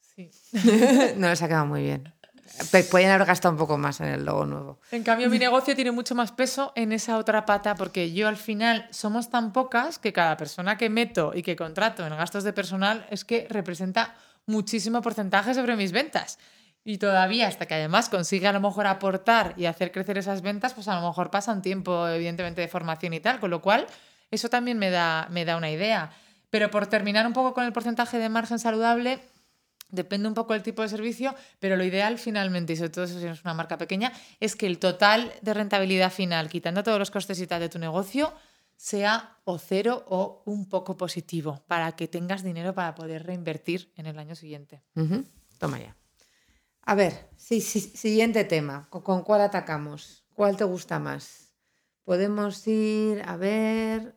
Sí. 0.00 0.28
no 1.18 1.28
les 1.28 1.40
ha 1.40 1.46
quedado 1.46 1.66
muy 1.66 1.82
bien. 1.82 2.13
Pueden 2.90 3.10
haber 3.10 3.26
gastado 3.26 3.52
un 3.52 3.58
poco 3.58 3.78
más 3.78 4.00
en 4.00 4.08
el 4.08 4.24
logo 4.24 4.46
nuevo. 4.46 4.78
En 4.92 5.02
cambio, 5.02 5.28
mi 5.28 5.38
negocio 5.38 5.74
tiene 5.74 5.90
mucho 5.90 6.14
más 6.14 6.32
peso 6.32 6.72
en 6.76 6.92
esa 6.92 7.18
otra 7.18 7.44
pata 7.46 7.74
porque 7.74 8.12
yo 8.12 8.28
al 8.28 8.36
final 8.36 8.86
somos 8.90 9.30
tan 9.30 9.52
pocas 9.52 9.98
que 9.98 10.12
cada 10.12 10.36
persona 10.36 10.78
que 10.78 10.88
meto 10.88 11.32
y 11.34 11.42
que 11.42 11.56
contrato 11.56 12.06
en 12.06 12.16
gastos 12.16 12.44
de 12.44 12.52
personal 12.52 13.06
es 13.10 13.24
que 13.24 13.46
representa 13.50 14.14
muchísimo 14.46 15.02
porcentaje 15.02 15.54
sobre 15.54 15.76
mis 15.76 15.92
ventas. 15.92 16.38
Y 16.84 16.98
todavía, 16.98 17.48
hasta 17.48 17.66
que 17.66 17.74
además 17.74 18.08
consigue 18.10 18.46
a 18.46 18.52
lo 18.52 18.60
mejor 18.60 18.86
aportar 18.86 19.54
y 19.56 19.64
hacer 19.64 19.90
crecer 19.90 20.18
esas 20.18 20.42
ventas, 20.42 20.74
pues 20.74 20.86
a 20.86 21.00
lo 21.00 21.06
mejor 21.06 21.30
pasa 21.30 21.52
un 21.52 21.62
tiempo, 21.62 22.06
evidentemente, 22.08 22.60
de 22.60 22.68
formación 22.68 23.14
y 23.14 23.20
tal, 23.20 23.40
con 23.40 23.50
lo 23.50 23.62
cual 23.62 23.86
eso 24.30 24.50
también 24.50 24.78
me 24.78 24.90
da, 24.90 25.26
me 25.30 25.46
da 25.46 25.56
una 25.56 25.70
idea. 25.70 26.10
Pero 26.50 26.70
por 26.70 26.86
terminar 26.86 27.26
un 27.26 27.32
poco 27.32 27.54
con 27.54 27.64
el 27.64 27.72
porcentaje 27.72 28.18
de 28.18 28.28
margen 28.28 28.58
saludable, 28.58 29.18
Depende 29.94 30.28
un 30.28 30.34
poco 30.34 30.52
del 30.52 30.62
tipo 30.62 30.82
de 30.82 30.88
servicio, 30.88 31.34
pero 31.58 31.76
lo 31.76 31.84
ideal 31.84 32.18
finalmente, 32.18 32.72
y 32.72 32.76
sobre 32.76 32.90
todo 32.90 33.06
si 33.06 33.24
es 33.24 33.44
una 33.44 33.54
marca 33.54 33.78
pequeña, 33.78 34.12
es 34.40 34.56
que 34.56 34.66
el 34.66 34.78
total 34.78 35.32
de 35.42 35.54
rentabilidad 35.54 36.12
final, 36.12 36.48
quitando 36.48 36.82
todos 36.82 36.98
los 36.98 37.10
costes 37.10 37.40
y 37.40 37.46
tal 37.46 37.60
de 37.60 37.68
tu 37.68 37.78
negocio, 37.78 38.32
sea 38.76 39.38
o 39.44 39.58
cero 39.58 40.04
o 40.08 40.42
un 40.46 40.68
poco 40.68 40.96
positivo, 40.96 41.62
para 41.66 41.92
que 41.92 42.08
tengas 42.08 42.42
dinero 42.42 42.74
para 42.74 42.94
poder 42.94 43.24
reinvertir 43.24 43.92
en 43.96 44.06
el 44.06 44.18
año 44.18 44.34
siguiente. 44.34 44.82
Toma 45.58 45.78
ya. 45.78 45.96
A 46.82 46.94
ver, 46.94 47.30
sí, 47.36 47.60
siguiente 47.60 48.44
tema. 48.44 48.88
¿Con 48.90 49.22
cuál 49.22 49.40
atacamos? 49.40 50.24
¿Cuál 50.34 50.56
te 50.56 50.64
gusta 50.64 50.98
más? 50.98 51.54
Podemos 52.04 52.66
ir 52.66 53.22
a 53.24 53.36
ver 53.36 54.14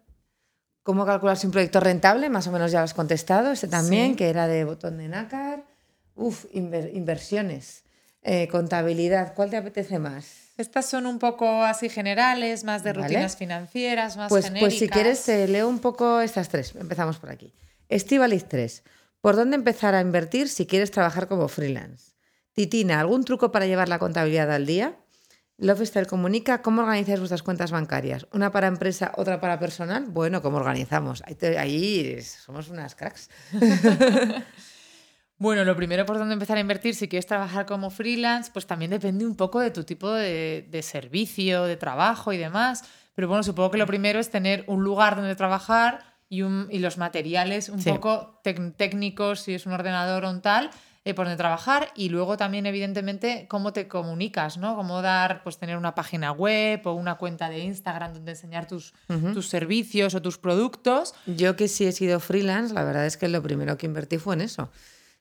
¿Cómo 0.88 1.06
calcularse 1.06 1.46
un 1.46 1.52
proyecto 1.52 1.82
rentable? 1.82 2.30
Más 2.30 2.48
o 2.48 2.52
menos 2.54 2.72
ya 2.72 2.80
lo 2.80 2.86
has 2.86 2.94
contestado. 2.94 3.52
Este 3.52 3.68
también, 3.68 4.16
que 4.16 4.30
era 4.30 4.48
de 4.48 4.64
botón 4.64 4.98
de 4.98 5.10
nácar. 5.10 5.47
Uf, 6.18 6.46
inversiones. 6.54 7.84
Eh, 8.24 8.48
contabilidad, 8.50 9.34
¿cuál 9.36 9.50
te 9.50 9.58
apetece 9.58 10.00
más? 10.00 10.26
Estas 10.58 10.88
son 10.88 11.06
un 11.06 11.20
poco 11.20 11.64
así 11.64 11.88
generales, 11.88 12.64
más 12.64 12.84
de 12.84 12.92
rutinas 12.92 13.38
financieras, 13.38 14.18
más 14.18 14.30
pues, 14.30 14.46
genéricas. 14.46 14.70
Pues 14.70 14.80
si 14.80 14.90
quieres, 14.90 15.30
eh, 15.30 15.48
leo 15.48 15.70
un 15.70 15.80
poco 15.80 16.20
estas 16.20 16.50
tres. 16.50 16.76
Empezamos 16.76 17.20
por 17.20 17.30
aquí. 17.30 17.54
Estivalis 17.88 18.50
3. 18.50 18.84
¿Por 19.22 19.36
dónde 19.36 19.56
empezar 19.56 19.96
a 19.96 20.02
invertir 20.02 20.50
si 20.50 20.66
quieres 20.66 20.92
trabajar 20.92 21.28
como 21.28 21.48
freelance? 21.48 22.14
Titina, 22.54 23.00
¿algún 23.00 23.24
truco 23.24 23.52
para 23.52 23.68
llevar 23.68 23.88
la 23.88 24.00
contabilidad 24.00 24.52
al 24.52 24.66
día? 24.66 24.98
Lofestyle 25.58 26.08
comunica 26.08 26.62
cómo 26.62 26.82
organizáis 26.82 27.20
vuestras 27.20 27.44
cuentas 27.44 27.72
bancarias. 27.72 28.28
Una 28.34 28.52
para 28.52 28.68
empresa, 28.68 29.12
otra 29.16 29.40
para 29.40 29.60
personal. 29.60 30.06
Bueno, 30.06 30.42
¿cómo 30.42 30.58
organizamos? 30.58 31.24
Ahí, 31.58 32.22
somos 32.22 32.70
unas 32.70 32.96
cracks. 32.96 33.30
bueno, 35.38 35.64
lo 35.64 35.76
primero 35.76 36.06
por 36.06 36.18
dónde 36.18 36.34
empezar 36.34 36.58
a 36.58 36.62
invertir, 36.62 36.96
si 36.96 37.08
quieres 37.08 37.26
trabajar 37.26 37.66
como 37.66 37.90
freelance, 37.90 38.52
pues 38.52 38.66
también 38.66 38.92
depende 38.92 39.26
un 39.26 39.36
poco 39.36 39.60
de 39.60 39.72
tu 39.72 39.84
tipo 39.84 40.12
de, 40.12 40.68
de 40.70 40.82
servicio, 40.82 41.64
de 41.66 41.78
trabajo 41.78 42.34
y 42.34 42.38
demás. 42.38 42.84
Pero 43.14 43.28
bueno, 43.28 43.44
supongo 43.44 43.72
que 43.72 43.78
lo 43.78 43.88
primero 43.88 44.20
es 44.20 44.30
tener 44.30 44.64
un 44.68 44.84
lugar 44.84 45.16
donde 45.16 45.36
trabajar 45.36 46.18
y, 46.30 46.42
un, 46.42 46.68
y 46.72 46.80
los 46.80 46.98
materiales 46.98 47.70
un 47.70 47.84
poco 47.84 48.42
técnicos, 48.44 49.42
si 49.42 49.54
es 49.54 49.66
un 49.66 49.74
ordenador 49.74 50.26
o 50.26 50.30
un 50.30 50.42
tal, 50.42 50.70
eh, 51.06 51.14
por 51.14 51.26
donde 51.26 51.38
trabajar 51.38 51.90
y 51.96 52.10
luego 52.10 52.36
también 52.36 52.66
evidentemente 52.66 53.48
cómo 53.48 53.72
te 53.72 53.88
comunicas, 53.88 54.58
¿no? 54.58 54.76
Cómo 54.76 55.02
dar, 55.02 55.42
pues 55.42 55.58
tener 55.58 55.78
una 55.78 55.96
página 55.96 56.32
web 56.32 56.86
o 56.86 56.94
una 56.94 57.16
cuenta 57.16 57.50
de 57.50 57.60
Instagram 57.60 58.14
donde 58.14 58.32
enseñar 58.32 58.68
tus, 58.68 58.94
tus 59.34 59.48
servicios 59.48 60.16
o 60.16 60.22
tus 60.22 60.38
productos. 60.38 61.16
Yo 61.26 61.56
que 61.56 61.70
sí 61.70 61.86
he 61.86 61.94
sido 61.94 62.20
freelance, 62.20 62.74
la 62.74 62.84
verdad 62.84 63.06
es 63.06 63.16
que 63.16 63.30
lo 63.30 63.42
primero 63.42 63.78
que 63.78 63.86
invertí 63.86 64.18
fue 64.18 64.36
en 64.36 64.42
eso. 64.42 64.70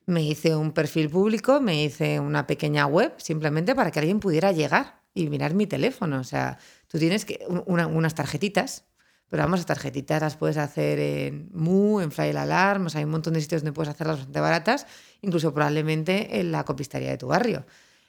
Me 0.07 0.23
hice 0.23 0.55
un 0.55 0.71
perfil 0.71 1.09
público, 1.09 1.61
me 1.61 1.83
hice 1.83 2.19
una 2.19 2.47
pequeña 2.47 2.87
web 2.87 3.13
simplemente 3.17 3.75
para 3.75 3.91
que 3.91 3.99
alguien 3.99 4.19
pudiera 4.19 4.51
llegar 4.51 5.03
y 5.13 5.29
mirar 5.29 5.53
mi 5.53 5.67
teléfono. 5.67 6.19
O 6.19 6.23
sea, 6.23 6.57
tú 6.87 6.97
tienes 6.97 7.27
unas 7.67 8.15
tarjetitas 8.15 8.87
pero 9.29 9.43
vamos, 9.43 9.59
las 9.59 9.65
tarjetitas 9.65 10.21
las 10.21 10.37
puedes 10.37 10.57
hacer 10.57 10.99
en 10.99 11.49
Mu, 11.53 11.99
en 11.99 12.11
Fly 12.11 12.29
Alarm, 12.29 12.87
hay 12.93 13.03
un 13.03 13.09
montón 13.09 13.33
de 13.33 13.41
sitios 13.41 13.61
donde 13.61 13.73
puedes 13.73 13.89
hacerlas 13.89 14.17
bastante 14.17 14.39
baratas, 14.39 14.87
incluso 15.21 15.53
probablemente 15.53 16.39
en 16.39 16.51
la 16.51 16.63
copistería 16.63 17.09
de 17.09 17.17
tu 17.17 17.27
barrio. 17.27 17.65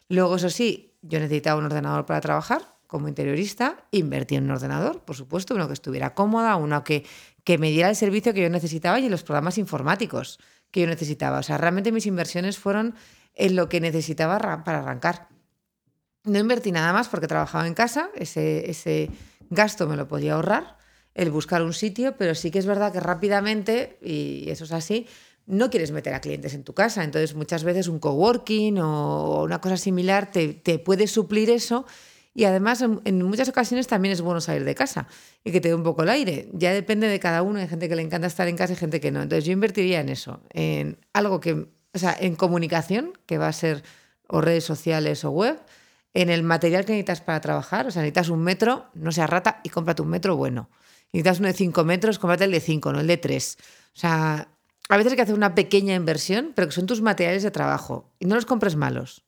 Luego, 0.09 0.37
eso 0.37 0.49
sí, 0.49 0.95
yo 1.03 1.19
necesitaba 1.19 1.59
un 1.59 1.67
ordenador 1.67 2.07
para 2.07 2.21
trabajar 2.21 2.63
como 2.87 3.09
interiorista, 3.09 3.85
invertí 3.91 4.37
en 4.37 4.45
un 4.45 4.53
ordenador, 4.53 5.05
por 5.05 5.17
supuesto, 5.17 5.55
uno 5.55 5.67
que 5.67 5.75
estuviera 5.75 6.15
cómoda, 6.15 6.57
uno 6.57 6.85
que, 6.85 7.05
que 7.45 7.59
me 7.59 7.71
diera 7.71 7.91
el 7.91 7.97
servicio 7.97 8.33
que 8.33 8.41
yo 8.41 8.49
necesitaba 8.49 8.99
y 9.01 9.09
los 9.09 9.25
programas 9.25 9.59
informáticos 9.59 10.39
que 10.71 10.81
yo 10.83 10.87
necesitaba. 10.87 11.39
O 11.39 11.43
sea, 11.43 11.59
realmente 11.59 11.93
mis 11.93 12.07
inversiones 12.07 12.59
fueron 12.59 12.95
en 13.35 13.57
lo 13.57 13.69
que 13.69 13.81
necesitaba 13.81 14.39
para 14.39 14.79
arrancar. 14.79 15.29
No 16.25 16.39
invertí 16.39 16.73
nada 16.73 16.93
más 16.93 17.09
porque 17.09 17.27
trabajaba 17.27 17.67
en 17.67 17.75
casa, 17.75 18.11
ese, 18.15 18.71
ese 18.71 19.11
gasto 19.51 19.87
me 19.87 19.97
lo 19.97 20.09
podía 20.09 20.35
ahorrar 20.35 20.79
el 21.19 21.33
buscar 21.33 21.63
un 21.63 21.73
sitio, 21.73 22.17
pero 22.17 22.37
sí 22.37 22.53
que 22.53 22.61
es 22.61 22.67
verdad 22.67 22.93
que 22.93 23.01
rápidamente, 23.01 23.99
y 24.01 24.49
eso 24.51 24.65
es 24.65 24.73
así, 24.73 25.09
no 25.47 25.69
quieres 25.69 25.91
meter 25.91 26.15
a 26.15 26.21
clientes 26.21 26.55
en 26.55 26.63
tu 26.63 26.75
casa. 26.75 27.03
Entonces, 27.03 27.35
muchas 27.35 27.65
veces 27.65 27.89
un 27.89 27.99
coworking 27.99 28.79
o 28.79 29.43
una 29.43 29.61
cosa 29.61 29.77
similar 29.77 30.31
te, 30.31 30.55
te 30.55 30.79
puede 30.79 31.09
suplir 31.09 31.51
eso. 31.51 31.87
Y 32.39 32.45
además, 32.45 32.83
en, 32.83 33.23
muchas 33.23 33.49
ocasiones 33.49 33.89
también 33.89 34.13
es 34.13 34.21
bueno 34.21 34.41
salir 34.41 34.63
de 34.63 34.77
casa 34.77 35.09
y 35.43 35.51
que 35.51 35.61
te 35.61 35.71
dé 35.71 35.75
un 35.75 35.83
poco 35.83 36.05
el 36.05 36.09
aire. 36.09 36.49
Ya 36.53 36.73
depende 36.73 37.09
de 37.09 37.19
cada 37.19 37.43
uno. 37.43 37.59
Hay 37.59 37.67
gente 37.67 37.89
que 37.89 37.97
le 37.97 38.03
encanta 38.03 38.29
estar 38.29 38.47
en 38.47 38.57
casa 38.57 38.75
y 38.75 38.77
gente 38.77 39.01
que 39.01 39.11
no. 39.11 39.21
Entonces, 39.23 39.45
yo 39.45 39.51
invertiría 39.51 39.99
en 39.99 40.09
eso, 40.09 40.41
en 40.51 40.99
algo 41.13 41.41
que, 41.41 41.53
o 41.93 41.99
sea, 41.99 42.17
en 42.21 42.37
comunicación, 42.37 43.13
que 43.27 43.39
va 43.39 43.49
a 43.49 43.53
ser 43.53 43.83
o 44.29 44.41
redes 44.41 44.63
sociales 44.63 45.25
o 45.25 45.31
web, 45.31 45.59
en 46.15 46.31
el 46.31 46.45
material 46.45 46.85
que 46.85 46.93
necesitas 46.93 47.23
para 47.23 47.41
trabajar. 47.41 47.89
O 47.89 47.91
sea, 47.91 48.03
necesitas 48.03 48.29
un 48.29 48.45
metro, 48.45 48.87
no 48.95 49.11
seas 49.11 49.29
rata 49.29 49.61
y 49.65 49.71
cómprate 49.71 50.03
un 50.03 50.11
metro 50.11 50.37
bueno 50.37 50.71
necesitas 51.13 51.39
uno 51.39 51.49
de 51.49 51.55
5 51.55 51.85
metros, 51.85 52.19
cómprate 52.19 52.45
el 52.45 52.51
de 52.51 52.61
5, 52.61 52.93
no 52.93 53.01
el 53.01 53.07
de 53.07 53.17
3. 53.17 53.57
O 53.97 53.99
sea, 53.99 54.49
a 54.89 54.97
veces 54.97 55.13
hay 55.13 55.17
que 55.17 55.23
hacer 55.23 55.35
una 55.35 55.55
pequeña 55.55 55.95
inversión, 55.95 56.53
pero 56.55 56.69
que 56.69 56.75
son 56.75 56.87
tus 56.87 57.01
materiales 57.01 57.43
de 57.43 57.51
trabajo. 57.51 58.13
Y 58.19 58.27
no 58.27 58.35
los 58.35 58.47
compres 58.47 58.77
malos. 58.77 59.25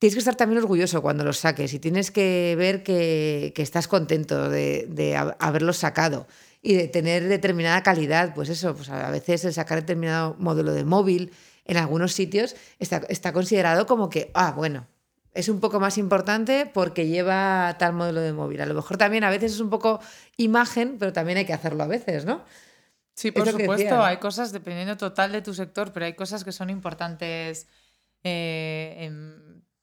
Tienes 0.00 0.14
que 0.14 0.20
estar 0.20 0.34
también 0.34 0.62
orgulloso 0.62 1.02
cuando 1.02 1.24
los 1.24 1.40
saques 1.40 1.74
y 1.74 1.78
tienes 1.78 2.10
que 2.10 2.54
ver 2.56 2.82
que, 2.82 3.52
estás 3.54 3.86
contento 3.86 4.48
de, 4.48 5.34
haberlos 5.38 5.76
sacado 5.76 6.26
y 6.62 6.72
de 6.74 6.88
tener 6.88 7.28
determinada 7.28 7.82
calidad. 7.82 8.32
Pues 8.34 8.48
eso, 8.48 8.74
pues 8.74 8.88
a 8.88 9.10
veces 9.10 9.44
el 9.44 9.52
sacar 9.52 9.78
determinado 9.82 10.36
modelo 10.38 10.72
de 10.72 10.84
móvil 10.84 11.32
en 11.66 11.76
algunos 11.76 12.14
sitios 12.14 12.56
está, 12.78 13.02
está 13.10 13.34
considerado 13.34 13.84
como 13.84 14.08
que, 14.08 14.30
ah, 14.32 14.54
bueno, 14.56 14.86
es 15.34 15.50
un 15.50 15.60
poco 15.60 15.80
más 15.80 15.98
importante 15.98 16.64
porque 16.64 17.06
lleva 17.06 17.76
tal 17.78 17.92
modelo 17.92 18.22
de 18.22 18.32
móvil. 18.32 18.62
A 18.62 18.66
lo 18.66 18.72
mejor 18.72 18.96
también 18.96 19.22
a 19.24 19.28
veces 19.28 19.52
es 19.52 19.60
un 19.60 19.68
poco 19.68 20.00
imagen, 20.38 20.96
pero 20.98 21.12
también 21.12 21.36
hay 21.36 21.44
que 21.44 21.52
hacerlo 21.52 21.84
a 21.84 21.86
veces, 21.86 22.24
¿no? 22.24 22.42
Sí, 23.12 23.32
por 23.32 23.46
supuesto, 23.46 24.02
hay 24.02 24.16
cosas, 24.16 24.50
dependiendo 24.50 24.96
total 24.96 25.30
de 25.32 25.42
tu 25.42 25.52
sector, 25.52 25.92
pero 25.92 26.06
hay 26.06 26.14
cosas 26.14 26.42
que 26.42 26.52
son 26.52 26.70
importantes, 26.70 27.66
eh, 28.24 29.10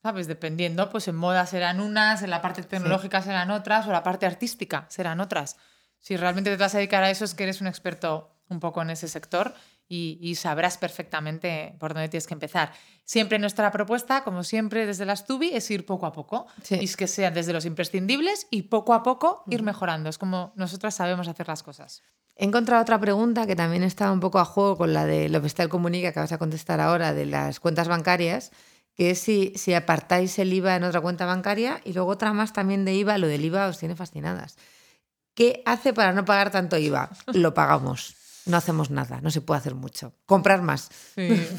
¿sabes? 0.08 0.26
Dependiendo, 0.26 0.88
pues 0.88 1.06
en 1.06 1.16
moda 1.16 1.44
serán 1.44 1.80
unas, 1.80 2.22
en 2.22 2.30
la 2.30 2.40
parte 2.40 2.62
tecnológica 2.62 3.20
serán 3.20 3.50
otras, 3.50 3.86
o 3.86 3.92
la 3.92 4.02
parte 4.02 4.24
artística 4.24 4.86
serán 4.88 5.20
otras. 5.20 5.58
Si 6.00 6.16
realmente 6.16 6.50
te 6.50 6.56
vas 6.56 6.74
a 6.74 6.78
dedicar 6.78 7.02
a 7.02 7.10
eso 7.10 7.26
es 7.26 7.34
que 7.34 7.42
eres 7.42 7.60
un 7.60 7.66
experto 7.66 8.30
un 8.48 8.58
poco 8.58 8.80
en 8.80 8.88
ese 8.88 9.06
sector 9.06 9.52
y, 9.86 10.34
sabrás 10.36 10.78
perfectamente 10.78 11.76
por 11.78 11.92
dónde 11.92 12.08
tienes 12.08 12.26
que 12.26 12.32
empezar. 12.32 12.72
Siempre 13.04 13.38
nuestra 13.38 13.70
propuesta, 13.70 14.24
como 14.24 14.44
siempre 14.44 14.86
desde 14.86 15.04
las 15.04 15.26
Tubi, 15.26 15.50
es 15.50 15.70
ir 15.70 15.84
poco 15.84 16.06
a 16.06 16.12
poco. 16.12 16.46
Y 16.70 16.84
es 16.84 16.96
que 16.96 17.06
sean 17.06 17.34
desde 17.34 17.52
los 17.52 17.66
imprescindibles 17.66 18.46
y 18.50 18.62
poco 18.62 18.94
a 18.94 19.02
poco 19.02 19.44
ir 19.46 19.62
mejorando. 19.62 20.08
Es 20.08 20.16
como 20.16 20.52
nosotras 20.56 20.94
sabemos 20.94 21.28
hacer 21.28 21.48
las 21.48 21.62
cosas. 21.62 22.02
He 22.36 22.46
encontrado 22.46 22.80
otra 22.80 22.98
pregunta 22.98 23.46
que 23.46 23.56
también 23.56 23.82
está 23.82 24.10
un 24.10 24.20
poco 24.20 24.38
a 24.38 24.46
juego 24.46 24.78
con 24.78 24.94
la 24.94 25.04
de 25.04 25.28
lo 25.28 25.42
que 25.42 25.48
está 25.48 25.62
el 25.64 25.68
comunica 25.68 26.12
que 26.12 26.20
vas 26.20 26.32
a 26.32 26.38
contestar 26.38 26.80
ahora 26.80 27.12
de 27.12 27.26
las 27.26 27.60
cuentas 27.60 27.88
bancarias, 27.88 28.52
que 28.98 29.12
es 29.12 29.20
si, 29.20 29.52
si 29.54 29.72
apartáis 29.72 30.38
el 30.40 30.52
IVA 30.52 30.76
en 30.76 30.82
otra 30.84 31.00
cuenta 31.00 31.24
bancaria 31.24 31.80
y 31.84 31.92
luego 31.94 32.10
otra 32.10 32.32
más 32.32 32.52
también 32.52 32.84
de 32.84 32.92
IVA, 32.94 33.16
lo 33.16 33.28
del 33.28 33.44
IVA 33.44 33.68
os 33.68 33.78
tiene 33.78 33.94
fascinadas. 33.94 34.58
¿Qué 35.34 35.62
hace 35.64 35.94
para 35.94 36.12
no 36.12 36.24
pagar 36.24 36.50
tanto 36.50 36.76
IVA? 36.76 37.10
Lo 37.32 37.54
pagamos 37.54 38.16
no 38.48 38.56
hacemos 38.56 38.90
nada, 38.90 39.20
no 39.20 39.30
se 39.30 39.40
puede 39.40 39.58
hacer 39.58 39.74
mucho. 39.74 40.14
Comprar 40.26 40.62
más. 40.62 40.88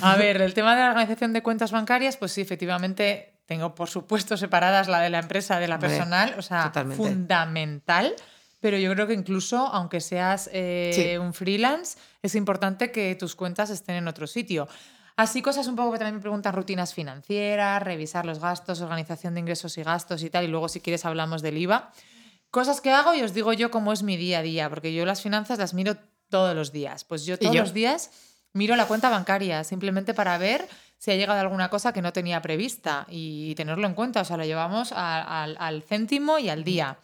A 0.02 0.16
ver, 0.16 0.42
el 0.42 0.54
tema 0.54 0.76
de 0.76 0.82
la 0.82 0.90
organización 0.90 1.34
de 1.34 1.44
cuentas 1.44 1.72
bancarias, 1.72 2.18
pues 2.18 2.32
sí, 2.32 2.42
efectivamente, 2.42 3.42
tengo 3.46 3.76
por 3.76 3.90
supuesto 3.90 4.38
separadas 4.38 4.88
la 4.88 5.00
de 5.00 5.12
la 5.12 5.20
empresa 5.20 5.60
de 5.60 5.68
la 5.68 5.80
personal, 5.80 6.34
o 6.38 6.42
sea, 6.42 6.72
fundamental. 6.96 8.16
Pero 8.60 8.78
yo 8.78 8.92
creo 8.94 9.08
que 9.08 9.14
incluso, 9.14 9.68
aunque 9.68 10.02
seas 10.02 10.50
eh, 10.52 11.18
un 11.22 11.34
freelance, 11.34 11.98
es 12.22 12.36
importante 12.36 12.92
que 12.92 13.16
tus 13.16 13.36
cuentas 13.36 13.70
estén 13.70 13.96
en 13.96 14.08
otro 14.08 14.28
sitio. 14.28 14.68
Así 15.20 15.42
cosas 15.42 15.68
un 15.68 15.76
poco 15.76 15.92
que 15.92 15.98
también 15.98 16.16
me 16.16 16.22
preguntan 16.22 16.54
rutinas 16.54 16.94
financieras, 16.94 17.84
revisar 17.84 18.26
los 18.26 18.40
gastos, 18.40 18.80
organización 18.80 19.34
de 19.34 19.42
ingresos 19.42 19.78
y 19.78 19.84
gastos 19.84 20.24
y 20.24 20.30
tal, 20.30 20.46
y 20.46 20.48
luego 20.48 20.70
si 20.70 20.80
quieres 20.80 21.04
hablamos 21.04 21.42
del 21.42 21.58
IVA. 21.58 21.92
Cosas 22.52 22.80
que 22.80 22.92
hago 22.92 23.14
y 23.14 23.22
os 23.22 23.34
digo 23.34 23.52
yo 23.52 23.70
cómo 23.70 23.92
es 23.92 24.02
mi 24.02 24.16
día 24.16 24.40
a 24.40 24.42
día, 24.42 24.70
porque 24.70 24.94
yo 24.94 25.06
las 25.06 25.22
finanzas 25.22 25.60
las 25.60 25.74
miro 25.74 25.98
todos 26.30 26.56
los 26.56 26.72
días. 26.72 27.04
Pues 27.04 27.26
yo 27.26 27.38
todos 27.38 27.54
los 27.54 27.74
días 27.74 28.12
miro 28.54 28.78
la 28.78 28.88
cuenta 28.88 29.10
bancaria 29.10 29.66
simplemente 29.66 30.14
para 30.14 30.38
ver 30.38 30.66
si 30.98 31.12
ha 31.12 31.16
llegado 31.16 31.42
alguna 31.42 31.70
cosa 31.70 31.92
que 31.92 32.02
no 32.02 32.14
tenía 32.14 32.42
prevista 32.42 33.06
y 33.10 33.54
tenerlo 33.56 33.88
en 33.88 33.96
cuenta. 33.96 34.22
O 34.22 34.26
sea, 34.26 34.38
lo 34.38 34.46
llevamos 34.46 34.94
al 34.94 35.84
céntimo 35.84 36.40
y 36.40 36.48
al 36.48 36.64
día. 36.64 36.98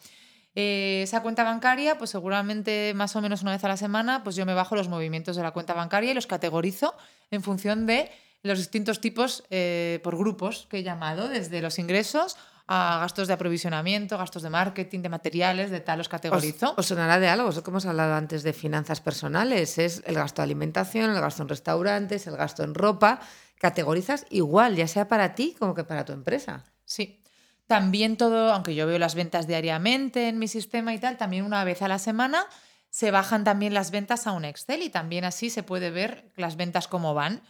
Eh, 0.58 1.02
esa 1.02 1.20
cuenta 1.20 1.44
bancaria, 1.44 1.98
pues 1.98 2.08
seguramente 2.08 2.94
más 2.94 3.14
o 3.14 3.20
menos 3.20 3.42
una 3.42 3.52
vez 3.52 3.62
a 3.62 3.68
la 3.68 3.76
semana, 3.76 4.24
pues 4.24 4.36
yo 4.36 4.46
me 4.46 4.54
bajo 4.54 4.74
los 4.74 4.88
movimientos 4.88 5.36
de 5.36 5.42
la 5.42 5.50
cuenta 5.50 5.74
bancaria 5.74 6.12
y 6.12 6.14
los 6.14 6.26
categorizo 6.26 6.94
en 7.30 7.42
función 7.42 7.84
de 7.84 8.10
los 8.42 8.58
distintos 8.58 9.02
tipos 9.02 9.44
eh, 9.50 10.00
por 10.02 10.16
grupos 10.16 10.66
que 10.70 10.78
he 10.78 10.82
llamado, 10.82 11.28
desde 11.28 11.60
los 11.60 11.78
ingresos 11.78 12.38
a 12.68 12.98
gastos 13.00 13.28
de 13.28 13.34
aprovisionamiento, 13.34 14.16
gastos 14.16 14.42
de 14.42 14.50
marketing, 14.50 15.00
de 15.00 15.08
materiales, 15.10 15.70
de 15.70 15.80
tal, 15.80 15.98
los 15.98 16.08
categorizo. 16.08 16.74
Os, 16.76 16.86
sonará 16.86 17.20
de 17.20 17.28
algo, 17.28 17.50
eso 17.50 17.62
que 17.62 17.70
hemos 17.70 17.84
hablado 17.84 18.14
antes 18.14 18.42
de 18.42 18.54
finanzas 18.54 19.02
personales, 19.02 19.76
es 19.76 20.02
el 20.06 20.14
gasto 20.14 20.40
de 20.40 20.44
alimentación, 20.44 21.10
el 21.10 21.20
gasto 21.20 21.42
en 21.42 21.48
restaurantes, 21.48 22.26
el 22.26 22.36
gasto 22.36 22.64
en 22.64 22.74
ropa, 22.74 23.20
categorizas 23.58 24.24
igual, 24.30 24.74
ya 24.74 24.88
sea 24.88 25.06
para 25.06 25.34
ti 25.34 25.54
como 25.58 25.74
que 25.74 25.84
para 25.84 26.04
tu 26.06 26.12
empresa. 26.12 26.64
Sí. 26.84 27.22
También 27.66 28.16
todo, 28.16 28.52
aunque 28.52 28.74
yo 28.74 28.86
veo 28.86 28.98
las 28.98 29.14
ventas 29.14 29.46
diariamente 29.46 30.28
en 30.28 30.38
mi 30.38 30.48
sistema 30.48 30.94
y 30.94 30.98
tal, 30.98 31.16
también 31.16 31.44
una 31.44 31.64
vez 31.64 31.82
a 31.82 31.88
la 31.88 31.98
semana 31.98 32.46
se 32.90 33.10
bajan 33.10 33.44
también 33.44 33.74
las 33.74 33.90
ventas 33.90 34.26
a 34.26 34.32
un 34.32 34.44
Excel 34.44 34.82
y 34.82 34.88
también 34.88 35.24
así 35.24 35.50
se 35.50 35.62
puede 35.62 35.90
ver 35.90 36.32
las 36.36 36.56
ventas 36.56 36.88
cómo 36.88 37.12
van. 37.12 37.42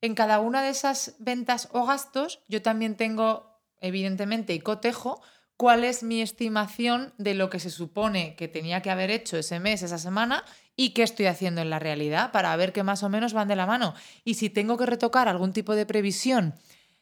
En 0.00 0.14
cada 0.14 0.40
una 0.40 0.62
de 0.62 0.70
esas 0.70 1.16
ventas 1.18 1.68
o 1.72 1.86
gastos 1.86 2.40
yo 2.48 2.62
también 2.62 2.96
tengo 2.96 3.48
evidentemente, 3.80 4.54
y 4.54 4.60
cotejo 4.60 5.20
cuál 5.56 5.84
es 5.84 6.02
mi 6.02 6.22
estimación 6.22 7.12
de 7.18 7.34
lo 7.34 7.50
que 7.50 7.60
se 7.60 7.70
supone 7.70 8.36
que 8.36 8.48
tenía 8.48 8.80
que 8.82 8.90
haber 8.90 9.10
hecho 9.10 9.36
ese 9.36 9.60
mes, 9.60 9.82
esa 9.82 9.98
semana, 9.98 10.44
y 10.76 10.90
qué 10.90 11.02
estoy 11.02 11.26
haciendo 11.26 11.60
en 11.60 11.70
la 11.70 11.80
realidad 11.80 12.30
para 12.30 12.54
ver 12.56 12.72
que 12.72 12.84
más 12.84 13.02
o 13.02 13.08
menos 13.08 13.32
van 13.32 13.48
de 13.48 13.56
la 13.56 13.66
mano. 13.66 13.94
Y 14.24 14.34
si 14.34 14.50
tengo 14.50 14.76
que 14.76 14.86
retocar 14.86 15.28
algún 15.28 15.52
tipo 15.52 15.74
de 15.74 15.86
previsión 15.86 16.54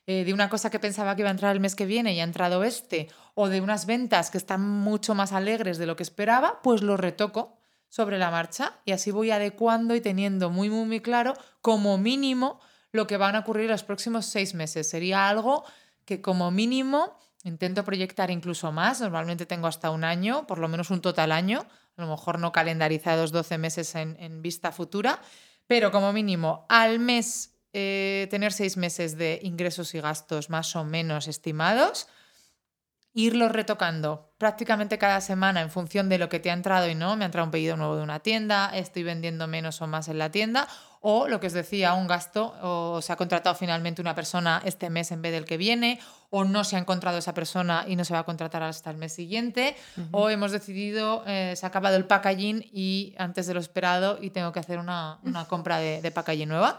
eh, 0.06 0.24
de 0.24 0.32
una 0.32 0.48
cosa 0.48 0.70
que 0.70 0.78
pensaba 0.78 1.14
que 1.14 1.22
iba 1.22 1.28
a 1.28 1.32
entrar 1.32 1.52
el 1.52 1.60
mes 1.60 1.74
que 1.74 1.86
viene 1.86 2.14
y 2.14 2.20
ha 2.20 2.24
entrado 2.24 2.64
este, 2.64 3.08
o 3.34 3.48
de 3.48 3.60
unas 3.60 3.86
ventas 3.86 4.30
que 4.30 4.38
están 4.38 4.62
mucho 4.62 5.14
más 5.14 5.32
alegres 5.32 5.78
de 5.78 5.86
lo 5.86 5.96
que 5.96 6.02
esperaba, 6.02 6.62
pues 6.62 6.82
lo 6.82 6.96
retoco 6.96 7.58
sobre 7.88 8.18
la 8.18 8.30
marcha 8.30 8.80
y 8.84 8.92
así 8.92 9.10
voy 9.10 9.30
adecuando 9.30 9.94
y 9.94 10.00
teniendo 10.00 10.50
muy, 10.50 10.70
muy, 10.70 10.86
muy 10.86 11.00
claro 11.00 11.34
como 11.60 11.98
mínimo 11.98 12.60
lo 12.92 13.06
que 13.06 13.16
van 13.16 13.36
a 13.36 13.40
ocurrir 13.40 13.70
los 13.70 13.84
próximos 13.84 14.26
seis 14.26 14.54
meses. 14.54 14.88
Sería 14.88 15.28
algo 15.28 15.64
que 16.04 16.20
como 16.20 16.50
mínimo 16.50 17.18
intento 17.44 17.84
proyectar 17.84 18.30
incluso 18.30 18.72
más, 18.72 19.00
normalmente 19.00 19.46
tengo 19.46 19.68
hasta 19.68 19.90
un 19.90 20.02
año, 20.02 20.46
por 20.46 20.58
lo 20.58 20.68
menos 20.68 20.90
un 20.90 21.00
total 21.00 21.30
año, 21.30 21.66
a 21.96 22.02
lo 22.02 22.08
mejor 22.08 22.40
no 22.40 22.50
calendarizados 22.52 23.30
12 23.30 23.58
meses 23.58 23.94
en, 23.94 24.42
vista 24.42 24.72
futura, 24.72 25.20
pero 25.66 25.92
como 25.92 26.12
mínimo 26.12 26.66
al 26.68 26.98
mes 26.98 27.55
eh, 27.78 28.26
tener 28.30 28.54
seis 28.54 28.78
meses 28.78 29.18
de 29.18 29.38
ingresos 29.42 29.94
y 29.94 30.00
gastos 30.00 30.48
más 30.48 30.74
o 30.76 30.84
menos 30.84 31.28
estimados 31.28 32.08
irlos 33.16 33.50
retocando 33.50 34.34
prácticamente 34.36 34.98
cada 34.98 35.22
semana 35.22 35.62
en 35.62 35.70
función 35.70 36.10
de 36.10 36.18
lo 36.18 36.28
que 36.28 36.38
te 36.38 36.50
ha 36.50 36.52
entrado 36.52 36.86
y 36.86 36.94
no. 36.94 37.16
Me 37.16 37.24
ha 37.24 37.26
entrado 37.26 37.46
un 37.46 37.50
pedido 37.50 37.74
nuevo 37.74 37.96
de 37.96 38.02
una 38.02 38.20
tienda, 38.20 38.70
estoy 38.74 39.04
vendiendo 39.04 39.46
menos 39.46 39.80
o 39.80 39.86
más 39.86 40.08
en 40.08 40.18
la 40.18 40.30
tienda, 40.30 40.68
o 41.00 41.26
lo 41.26 41.40
que 41.40 41.46
os 41.46 41.54
decía, 41.54 41.94
un 41.94 42.08
gasto, 42.08 42.54
o 42.60 43.00
se 43.00 43.14
ha 43.14 43.16
contratado 43.16 43.56
finalmente 43.56 44.02
una 44.02 44.14
persona 44.14 44.60
este 44.66 44.90
mes 44.90 45.12
en 45.12 45.22
vez 45.22 45.32
del 45.32 45.46
que 45.46 45.56
viene, 45.56 45.98
o 46.28 46.44
no 46.44 46.62
se 46.62 46.76
ha 46.76 46.78
encontrado 46.78 47.16
esa 47.16 47.32
persona 47.32 47.86
y 47.88 47.96
no 47.96 48.04
se 48.04 48.12
va 48.12 48.20
a 48.20 48.24
contratar 48.24 48.62
hasta 48.62 48.90
el 48.90 48.98
mes 48.98 49.14
siguiente, 49.14 49.76
o 50.10 50.28
hemos 50.28 50.52
decidido, 50.52 51.24
eh, 51.26 51.54
se 51.56 51.64
ha 51.64 51.70
acabado 51.70 51.96
el 51.96 52.04
packaging 52.04 52.68
y 52.70 53.14
antes 53.16 53.46
de 53.46 53.54
lo 53.54 53.60
esperado 53.60 54.18
y 54.20 54.28
tengo 54.28 54.52
que 54.52 54.60
hacer 54.60 54.78
una, 54.78 55.20
compra 55.48 55.78
de, 55.78 56.02
de 56.02 56.10
packaging 56.10 56.50
nueva. 56.50 56.76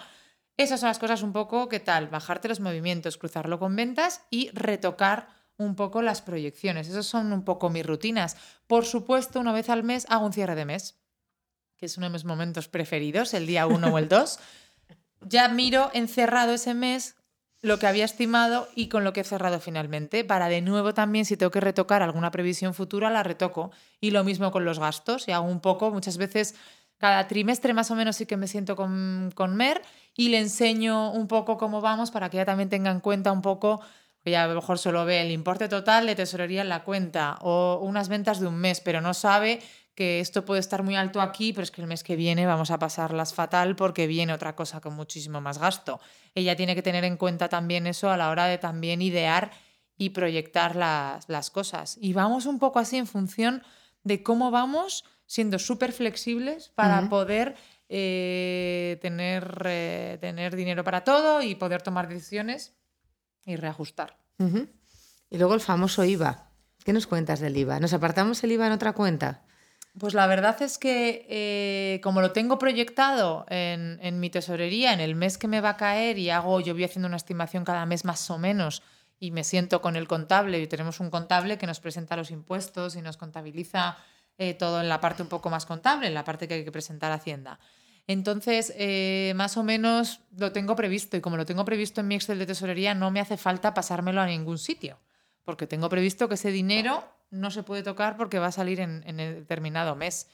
Esas 0.58 0.80
son 0.80 0.88
las 0.88 0.98
cosas 0.98 1.22
un 1.22 1.34
poco, 1.34 1.70
¿qué 1.70 1.80
tal? 1.80 2.08
Bajarte 2.08 2.48
los 2.48 2.60
movimientos, 2.60 3.18
cruzarlo 3.18 3.60
con 3.60 3.76
ventas 3.76 4.24
y 4.32 4.50
retocar 4.54 5.28
un 5.58 5.76
poco 5.76 6.02
las 6.02 6.24
proyecciones. 6.24 6.88
Esas 6.88 7.06
son 7.06 7.32
un 7.32 7.44
poco 7.44 7.70
mis 7.70 7.86
rutinas. 7.86 8.38
Por 8.66 8.86
supuesto, 8.86 9.40
una 9.40 9.54
vez 9.54 9.70
al 9.70 9.84
mes 9.84 10.08
hago 10.10 10.26
un 10.26 10.34
cierre 10.34 10.56
de 10.56 10.66
mes, 10.66 11.00
que 11.78 11.86
es 11.86 11.98
uno 11.98 12.08
de 12.08 12.14
mis 12.14 12.26
momentos 12.26 12.68
preferidos, 12.68 13.36
el 13.36 13.46
día 13.46 13.68
1 13.68 13.88
o 13.88 13.98
el 14.00 14.10
2. 14.10 14.40
Ya 15.22 15.48
miro 15.48 15.92
encerrado 15.94 16.54
ese 16.54 16.74
mes 16.74 17.16
lo 17.62 17.80
que 17.80 17.88
había 17.88 18.06
estimado 18.06 18.68
y 18.76 18.88
con 18.88 19.04
lo 19.04 19.14
que 19.14 19.22
he 19.22 19.24
cerrado 19.24 19.60
finalmente, 19.60 20.24
para 20.24 20.48
de 20.48 20.62
nuevo 20.62 20.94
también 20.94 21.26
si 21.26 21.38
tengo 21.38 21.52
que 21.52 21.60
retocar 21.60 22.02
alguna 22.02 22.32
previsión 22.32 22.74
futura, 22.74 23.10
la 23.10 23.24
retoco. 23.24 23.72
Y 24.00 24.12
lo 24.12 24.24
mismo 24.24 24.52
con 24.52 24.66
los 24.66 24.80
gastos, 24.80 25.28
y 25.28 25.32
hago 25.32 25.46
un 25.46 25.60
poco, 25.60 25.92
muchas 25.92 26.18
veces 26.18 26.56
cada 26.98 27.28
trimestre 27.28 27.74
más 27.74 27.92
o 27.92 27.96
menos 27.96 28.16
sí 28.16 28.26
que 28.26 28.38
me 28.38 28.48
siento 28.48 28.76
con, 28.76 29.32
con 29.36 29.56
Mer 29.56 29.82
y 30.16 30.30
le 30.30 30.40
enseño 30.40 31.12
un 31.12 31.28
poco 31.28 31.58
cómo 31.58 31.82
vamos 31.82 32.12
para 32.12 32.30
que 32.30 32.38
ella 32.38 32.46
también 32.46 32.70
tenga 32.70 32.92
en 32.92 33.00
cuenta 33.00 33.32
un 33.32 33.42
poco 33.42 33.82
ya 34.30 34.44
a 34.44 34.48
lo 34.48 34.56
mejor 34.56 34.78
solo 34.78 35.06
ve 35.06 35.22
el 35.22 35.32
importe 35.32 35.68
total 35.68 36.06
de 36.08 36.16
tesorería 36.16 36.62
en 36.62 36.70
la 36.70 36.84
cuenta 36.84 37.38
o 37.42 37.80
unas 37.82 38.10
ventas 38.10 38.40
de 38.40 38.48
un 38.48 38.56
mes, 38.56 38.82
pero 38.82 39.02
no 39.02 39.14
sabe 39.14 39.62
que 39.96 40.20
esto 40.20 40.46
puede 40.46 40.60
estar 40.60 40.84
muy 40.84 40.96
alto 40.96 41.22
aquí, 41.22 41.54
pero 41.54 41.64
es 41.64 41.72
que 41.72 41.82
el 41.82 41.88
mes 41.88 42.04
que 42.04 42.16
viene 42.16 42.46
vamos 42.46 42.70
a 42.70 42.78
pasarlas 42.78 43.34
fatal 43.34 43.76
porque 43.76 44.06
viene 44.06 44.34
otra 44.34 44.56
cosa 44.56 44.80
con 44.80 44.94
muchísimo 44.94 45.42
más 45.42 45.58
gasto. 45.58 46.00
Ella 46.36 46.56
tiene 46.56 46.76
que 46.76 46.84
tener 46.84 47.04
en 47.04 47.18
cuenta 47.18 47.50
también 47.50 47.88
eso 47.88 48.12
a 48.12 48.18
la 48.18 48.30
hora 48.30 48.46
de 48.46 48.60
también 48.60 49.02
idear 49.02 49.52
y 49.98 50.12
proyectar 50.12 50.76
las, 50.76 51.28
las 51.30 51.50
cosas. 51.50 51.98
Y 52.00 52.14
vamos 52.14 52.46
un 52.46 52.60
poco 52.60 52.78
así 52.78 52.98
en 52.98 53.08
función 53.08 53.64
de 54.04 54.24
cómo 54.24 54.52
vamos 54.52 55.04
siendo 55.26 55.60
súper 55.60 55.92
flexibles 55.92 56.70
para 56.70 57.10
poder 57.10 57.56
eh, 57.90 58.98
tener, 59.02 59.62
eh, 59.66 60.18
tener 60.20 60.56
dinero 60.56 60.84
para 60.84 61.04
todo 61.04 61.42
y 61.42 61.56
poder 61.56 61.82
tomar 61.82 62.08
decisiones 62.08 62.74
y 63.46 63.56
reajustar. 63.56 64.18
Y 65.30 65.38
luego 65.38 65.54
el 65.54 65.62
famoso 65.62 66.04
IVA. 66.04 66.52
¿Qué 66.84 66.94
nos 66.94 67.08
cuentas 67.08 67.40
del 67.40 67.58
IVA? 67.58 67.80
¿Nos 67.80 67.94
apartamos 67.94 68.44
el 68.44 68.54
IVA 68.54 68.68
en 68.68 68.74
otra 68.74 68.94
cuenta? 68.94 69.44
Pues 70.00 70.14
la 70.14 70.28
verdad 70.28 70.62
es 70.62 70.78
que 70.78 71.26
eh, 71.30 72.00
como 72.02 72.22
lo 72.22 72.32
tengo 72.32 72.60
proyectado 72.60 73.46
en, 73.50 74.00
en, 74.02 74.20
mi 74.20 74.30
tesorería, 74.30 74.94
en 74.94 75.00
el 75.00 75.16
mes 75.16 75.38
que 75.38 75.48
me 75.48 75.60
va 75.60 75.72
a 75.72 75.78
caer 75.78 76.18
y 76.20 76.30
hago, 76.30 76.62
yo 76.62 76.74
voy 76.74 76.84
haciendo 76.84 77.08
una 77.08 77.18
estimación 77.18 77.66
cada 77.66 77.86
mes 77.86 78.06
más 78.06 78.30
o 78.30 78.38
menos 78.38 78.84
y 79.20 79.32
me 79.32 79.44
siento 79.44 79.82
con 79.82 79.96
el 79.96 80.08
contable 80.08 80.60
y 80.60 80.68
tenemos 80.68 81.00
un 81.00 81.10
contable 81.10 81.58
que 81.58 81.68
nos 81.68 81.80
presenta 81.80 82.16
los 82.16 82.32
impuestos 82.32 82.96
y 82.96 83.02
nos 83.02 83.18
contabiliza 83.18 83.98
eh, 84.38 84.54
todo 84.54 84.82
en 84.82 84.90
la 84.90 85.02
parte 85.02 85.24
un 85.24 85.30
poco 85.30 85.50
más 85.50 85.66
contable, 85.66 86.08
en 86.08 86.14
la 86.14 86.24
parte 86.24 86.48
que 86.48 86.56
hay 86.56 86.64
que 86.64 86.72
presentar 86.72 87.12
a 87.12 87.16
Hacienda. 87.16 87.60
Entonces, 88.06 88.74
eh, 88.78 89.34
más 89.36 89.58
o 89.58 89.64
menos 89.64 90.22
lo 90.38 90.52
tengo 90.52 90.76
previsto 90.76 91.18
y 91.18 91.22
como 91.22 91.36
lo 91.36 91.46
tengo 91.46 91.66
previsto 91.66 92.02
en 92.02 92.08
mi 92.08 92.16
Excel 92.16 92.40
de 92.40 92.46
tesorería, 92.46 92.94
no 92.94 93.12
me 93.12 93.20
hace 93.20 93.36
falta 93.36 93.74
pasármelo 93.74 94.22
a 94.22 94.28
ningún 94.28 94.60
sitio, 94.60 95.00
porque 95.44 95.68
tengo 95.68 95.90
previsto 95.90 96.30
que 96.30 96.36
ese 96.36 96.52
dinero 96.52 97.04
no 97.32 97.52
se 97.52 97.64
puede 97.64 97.84
tocar 97.84 98.16
porque 98.16 98.40
va 98.40 98.48
a 98.48 98.52
salir 98.52 98.80
en, 98.80 99.04
en 99.06 99.18
determinado 99.18 99.96
mes. 99.96 100.30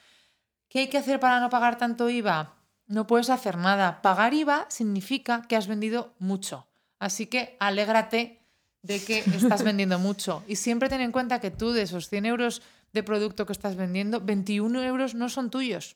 ¿Qué 0.67 0.79
hay 0.79 0.88
que 0.88 0.97
hacer 0.97 1.19
para 1.19 1.39
no 1.39 1.49
pagar 1.49 1.77
tanto 1.77 2.09
IVA? 2.09 2.55
No 2.86 3.07
puedes 3.07 3.29
hacer 3.29 3.57
nada. 3.57 4.01
Pagar 4.01 4.34
IVA 4.34 4.65
significa 4.69 5.43
que 5.47 5.55
has 5.55 5.67
vendido 5.67 6.13
mucho. 6.19 6.67
Así 6.99 7.25
que 7.27 7.57
alégrate 7.59 8.43
de 8.84 9.03
que 9.03 9.19
estás 9.19 9.63
vendiendo 9.63 9.97
mucho. 9.97 10.43
Y 10.47 10.57
siempre 10.57 10.89
ten 10.89 11.01
en 11.01 11.11
cuenta 11.11 11.39
que 11.39 11.49
tú 11.49 11.71
de 11.71 11.81
esos 11.81 12.09
100 12.09 12.25
euros 12.27 12.61
de 12.93 13.01
producto 13.01 13.47
que 13.47 13.53
estás 13.53 13.75
vendiendo, 13.75 14.21
21 14.21 14.84
euros 14.84 15.15
no 15.15 15.29
son 15.29 15.49
tuyos. 15.49 15.95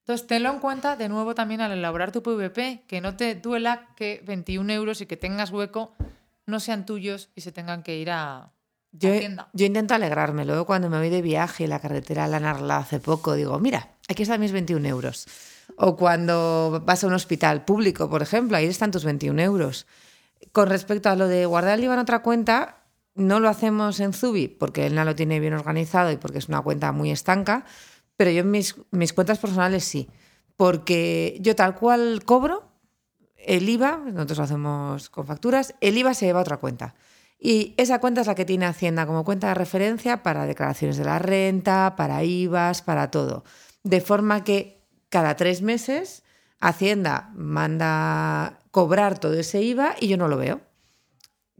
Entonces, 0.00 0.26
tenlo 0.26 0.50
en 0.50 0.58
cuenta 0.58 0.96
de 0.96 1.08
nuevo 1.08 1.34
también 1.34 1.60
al 1.60 1.72
elaborar 1.72 2.12
tu 2.12 2.22
PVP, 2.22 2.84
que 2.86 3.00
no 3.00 3.16
te 3.16 3.34
duela 3.34 3.88
que 3.96 4.22
21 4.26 4.72
euros 4.72 5.00
y 5.00 5.06
que 5.06 5.16
tengas 5.16 5.50
hueco 5.50 5.94
no 6.46 6.60
sean 6.60 6.86
tuyos 6.86 7.28
y 7.34 7.40
se 7.40 7.52
tengan 7.52 7.82
que 7.82 7.98
ir 7.98 8.10
a, 8.10 8.52
yo, 8.98 9.10
yo 9.52 9.66
intento 9.66 9.94
alegrarme. 9.94 10.44
Luego, 10.44 10.64
cuando 10.64 10.88
me 10.88 10.98
voy 10.98 11.10
de 11.10 11.22
viaje 11.22 11.64
y 11.64 11.66
la 11.66 11.80
carretera 11.80 12.26
la 12.26 12.40
Narla 12.40 12.78
hace 12.78 13.00
poco, 13.00 13.34
digo, 13.34 13.58
mira, 13.58 13.90
aquí 14.08 14.22
están 14.22 14.40
mis 14.40 14.52
21 14.52 14.86
euros. 14.88 15.26
O 15.76 15.96
cuando 15.96 16.82
vas 16.84 17.04
a 17.04 17.06
un 17.06 17.12
hospital 17.12 17.64
público, 17.64 18.08
por 18.08 18.22
ejemplo, 18.22 18.56
ahí 18.56 18.66
están 18.66 18.90
tus 18.90 19.04
21 19.04 19.42
euros. 19.42 19.86
Con 20.52 20.68
respecto 20.68 21.08
a 21.08 21.16
lo 21.16 21.28
de 21.28 21.46
guardar 21.46 21.78
el 21.78 21.84
IVA 21.84 21.94
en 21.94 22.00
otra 22.00 22.22
cuenta, 22.22 22.84
no 23.14 23.40
lo 23.40 23.48
hacemos 23.48 24.00
en 24.00 24.12
Zubi 24.12 24.48
porque 24.48 24.86
él 24.86 24.94
no 24.94 25.04
lo 25.04 25.14
tiene 25.14 25.40
bien 25.40 25.54
organizado 25.54 26.12
y 26.12 26.16
porque 26.16 26.38
es 26.38 26.48
una 26.48 26.60
cuenta 26.60 26.92
muy 26.92 27.10
estanca 27.10 27.64
pero 28.16 28.30
yo 28.30 28.40
en 28.40 28.50
mis, 28.50 28.74
mis 28.90 29.12
cuentas 29.12 29.38
personales 29.38 29.84
sí, 29.84 30.08
porque 30.56 31.36
yo 31.40 31.54
tal 31.54 31.74
cual 31.74 32.22
cobro, 32.24 32.72
el 33.36 33.68
IVA, 33.68 33.98
nosotros 33.98 34.38
lo 34.38 34.44
hacemos 34.44 35.10
con 35.10 35.26
facturas, 35.26 35.74
el 35.80 35.98
IVA 35.98 36.14
se 36.14 36.26
lleva 36.26 36.40
a 36.40 36.42
otra 36.42 36.56
cuenta. 36.56 36.94
Y 37.38 37.74
esa 37.76 38.00
cuenta 38.00 38.22
es 38.22 38.26
la 38.26 38.34
que 38.34 38.46
tiene 38.46 38.64
Hacienda 38.64 39.06
como 39.06 39.24
cuenta 39.24 39.48
de 39.48 39.54
referencia 39.54 40.22
para 40.22 40.46
declaraciones 40.46 40.96
de 40.96 41.04
la 41.04 41.18
renta, 41.18 41.94
para 41.94 42.24
IVAs, 42.24 42.80
para 42.80 43.10
todo. 43.10 43.44
De 43.84 44.00
forma 44.00 44.42
que 44.42 44.82
cada 45.10 45.36
tres 45.36 45.60
meses 45.60 46.24
Hacienda 46.58 47.30
manda 47.34 48.58
cobrar 48.76 49.18
todo 49.18 49.32
ese 49.32 49.62
IVA 49.62 49.96
y 49.98 50.08
yo 50.08 50.18
no 50.18 50.28
lo 50.28 50.36
veo. 50.36 50.60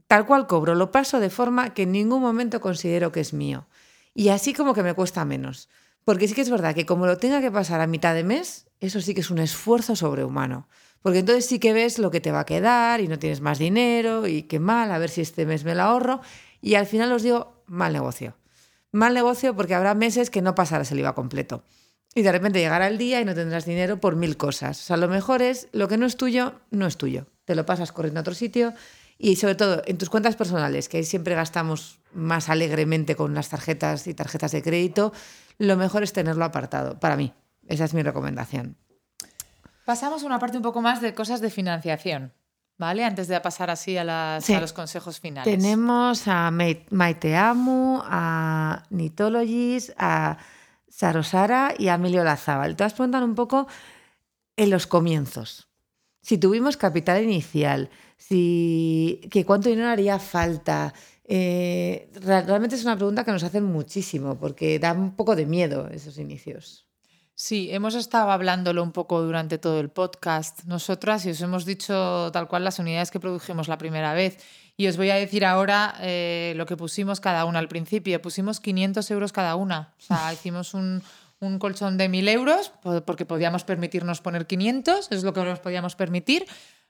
Tal 0.06 0.26
cual 0.26 0.46
cobro, 0.46 0.74
lo 0.74 0.90
paso 0.90 1.18
de 1.18 1.30
forma 1.30 1.72
que 1.72 1.84
en 1.84 1.92
ningún 1.92 2.20
momento 2.20 2.60
considero 2.60 3.10
que 3.10 3.20
es 3.20 3.32
mío. 3.32 3.68
Y 4.12 4.28
así 4.28 4.52
como 4.52 4.74
que 4.74 4.82
me 4.82 4.92
cuesta 4.92 5.24
menos. 5.24 5.70
Porque 6.04 6.28
sí 6.28 6.34
que 6.34 6.42
es 6.42 6.50
verdad 6.50 6.74
que 6.74 6.84
como 6.84 7.06
lo 7.06 7.16
tenga 7.16 7.40
que 7.40 7.50
pasar 7.50 7.80
a 7.80 7.86
mitad 7.86 8.14
de 8.14 8.22
mes, 8.22 8.66
eso 8.80 9.00
sí 9.00 9.14
que 9.14 9.22
es 9.22 9.30
un 9.30 9.38
esfuerzo 9.38 9.96
sobrehumano. 9.96 10.68
Porque 11.00 11.20
entonces 11.20 11.46
sí 11.46 11.58
que 11.58 11.72
ves 11.72 11.98
lo 11.98 12.10
que 12.10 12.20
te 12.20 12.32
va 12.32 12.40
a 12.40 12.44
quedar 12.44 13.00
y 13.00 13.08
no 13.08 13.18
tienes 13.18 13.40
más 13.40 13.58
dinero 13.58 14.26
y 14.26 14.42
qué 14.42 14.60
mal, 14.60 14.92
a 14.92 14.98
ver 14.98 15.08
si 15.08 15.22
este 15.22 15.46
mes 15.46 15.64
me 15.64 15.74
lo 15.74 15.84
ahorro. 15.84 16.20
Y 16.60 16.74
al 16.74 16.84
final 16.84 17.10
os 17.12 17.22
digo, 17.22 17.62
mal 17.64 17.94
negocio. 17.94 18.36
Mal 18.92 19.14
negocio 19.14 19.56
porque 19.56 19.74
habrá 19.74 19.94
meses 19.94 20.28
que 20.28 20.42
no 20.42 20.54
pasarás 20.54 20.92
el 20.92 20.98
IVA 20.98 21.14
completo. 21.14 21.64
Y 22.16 22.22
de 22.22 22.32
repente 22.32 22.60
llegará 22.60 22.88
el 22.88 22.96
día 22.96 23.20
y 23.20 23.26
no 23.26 23.34
tendrás 23.34 23.66
dinero 23.66 24.00
por 24.00 24.16
mil 24.16 24.38
cosas. 24.38 24.80
O 24.80 24.82
sea, 24.82 24.96
lo 24.96 25.06
mejor 25.06 25.42
es 25.42 25.68
lo 25.72 25.86
que 25.86 25.98
no 25.98 26.06
es 26.06 26.16
tuyo, 26.16 26.54
no 26.70 26.86
es 26.86 26.96
tuyo. 26.96 27.26
Te 27.44 27.54
lo 27.54 27.66
pasas 27.66 27.92
corriendo 27.92 28.20
a 28.20 28.22
otro 28.22 28.32
sitio 28.32 28.72
y 29.18 29.36
sobre 29.36 29.54
todo 29.54 29.82
en 29.84 29.98
tus 29.98 30.08
cuentas 30.08 30.34
personales, 30.34 30.88
que 30.88 30.96
ahí 30.96 31.04
siempre 31.04 31.34
gastamos 31.34 32.00
más 32.14 32.48
alegremente 32.48 33.16
con 33.16 33.34
las 33.34 33.50
tarjetas 33.50 34.06
y 34.06 34.14
tarjetas 34.14 34.52
de 34.52 34.62
crédito, 34.62 35.12
lo 35.58 35.76
mejor 35.76 36.02
es 36.02 36.14
tenerlo 36.14 36.46
apartado, 36.46 36.98
para 36.98 37.16
mí. 37.18 37.34
Esa 37.68 37.84
es 37.84 37.92
mi 37.92 38.02
recomendación. 38.02 38.78
Pasamos 39.84 40.22
a 40.22 40.26
una 40.26 40.38
parte 40.38 40.56
un 40.56 40.62
poco 40.62 40.80
más 40.80 41.02
de 41.02 41.12
cosas 41.12 41.42
de 41.42 41.50
financiación, 41.50 42.32
¿vale? 42.78 43.04
Antes 43.04 43.28
de 43.28 43.38
pasar 43.42 43.68
así 43.68 43.98
a, 43.98 44.40
los 44.58 44.72
consejos 44.72 45.20
finales. 45.20 45.54
Tenemos 45.54 46.26
a 46.28 46.50
Maiteamu, 46.50 48.00
a 48.04 48.84
Nitologis, 48.88 49.92
a 49.98 50.38
Sarosara 50.96 51.74
y 51.78 51.88
a 51.88 51.96
Emilio 51.96 52.24
Lazábal. 52.24 52.74
Te 52.74 52.84
vas 52.84 52.94
preguntar 52.94 53.22
un 53.22 53.34
poco 53.34 53.66
en 54.56 54.70
los 54.70 54.86
comienzos. 54.86 55.68
Si 56.22 56.38
tuvimos 56.38 56.78
capital 56.78 57.22
inicial, 57.22 57.90
si, 58.16 59.20
que 59.30 59.44
cuánto 59.44 59.68
dinero 59.68 59.90
haría 59.90 60.18
falta, 60.18 60.94
eh, 61.24 62.10
realmente 62.14 62.76
es 62.76 62.84
una 62.84 62.96
pregunta 62.96 63.24
que 63.24 63.30
nos 63.30 63.44
hacen 63.44 63.64
muchísimo 63.64 64.38
porque 64.38 64.78
da 64.78 64.94
un 64.94 65.14
poco 65.14 65.36
de 65.36 65.44
miedo 65.44 65.86
esos 65.90 66.16
inicios. 66.16 66.86
Sí, 67.34 67.68
hemos 67.70 67.94
estado 67.94 68.30
hablándolo 68.30 68.82
un 68.82 68.92
poco 68.92 69.20
durante 69.20 69.58
todo 69.58 69.80
el 69.80 69.90
podcast. 69.90 70.64
Nosotras, 70.64 71.26
y 71.26 71.30
os 71.30 71.40
hemos 71.42 71.66
dicho 71.66 72.30
tal 72.32 72.48
cual 72.48 72.64
las 72.64 72.78
unidades 72.78 73.10
que 73.10 73.20
produjimos 73.20 73.68
la 73.68 73.76
primera 73.76 74.14
vez. 74.14 74.38
Y 74.76 74.88
os 74.88 74.96
voy 74.96 75.10
a 75.10 75.14
decir 75.14 75.44
ahora 75.44 75.94
eh, 76.00 76.52
lo 76.56 76.66
que 76.66 76.76
pusimos 76.76 77.20
cada 77.20 77.44
una 77.46 77.58
al 77.58 77.68
principio. 77.68 78.20
Pusimos 78.20 78.60
500 78.60 79.10
euros 79.10 79.32
cada 79.32 79.56
una. 79.56 79.94
O 79.98 80.02
sea, 80.02 80.32
hicimos 80.32 80.74
un, 80.74 81.02
un 81.40 81.58
colchón 81.58 81.96
de 81.96 82.08
1.000 82.10 82.28
euros 82.30 82.72
porque 83.04 83.26
podíamos 83.26 83.64
permitirnos 83.64 84.20
poner 84.20 84.46
500, 84.46 85.12
es 85.12 85.22
lo 85.22 85.32
que 85.32 85.42
nos 85.42 85.60
podíamos 85.60 85.96
permitir, 85.96 86.46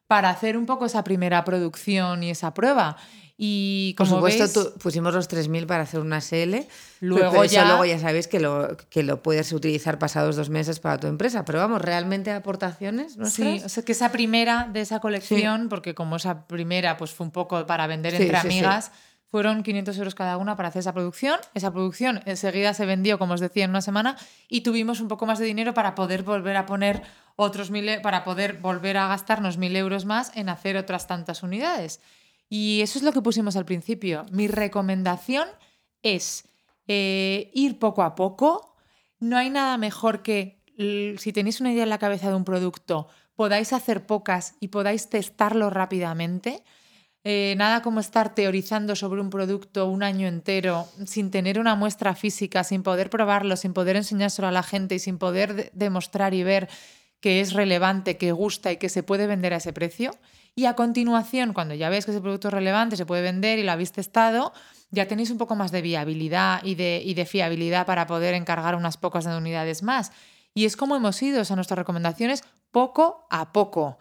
para 0.06 0.30
hacer 0.30 0.56
un 0.56 0.66
poco 0.66 0.86
esa 0.86 1.04
primera 1.04 1.44
producción 1.44 2.22
y 2.22 2.30
esa 2.30 2.54
prueba. 2.54 2.96
Y 3.38 3.94
como 3.98 4.20
Por 4.20 4.32
supuesto, 4.32 4.74
pusimos 4.78 5.12
los 5.12 5.28
3.000 5.28 5.66
para 5.66 5.82
hacer 5.82 6.00
una 6.00 6.22
SL. 6.22 6.56
Luego 7.00 7.44
ya... 7.44 7.66
luego 7.66 7.84
ya 7.84 7.98
sabéis 7.98 8.28
que 8.28 8.40
lo, 8.40 8.76
que 8.88 9.02
lo 9.02 9.22
puedes 9.22 9.52
utilizar 9.52 9.98
pasados 9.98 10.36
dos 10.36 10.48
meses 10.48 10.80
para 10.80 10.98
tu 10.98 11.06
empresa. 11.06 11.44
Pero 11.44 11.58
vamos, 11.58 11.82
¿realmente 11.82 12.30
aportaciones 12.30 13.18
Sí, 13.26 13.60
o 13.62 13.68
sea, 13.68 13.84
que 13.84 13.92
esa 13.92 14.10
primera 14.10 14.70
de 14.72 14.80
esa 14.80 15.00
colección, 15.00 15.68
porque 15.68 15.94
como 15.94 16.16
esa 16.16 16.46
primera 16.46 16.96
pues 16.96 17.10
fue 17.10 17.26
un 17.26 17.32
poco 17.32 17.66
para 17.66 17.86
vender 17.86 18.14
entre 18.14 18.36
amigas, 18.38 18.90
fueron 19.30 19.62
500 19.62 19.98
euros 19.98 20.14
cada 20.14 20.38
una 20.38 20.56
para 20.56 20.70
hacer 20.70 20.80
esa 20.80 20.94
producción. 20.94 21.38
Esa 21.52 21.70
producción 21.70 22.22
enseguida 22.24 22.72
se 22.72 22.86
vendió, 22.86 23.18
como 23.18 23.34
os 23.34 23.40
decía, 23.40 23.64
en 23.64 23.70
una 23.70 23.82
semana 23.82 24.16
y 24.48 24.62
tuvimos 24.62 25.00
un 25.00 25.08
poco 25.08 25.26
más 25.26 25.38
de 25.38 25.44
dinero 25.44 25.74
para 25.74 25.94
poder 25.94 26.22
volver 26.22 26.56
a 26.56 26.64
poner 26.64 27.02
otros 27.36 27.70
mil, 27.70 27.86
e, 27.86 28.00
para 28.00 28.24
poder 28.24 28.54
volver 28.54 28.96
a 28.96 29.08
gastarnos 29.08 29.58
mil 29.58 29.76
euros 29.76 30.06
más 30.06 30.32
en 30.34 30.48
hacer 30.48 30.78
otras 30.78 31.06
tantas 31.06 31.42
unidades. 31.42 32.00
Y 32.48 32.80
eso 32.82 32.98
es 32.98 33.04
lo 33.04 33.12
que 33.12 33.22
pusimos 33.22 33.56
al 33.56 33.64
principio. 33.64 34.24
Mi 34.30 34.48
recomendación 34.48 35.48
es 36.02 36.48
eh, 36.86 37.50
ir 37.54 37.78
poco 37.78 38.02
a 38.02 38.14
poco. 38.14 38.76
No 39.18 39.36
hay 39.36 39.50
nada 39.50 39.78
mejor 39.78 40.22
que 40.22 40.62
si 40.76 41.32
tenéis 41.32 41.60
una 41.60 41.72
idea 41.72 41.84
en 41.84 41.90
la 41.90 41.98
cabeza 41.98 42.28
de 42.28 42.34
un 42.34 42.44
producto, 42.44 43.08
podáis 43.34 43.72
hacer 43.72 44.06
pocas 44.06 44.56
y 44.60 44.68
podáis 44.68 45.08
testarlo 45.08 45.70
rápidamente. 45.70 46.62
Eh, 47.24 47.54
nada 47.56 47.82
como 47.82 47.98
estar 47.98 48.36
teorizando 48.36 48.94
sobre 48.94 49.20
un 49.20 49.30
producto 49.30 49.86
un 49.86 50.04
año 50.04 50.28
entero 50.28 50.86
sin 51.06 51.32
tener 51.32 51.58
una 51.58 51.74
muestra 51.74 52.14
física, 52.14 52.62
sin 52.62 52.84
poder 52.84 53.10
probarlo, 53.10 53.56
sin 53.56 53.72
poder 53.72 53.96
enseñárselo 53.96 54.46
a 54.46 54.52
la 54.52 54.62
gente 54.62 54.94
y 54.94 54.98
sin 55.00 55.18
poder 55.18 55.72
demostrar 55.74 56.34
y 56.34 56.44
ver 56.44 56.68
que 57.20 57.40
es 57.40 57.52
relevante, 57.52 58.16
que 58.16 58.30
gusta 58.30 58.70
y 58.70 58.76
que 58.76 58.88
se 58.88 59.02
puede 59.02 59.26
vender 59.26 59.54
a 59.54 59.56
ese 59.56 59.72
precio. 59.72 60.12
Y 60.58 60.64
a 60.64 60.74
continuación, 60.74 61.52
cuando 61.52 61.74
ya 61.74 61.90
ves 61.90 62.06
que 62.06 62.12
ese 62.12 62.22
producto 62.22 62.48
es 62.48 62.54
relevante, 62.54 62.96
se 62.96 63.04
puede 63.04 63.20
vender 63.20 63.58
y 63.58 63.62
lo 63.62 63.72
habéis 63.72 63.92
testado, 63.92 64.54
ya 64.90 65.06
tenéis 65.06 65.30
un 65.30 65.36
poco 65.36 65.54
más 65.54 65.70
de 65.70 65.82
viabilidad 65.82 66.64
y 66.64 66.74
de, 66.76 67.28
fiabilidad 67.30 67.84
para 67.84 68.06
poder 68.06 68.32
encargar 68.32 68.74
unas 68.74 68.96
pocas 68.96 69.26
de 69.26 69.36
unidades 69.36 69.82
más. 69.82 70.12
Y 70.54 70.64
es 70.64 70.78
como 70.78 70.96
hemos 70.96 71.20
ido, 71.22 71.44
sea, 71.44 71.56
nuestras 71.56 71.76
recomendaciones 71.76 72.42
poco 72.70 73.26
a 73.28 73.52
poco 73.52 73.98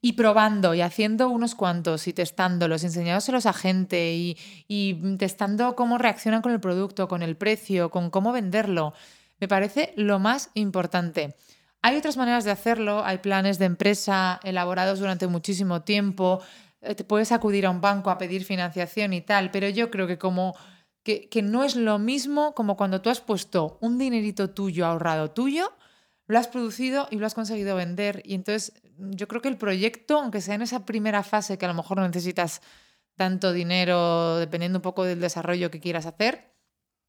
y 0.00 0.14
probando 0.14 0.72
y 0.72 0.80
haciendo 0.80 1.28
unos 1.28 1.54
cuantos 1.54 2.08
y 2.08 2.14
testándolos, 2.14 2.82
enseñándoselos 2.82 3.44
a 3.44 3.52
gente 3.52 4.14
y, 4.14 5.16
testando 5.18 5.76
cómo 5.76 5.98
reaccionan 5.98 6.40
con 6.40 6.52
el 6.52 6.60
producto, 6.60 7.08
con 7.08 7.22
el 7.22 7.36
precio, 7.36 7.90
con 7.90 8.08
cómo 8.08 8.32
venderlo. 8.32 8.94
Me 9.38 9.48
parece 9.48 9.92
lo 9.96 10.18
más 10.18 10.48
importante. 10.54 11.36
Hay 11.82 11.96
otras 11.96 12.16
maneras 12.16 12.44
de 12.44 12.50
hacerlo, 12.50 13.04
hay 13.04 13.18
planes 13.18 13.58
de 13.58 13.64
empresa 13.64 14.40
elaborados 14.42 14.98
durante 14.98 15.26
muchísimo 15.26 15.82
tiempo, 15.82 16.42
eh, 16.80 16.94
te 16.94 17.04
puedes 17.04 17.32
acudir 17.32 17.66
a 17.66 17.70
un 17.70 17.80
banco 17.80 18.10
a 18.10 18.18
pedir 18.18 18.44
financiación 18.44 19.12
y 19.12 19.20
tal, 19.20 19.50
pero 19.50 19.68
yo 19.68 19.90
creo 19.90 20.06
que 20.06 20.18
como 20.18 20.54
que, 21.02 21.28
que 21.28 21.42
no 21.42 21.64
es 21.64 21.76
lo 21.76 21.98
mismo 21.98 22.54
como 22.54 22.76
cuando 22.76 23.00
tú 23.00 23.10
has 23.10 23.20
puesto 23.20 23.78
un 23.80 23.98
dinerito 23.98 24.50
tuyo 24.50 24.86
ahorrado 24.86 25.30
tuyo, 25.30 25.72
lo 26.26 26.38
has 26.38 26.48
producido 26.48 27.08
y 27.10 27.16
lo 27.16 27.26
has 27.26 27.34
conseguido 27.34 27.74
vender. 27.74 28.22
Y 28.24 28.34
entonces 28.34 28.72
yo 28.96 29.26
creo 29.26 29.42
que 29.42 29.48
el 29.48 29.56
proyecto, 29.56 30.20
aunque 30.20 30.40
sea 30.40 30.54
en 30.54 30.62
esa 30.62 30.86
primera 30.86 31.22
fase 31.22 31.58
que 31.58 31.64
a 31.64 31.68
lo 31.68 31.74
mejor 31.74 31.98
no 31.98 32.06
necesitas 32.06 32.62
tanto 33.16 33.52
dinero, 33.52 34.36
dependiendo 34.36 34.78
un 34.78 34.82
poco 34.82 35.04
del 35.04 35.20
desarrollo 35.20 35.70
que 35.70 35.80
quieras 35.80 36.06
hacer, 36.06 36.54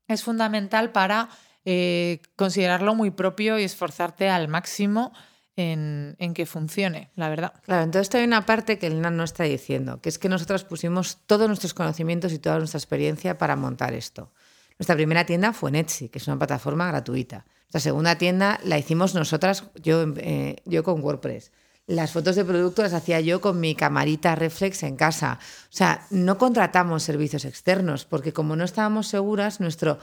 es 0.08 0.24
fundamental 0.24 0.92
para 0.92 1.30
eh, 1.66 2.22
considerarlo 2.36 2.96
muy 2.96 3.12
propio 3.12 3.60
y 3.60 3.64
esforzarte 3.64 4.30
al 4.30 4.48
máximo 4.48 5.12
en, 5.56 6.34
que 6.34 6.46
funcione, 6.46 7.12
la 7.16 7.30
verdad. 7.30 7.54
Claro, 7.64 7.84
entonces 7.84 8.14
hay 8.16 8.24
una 8.24 8.46
parte 8.46 8.80
que 8.80 8.88
Elena 8.88 9.12
no 9.12 9.24
está 9.24 9.44
diciendo, 9.44 10.02
que 10.02 10.10
es 10.10 10.18
que 10.18 10.30
nosotros 10.30 10.64
pusimos 10.64 11.20
todos 11.26 11.48
nuestros 11.48 11.74
conocimientos 11.74 12.34
y 12.34 12.40
toda 12.40 12.58
nuestra 12.58 12.80
experiencia 12.80 13.38
para 13.38 13.56
montar 13.56 13.94
esto. 13.94 14.32
Nuestra 14.80 14.96
primera 14.96 15.26
tienda 15.26 15.54
fue 15.54 15.78
Etsy, 15.78 16.10
que 16.10 16.18
es 16.18 16.28
una 16.28 16.40
plataforma 16.40 16.88
gratuita. 16.88 17.46
Nuestra 17.66 17.82
segunda 17.82 18.18
tienda 18.18 18.60
la 18.64 18.80
hicimos 18.80 19.14
nosotras, 19.14 19.66
yo, 19.76 20.06
eh, 20.18 20.56
yo 20.66 20.84
con 20.84 21.04
WordPress. 21.04 21.52
Las 21.88 22.12
fotos 22.12 22.36
de 22.36 22.46
producto 22.46 22.82
las 22.82 22.94
hacía 22.94 23.20
yo 23.22 23.42
con 23.42 23.60
mi 23.60 23.76
camarita 23.76 24.36
reflex 24.36 24.84
en 24.84 24.96
casa. 24.96 25.40
O 25.66 25.76
sea, 25.76 26.06
no 26.10 26.38
contratamos 26.38 27.04
servicios 27.04 27.46
externos 27.46 28.06
porque 28.06 28.34
como 28.34 28.56
no 28.56 28.64
estábamos 28.64 29.08
seguras, 29.08 29.60
nuestro 29.60 30.00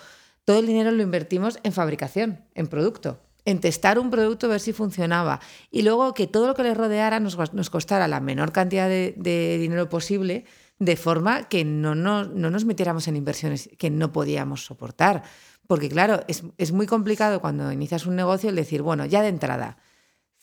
todo 0.48 0.60
el 0.60 0.66
dinero 0.66 0.90
lo 0.92 1.02
invertimos 1.02 1.58
en 1.62 1.74
fabricación, 1.74 2.42
en 2.54 2.68
producto, 2.68 3.20
en 3.44 3.60
testar 3.60 3.98
un 3.98 4.08
producto, 4.08 4.48
ver 4.48 4.60
si 4.60 4.72
funcionaba 4.72 5.40
y 5.70 5.82
luego 5.82 6.14
que 6.14 6.26
todo 6.26 6.46
lo 6.46 6.54
que 6.54 6.62
le 6.62 6.72
rodeara 6.72 7.20
nos, 7.20 7.36
costara 7.68 8.08
la 8.08 8.20
menor 8.20 8.50
cantidad 8.50 8.88
de, 8.88 9.58
dinero 9.60 9.90
posible 9.90 10.46
de 10.78 10.96
forma 10.96 11.50
que 11.50 11.66
no, 11.66 11.94
no, 11.94 12.24
no, 12.24 12.48
nos 12.48 12.64
metiéramos 12.64 13.08
en 13.08 13.16
inversiones 13.16 13.68
que 13.76 13.90
no 13.90 14.10
podíamos 14.10 14.64
soportar. 14.64 15.22
Porque 15.66 15.90
claro, 15.90 16.22
es, 16.28 16.42
es 16.56 16.72
muy 16.72 16.86
complicado 16.86 17.42
cuando 17.42 17.70
inicias 17.70 18.06
un 18.06 18.16
negocio 18.16 18.48
el 18.48 18.56
decir, 18.56 18.80
bueno, 18.80 19.04
ya 19.04 19.20
de 19.20 19.28
entrada, 19.28 19.76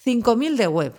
5.000 0.05 0.55
de 0.55 0.67
web, 0.67 0.93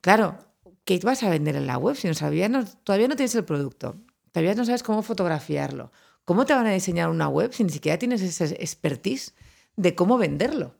Claro, 0.00 0.38
¿qué 0.84 1.00
vas 1.02 1.24
a 1.24 1.30
vender 1.30 1.56
en 1.56 1.66
la 1.66 1.76
web 1.76 1.96
si 1.96 2.06
no 2.06 2.14
sabías, 2.14 2.78
todavía 2.84 3.08
no 3.08 3.16
tienes 3.16 3.34
el 3.34 3.44
producto? 3.44 3.96
Todavía 4.30 4.54
no 4.54 4.64
sabes 4.64 4.84
cómo 4.84 5.02
fotografiarlo. 5.02 5.90
¿Cómo 6.28 6.44
te 6.44 6.52
van 6.52 6.66
a 6.66 6.72
diseñar 6.72 7.08
una 7.08 7.26
web 7.26 7.54
si 7.54 7.64
ni 7.64 7.70
siquiera 7.70 7.98
tienes 7.98 8.20
ese 8.20 8.54
expertise 8.60 9.32
de 9.76 9.94
cómo 9.94 10.18
venderlo? 10.18 10.74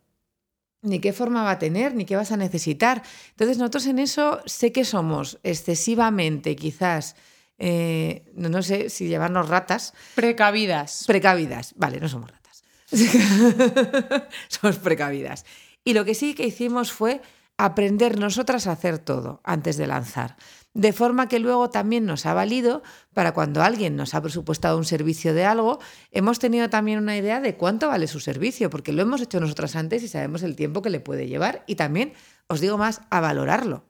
Ni 0.82 0.98
qué 0.98 1.14
forma 1.14 1.42
va 1.42 1.52
a 1.52 1.58
tener, 1.58 1.94
ni 1.94 2.04
qué 2.04 2.16
vas 2.16 2.32
a 2.32 2.36
necesitar. 2.36 3.02
Entonces, 3.30 3.56
nosotros 3.56 3.86
en 3.86 3.98
eso 3.98 4.42
sé 4.44 4.72
que 4.72 4.84
somos 4.84 5.38
excesivamente, 5.44 6.54
quizás, 6.54 7.16
eh, 7.56 8.30
no, 8.34 8.62
sé 8.62 8.90
si 8.90 9.08
llevarnos 9.08 9.48
ratas. 9.48 9.94
Precavidas. 10.16 11.04
Precavidas. 11.06 11.72
Vale, 11.78 11.98
no 11.98 12.10
somos 12.10 12.30
ratas. 12.30 12.62
somos 14.48 14.76
precavidas. 14.76 15.46
Y 15.82 15.94
lo 15.94 16.04
que 16.04 16.14
sí 16.14 16.34
que 16.34 16.46
hicimos 16.46 16.92
fue 16.92 17.22
aprender 17.56 18.18
nosotras 18.18 18.66
a 18.66 18.72
hacer 18.72 18.98
todo 18.98 19.40
antes 19.44 19.78
de 19.78 19.86
lanzar. 19.86 20.36
De 20.78 20.92
forma 20.92 21.26
que 21.26 21.40
luego 21.40 21.70
también 21.70 22.06
nos 22.06 22.24
ha 22.24 22.34
valido 22.34 22.84
para 23.12 23.34
cuando 23.34 23.64
alguien 23.64 23.96
nos 23.96 24.14
ha 24.14 24.22
presupuestado 24.22 24.78
un 24.78 24.84
servicio 24.84 25.34
de 25.34 25.44
algo, 25.44 25.80
hemos 26.12 26.38
tenido 26.38 26.70
también 26.70 27.00
una 27.00 27.16
idea 27.16 27.40
de 27.40 27.56
cuánto 27.56 27.88
vale 27.88 28.06
su 28.06 28.20
servicio, 28.20 28.70
porque 28.70 28.92
lo 28.92 29.02
hemos 29.02 29.20
hecho 29.20 29.40
nosotras 29.40 29.74
antes 29.74 30.04
y 30.04 30.08
sabemos 30.08 30.44
el 30.44 30.54
tiempo 30.54 30.80
que 30.80 30.90
le 30.90 31.00
puede 31.00 31.26
llevar 31.26 31.64
y 31.66 31.74
también, 31.74 32.12
os 32.46 32.60
digo 32.60 32.78
más, 32.78 33.00
a 33.10 33.18
valorarlo. 33.18 33.86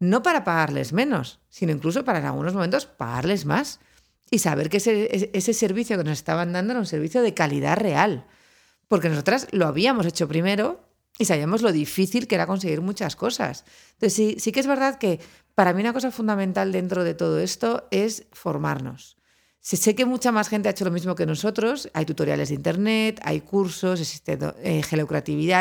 No 0.00 0.22
para 0.22 0.44
pagarles 0.44 0.94
menos, 0.94 1.40
sino 1.50 1.72
incluso 1.72 2.06
para 2.06 2.20
en 2.20 2.24
algunos 2.24 2.54
momentos 2.54 2.86
pagarles 2.86 3.44
más 3.44 3.80
y 4.30 4.38
saber 4.38 4.70
que 4.70 4.78
ese, 4.78 5.30
ese 5.34 5.52
servicio 5.52 5.98
que 5.98 6.04
nos 6.04 6.14
estaban 6.14 6.54
dando 6.54 6.72
era 6.72 6.80
un 6.80 6.86
servicio 6.86 7.20
de 7.20 7.34
calidad 7.34 7.76
real. 7.76 8.26
Porque 8.88 9.10
nosotras 9.10 9.46
lo 9.50 9.66
habíamos 9.66 10.06
hecho 10.06 10.26
primero 10.26 10.88
y 11.18 11.26
sabíamos 11.26 11.62
lo 11.62 11.70
difícil 11.70 12.26
que 12.26 12.34
era 12.34 12.46
conseguir 12.46 12.80
muchas 12.80 13.14
cosas. 13.14 13.64
Entonces, 13.92 14.14
sí, 14.14 14.36
sí 14.38 14.52
que 14.52 14.60
es 14.60 14.66
verdad 14.66 14.98
que 14.98 15.20
para 15.54 15.72
mí 15.72 15.82
una 15.82 15.92
cosa 15.92 16.10
fundamental 16.10 16.72
dentro 16.72 17.04
de 17.04 17.14
todo 17.14 17.38
esto 17.38 17.86
es 17.90 18.26
formarnos. 18.32 19.16
Sé 19.60 19.94
que 19.94 20.04
mucha 20.04 20.30
más 20.30 20.50
gente 20.50 20.68
ha 20.68 20.72
hecho 20.72 20.84
lo 20.84 20.90
mismo 20.90 21.14
que 21.14 21.24
nosotros. 21.24 21.88
Hay 21.94 22.04
tutoriales 22.04 22.50
de 22.50 22.54
internet, 22.54 23.18
hay 23.24 23.40
cursos, 23.40 23.98
existe 23.98 24.38
eh, 24.62 24.82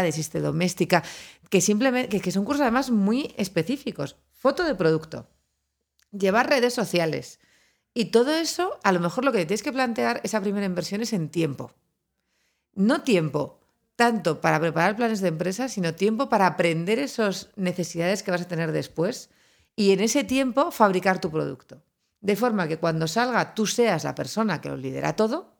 existe 0.05 0.41
doméstica, 0.41 1.03
que 1.49 1.61
simplemente 1.61 2.19
que, 2.19 2.31
son 2.31 2.43
cursos 2.43 2.63
además 2.63 2.91
muy 2.91 3.33
específicos. 3.37 4.17
Foto 4.33 4.65
de 4.65 4.75
producto, 4.75 5.29
llevar 6.11 6.49
redes 6.49 6.73
sociales. 6.73 7.39
Y 7.93 8.05
todo 8.05 8.33
eso, 8.33 8.77
a 8.83 8.91
lo 8.91 8.99
mejor 8.99 9.23
lo 9.23 9.31
que 9.31 9.45
tienes 9.45 9.63
que 9.63 9.71
plantear 9.71 10.19
esa 10.23 10.41
primera 10.41 10.65
inversión 10.65 11.01
es 11.01 11.13
en 11.13 11.29
tiempo. 11.29 11.71
No 12.73 13.03
tiempo 13.03 13.61
tanto 13.95 14.41
para 14.41 14.59
preparar 14.59 14.97
planes 14.97 15.21
de 15.21 15.29
empresa, 15.29 15.69
sino 15.69 15.95
tiempo 15.95 16.27
para 16.27 16.47
aprender 16.47 16.99
esas 16.99 17.51
necesidades 17.55 18.21
que 18.21 18.31
vas 18.31 18.41
a 18.41 18.47
tener 18.49 18.73
después 18.73 19.29
y 19.75 19.91
en 19.91 19.99
ese 19.99 20.23
tiempo 20.23 20.71
fabricar 20.71 21.19
tu 21.19 21.31
producto. 21.31 21.81
De 22.21 22.35
forma 22.35 22.67
que 22.67 22.77
cuando 22.77 23.07
salga 23.07 23.53
tú 23.53 23.65
seas 23.65 24.03
la 24.03 24.15
persona 24.15 24.61
que 24.61 24.69
lo 24.69 24.77
lidera 24.77 25.15
todo 25.15 25.55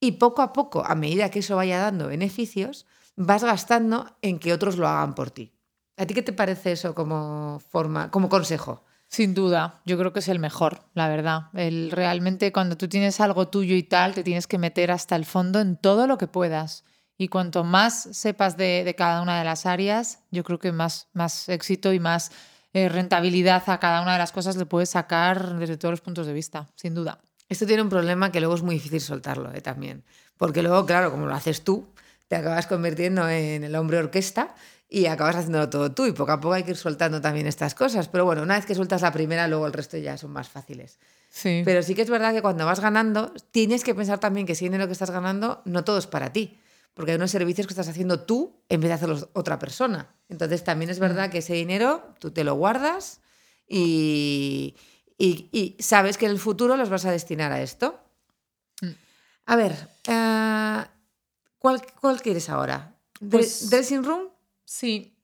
y 0.00 0.12
poco 0.12 0.42
a 0.42 0.52
poco, 0.52 0.84
a 0.84 0.94
medida 0.94 1.30
que 1.30 1.40
eso 1.40 1.56
vaya 1.56 1.78
dando 1.78 2.08
beneficios, 2.08 2.86
vas 3.16 3.44
gastando 3.44 4.06
en 4.22 4.38
que 4.38 4.52
otros 4.52 4.76
lo 4.76 4.88
hagan 4.88 5.14
por 5.14 5.30
ti. 5.30 5.52
¿A 5.96 6.06
ti 6.06 6.14
qué 6.14 6.22
te 6.22 6.32
parece 6.32 6.72
eso 6.72 6.94
como 6.94 7.60
forma, 7.68 8.10
como 8.10 8.28
consejo? 8.28 8.84
Sin 9.06 9.34
duda, 9.34 9.82
yo 9.84 9.98
creo 9.98 10.12
que 10.12 10.20
es 10.20 10.28
el 10.28 10.38
mejor, 10.38 10.84
la 10.94 11.08
verdad. 11.08 11.48
Realmente 11.52 12.52
cuando 12.52 12.76
tú 12.76 12.88
tienes 12.88 13.20
algo 13.20 13.48
tuyo 13.48 13.74
y 13.74 13.82
tal, 13.82 14.14
te 14.14 14.22
tienes 14.22 14.46
que 14.46 14.56
meter 14.56 14.92
hasta 14.92 15.16
el 15.16 15.24
fondo 15.24 15.60
en 15.60 15.76
todo 15.76 16.06
lo 16.06 16.16
que 16.16 16.28
puedas. 16.28 16.84
Y 17.18 17.28
cuanto 17.28 17.64
más 17.64 18.08
sepas 18.12 18.56
de, 18.56 18.94
cada 18.96 19.20
una 19.20 19.38
de 19.38 19.44
las 19.44 19.66
áreas, 19.66 20.20
yo 20.30 20.44
creo 20.44 20.58
que 20.58 20.72
más, 20.72 21.08
más 21.12 21.48
éxito 21.48 21.92
y 21.92 22.00
más 22.00 22.30
eh, 22.72 22.88
rentabilidad 22.88 23.62
a 23.66 23.80
cada 23.80 24.00
una 24.00 24.12
de 24.12 24.18
las 24.18 24.30
cosas 24.30 24.56
le 24.56 24.64
puedes 24.64 24.90
sacar 24.90 25.58
desde 25.58 25.76
todos 25.76 25.92
los 25.92 26.00
puntos 26.00 26.26
de 26.26 26.32
vista, 26.32 26.68
sin 26.76 26.94
duda. 26.94 27.20
Esto 27.48 27.66
tiene 27.66 27.82
un 27.82 27.88
problema 27.88 28.30
que 28.30 28.38
luego 28.38 28.54
es 28.54 28.62
muy 28.62 28.76
difícil 28.76 29.00
soltarlo 29.00 29.52
eh, 29.52 29.60
también. 29.60 30.04
Porque 30.36 30.62
luego, 30.62 30.86
claro, 30.86 31.10
como 31.10 31.26
lo 31.26 31.34
haces 31.34 31.62
tú, 31.64 31.88
te 32.28 32.36
acabas 32.36 32.68
convirtiendo 32.68 33.28
en 33.28 33.64
el 33.64 33.74
hombre 33.74 33.98
orquesta 33.98 34.54
y 34.88 35.06
acabas 35.06 35.34
haciéndolo 35.34 35.68
todo 35.68 35.90
tú. 35.90 36.06
Y 36.06 36.12
poco 36.12 36.30
a 36.30 36.40
poco 36.40 36.54
hay 36.54 36.62
que 36.62 36.70
ir 36.70 36.76
soltando 36.76 37.20
también 37.20 37.48
estas 37.48 37.74
cosas. 37.74 38.06
Pero 38.06 38.24
bueno, 38.24 38.42
una 38.42 38.54
vez 38.54 38.66
que 38.66 38.76
sueltas 38.76 39.02
la 39.02 39.12
primera, 39.12 39.48
luego 39.48 39.66
el 39.66 39.72
resto 39.72 39.96
ya 39.96 40.16
son 40.16 40.30
más 40.30 40.48
fáciles. 40.48 41.00
Sí. 41.28 41.62
Pero 41.64 41.82
sí 41.82 41.96
que 41.96 42.02
es 42.02 42.10
verdad 42.10 42.32
que 42.32 42.40
cuando 42.40 42.66
vas 42.66 42.78
ganando, 42.78 43.32
tienes 43.50 43.82
que 43.82 43.96
pensar 43.96 44.20
también 44.20 44.46
que 44.46 44.52
ese 44.52 44.66
dinero 44.66 44.86
que 44.86 44.92
estás 44.92 45.10
ganando, 45.10 45.60
no 45.64 45.82
todo 45.82 45.98
es 45.98 46.06
para 46.06 46.32
ti 46.32 46.59
porque 46.94 47.12
hay 47.12 47.16
unos 47.16 47.30
servicios 47.30 47.66
que 47.66 47.72
estás 47.72 47.88
haciendo 47.88 48.20
tú 48.20 48.62
en 48.68 48.80
vez 48.80 48.88
de 48.88 48.94
hacerlos 48.94 49.28
otra 49.32 49.58
persona. 49.58 50.14
Entonces 50.28 50.64
también 50.64 50.90
es 50.90 50.98
verdad 50.98 51.28
mm. 51.28 51.30
que 51.30 51.38
ese 51.38 51.54
dinero 51.54 52.14
tú 52.18 52.30
te 52.30 52.44
lo 52.44 52.54
guardas 52.54 53.20
y, 53.66 54.74
y, 55.18 55.76
sabes 55.78 56.18
que 56.18 56.26
en 56.26 56.32
el 56.32 56.38
futuro 56.38 56.76
los 56.76 56.90
vas 56.90 57.04
a 57.04 57.12
destinar 57.12 57.52
a 57.52 57.62
esto. 57.62 58.00
A 59.46 59.56
ver, 59.56 59.76
eh, 60.06 60.84
¿cuál, 61.58 61.82
¿cuál 62.00 62.22
quieres 62.22 62.48
ahora? 62.48 62.96
Pues- 63.30 63.70
¿Dressing 63.70 64.04
Room? 64.04 64.28
Sí, 64.64 65.16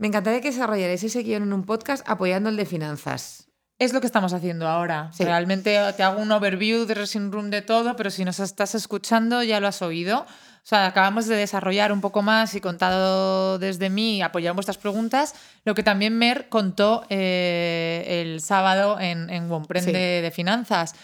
Me 0.00 0.06
encantaría 0.06 0.40
que 0.40 0.52
desarrollarais 0.52 1.02
ese 1.02 1.24
guion 1.24 1.42
en 1.42 1.52
un 1.52 1.64
podcast 1.64 2.08
apoyando 2.08 2.50
el 2.50 2.56
de 2.56 2.66
finanzas. 2.66 3.47
Es 3.78 3.92
lo 3.92 4.00
que 4.00 4.06
estamos 4.08 4.32
haciendo 4.32 4.66
ahora. 4.66 5.10
Sí. 5.12 5.22
Realmente 5.24 5.78
te 5.96 6.02
hago 6.02 6.20
un 6.20 6.32
overview 6.32 6.84
de 6.84 6.94
Dressing 6.94 7.30
Room 7.30 7.50
de 7.50 7.62
todo, 7.62 7.94
pero 7.94 8.10
si 8.10 8.24
nos 8.24 8.40
estás 8.40 8.74
escuchando 8.74 9.42
ya 9.44 9.60
lo 9.60 9.68
has 9.68 9.82
oído. 9.82 10.20
O 10.20 10.66
sea, 10.68 10.86
acabamos 10.86 11.26
de 11.26 11.36
desarrollar 11.36 11.92
un 11.92 12.00
poco 12.00 12.20
más 12.20 12.54
y 12.54 12.60
contado 12.60 13.58
desde 13.58 13.88
mí, 13.88 14.20
apoyado 14.20 14.52
en 14.52 14.56
vuestras 14.56 14.78
preguntas, 14.78 15.34
lo 15.64 15.74
que 15.74 15.82
también 15.84 16.18
Mer 16.18 16.48
contó 16.48 17.04
eh, 17.08 18.20
el 18.22 18.40
sábado 18.42 18.98
en, 19.00 19.30
en 19.30 19.50
Womprende 19.50 19.92
Sí. 19.92 20.22
de 20.22 20.30
finanzas. 20.34 20.94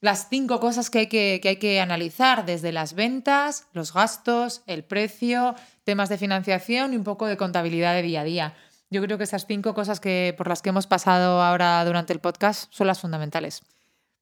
Las 0.00 0.28
cinco 0.30 0.60
cosas 0.60 0.90
que 0.90 1.00
hay 1.00 1.06
que, 1.08 1.40
que 1.42 1.48
hay 1.50 1.56
que 1.56 1.80
analizar, 1.80 2.46
desde 2.46 2.72
las 2.72 2.94
ventas, 2.94 3.66
los 3.72 3.92
gastos, 3.92 4.62
el 4.66 4.82
precio, 4.84 5.54
temas 5.84 6.08
de 6.08 6.18
financiación 6.18 6.92
y 6.92 6.96
un 6.96 7.04
poco 7.04 7.26
de 7.26 7.36
contabilidad 7.36 7.94
de 7.94 8.02
día 8.02 8.20
a 8.22 8.24
día. 8.24 8.54
Yo 8.90 9.02
creo 9.02 9.18
que 9.18 9.24
esas 9.24 9.46
cinco 9.46 9.74
cosas 9.74 10.00
que, 10.00 10.34
por 10.36 10.48
las 10.48 10.62
que 10.62 10.70
hemos 10.70 10.86
pasado 10.86 11.42
ahora 11.42 11.84
durante 11.84 12.12
el 12.12 12.20
podcast 12.20 12.72
son 12.72 12.86
las 12.86 13.00
fundamentales. 13.00 13.62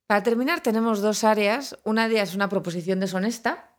Para 0.07 0.23
terminar, 0.23 0.61
tenemos 0.61 1.01
dos 1.01 1.25
áreas. 1.25 1.77
Una 1.85 2.09
de 2.09 2.15
ellas 2.15 2.31
es 2.31 2.35
una 2.35 2.49
proposición 2.49 3.01
deshonesta 3.01 3.71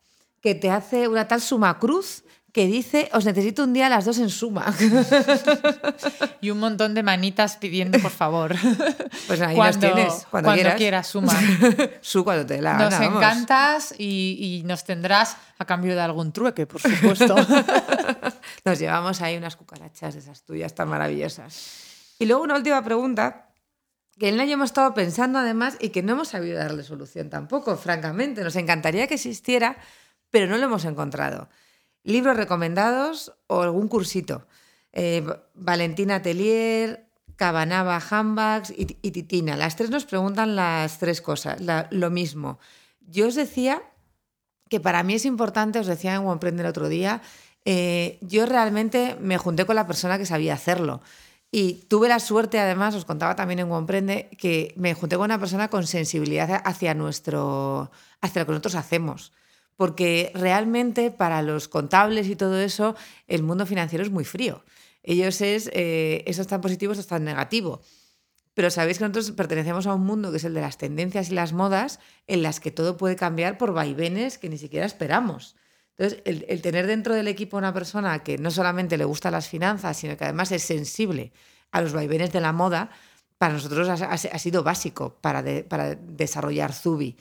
que 0.42 0.56
te 0.56 0.70
hace 0.70 1.08
una 1.08 1.28
tal 1.28 1.42
suma 1.42 1.80
cruz 1.80 2.24
que 2.54 2.66
dice, 2.66 3.10
os 3.14 3.24
necesito 3.24 3.64
un 3.64 3.74
día 3.74 3.86
a 3.86 3.90
las 3.90 4.06
dos 4.06 4.18
en 4.18 4.30
suma. 4.30 4.74
Y 6.42 6.52
un 6.52 6.60
montón 6.60 6.94
de 6.94 7.04
manitas 7.04 7.58
pidiendo, 7.58 8.00
por 8.00 8.12
favor. 8.12 8.56
Pues 9.28 9.42
ahí 9.42 9.56
cuando, 9.56 9.88
los 9.88 9.94
tienes, 9.94 10.28
cuando, 10.32 10.54
quieras. 10.54 10.76
quieras, 10.76 11.08
suma. 11.08 11.34
Su 12.02 12.24
cuando 12.24 12.46
te 12.46 12.62
la 12.62 12.78
Nos 12.78 12.92
gana, 12.92 13.06
encantas 13.06 13.94
y, 13.98 14.38
y 14.40 14.64
nos 14.66 14.86
tendrás 14.86 15.36
a 15.60 15.66
cambio 15.66 15.96
de 15.96 16.02
algún 16.02 16.32
trueque, 16.32 16.66
por 16.66 16.82
supuesto. 16.82 17.36
Nos 18.68 18.80
llevamos 18.80 19.22
ahí 19.22 19.38
unas 19.38 19.56
cucarachas 19.56 20.14
de 20.14 20.20
esas 20.20 20.44
tuyas 20.44 20.76
tan 20.76 20.90
maravillosas. 20.90 22.14
Y 22.20 22.26
luego 22.26 22.44
una 22.44 22.58
última 22.58 22.84
pregunta 22.84 23.54
que 24.20 24.28
en 24.28 24.36
la 24.36 24.44
hemos 24.44 24.72
estado 24.72 24.94
pensando 24.94 25.40
además 25.40 25.78
y 25.80 25.88
que 25.92 26.04
no 26.04 26.12
hemos 26.12 26.28
sabido 26.28 26.58
darle 26.58 26.84
solución 26.84 27.30
tampoco, 27.30 27.78
francamente. 27.78 28.44
Nos 28.44 28.58
encantaría 28.58 29.08
que 29.08 29.14
existiera, 29.14 29.78
pero 30.32 30.48
no 30.48 30.58
lo 30.58 30.66
hemos 30.66 30.84
encontrado. 30.84 31.48
Libros 32.04 32.36
recomendados 32.36 33.32
o 33.48 33.62
algún 33.62 33.88
cursito. 33.88 34.46
Eh, 34.92 35.26
Valentina 35.54 36.16
Atelier, 36.16 37.08
Cabanaba 37.38 38.02
Handbags 38.10 38.74
y, 38.76 39.12
Titina. 39.12 39.56
Las 39.56 39.78
tres 39.78 39.92
nos 39.92 40.04
preguntan 40.04 40.58
las 40.58 41.00
tres 41.00 41.22
cosas, 41.22 41.62
lo 41.92 42.10
mismo. 42.10 42.60
Yo 43.00 43.28
os 43.28 43.36
decía 43.36 43.82
que 44.70 44.82
para 44.82 45.04
mí 45.04 45.14
es 45.14 45.24
importante, 45.24 45.80
os 45.80 45.88
decía 45.88 46.16
en 46.16 46.28
Emprende 46.28 46.64
el 46.64 46.70
otro 46.70 46.90
día, 46.90 47.22
eh, 47.70 48.18
yo 48.22 48.46
realmente 48.46 49.18
me 49.20 49.38
junté 49.38 49.66
con 49.66 49.76
la 49.76 49.86
persona 49.86 50.18
que 50.18 50.26
sabía 50.26 50.54
hacerlo. 50.54 51.02
Y 51.52 51.86
tuve 51.90 52.08
la 52.08 52.22
suerte, 52.22 52.60
además, 52.60 52.96
os 52.96 53.04
contaba 53.04 53.36
también 53.36 53.60
en 53.60 53.70
Emprende, 53.70 54.30
que 54.38 54.74
me 54.78 54.94
junté 54.94 55.18
con 55.18 55.26
una 55.26 55.38
persona 55.38 55.70
con 55.70 55.86
sensibilidad 55.86 56.62
hacia, 56.64 56.94
nuestro, 56.94 57.92
hacia 58.22 58.42
lo 58.42 58.46
que 58.46 58.52
nosotros 58.54 58.76
hacemos. 58.76 59.34
Porque 59.76 60.32
realmente 60.34 61.12
para 61.12 61.42
los 61.42 61.68
contables 61.68 62.30
y 62.30 62.38
todo 62.38 62.58
eso, 62.58 62.96
el 63.28 63.44
mundo 63.44 63.66
financiero 63.66 64.02
es 64.02 64.12
muy 64.12 64.24
frío. 64.24 64.64
Ellos 65.04 65.42
es, 65.42 65.70
eh, 65.74 66.24
eso 66.26 66.44
es 66.44 66.48
tan 66.48 66.62
positivo, 66.62 66.94
eso 66.94 67.02
es 67.02 67.08
tan 67.08 67.26
negativo. 67.26 67.82
Pero 68.54 68.72
sabéis 68.72 68.98
que 68.98 69.04
nosotros 69.04 69.30
pertenecemos 69.32 69.88
a 69.88 69.94
un 69.94 70.06
mundo 70.06 70.32
que 70.32 70.38
es 70.38 70.46
el 70.46 70.54
de 70.54 70.62
las 70.62 70.78
tendencias 70.78 71.32
y 71.32 71.34
las 71.34 71.52
modas, 71.52 72.00
en 72.28 72.44
las 72.44 72.62
que 72.62 72.72
todo 72.72 72.96
puede 72.96 73.18
cambiar 73.18 73.58
por 73.58 73.74
vaivenes 73.74 74.38
que 74.38 74.48
ni 74.48 74.58
siquiera 74.58 74.86
esperamos. 74.86 75.58
Entonces, 75.98 76.22
el, 76.26 76.62
tener 76.62 76.86
dentro 76.86 77.16
del 77.16 77.28
equipo 77.28 77.58
una 77.58 77.74
persona 77.74 78.20
que 78.24 78.38
no 78.38 78.52
solamente 78.52 78.98
le 78.98 79.06
gusta 79.06 79.32
las 79.32 79.48
finanzas, 79.48 79.98
sino 79.98 80.16
que 80.16 80.26
además 80.26 80.52
es 80.52 80.64
sensible 80.64 81.32
a 81.72 81.82
los 81.82 81.94
vaivenes 81.94 82.32
de 82.32 82.42
la 82.42 82.52
moda, 82.52 82.92
para 83.38 83.54
nosotros 83.54 83.88
ha, 83.90 84.18
sido 84.18 84.64
básico 84.64 85.18
para, 85.22 85.44
de- 85.44 85.64
para 85.64 85.96
desarrollar 85.96 86.74
Zubi. 86.74 87.18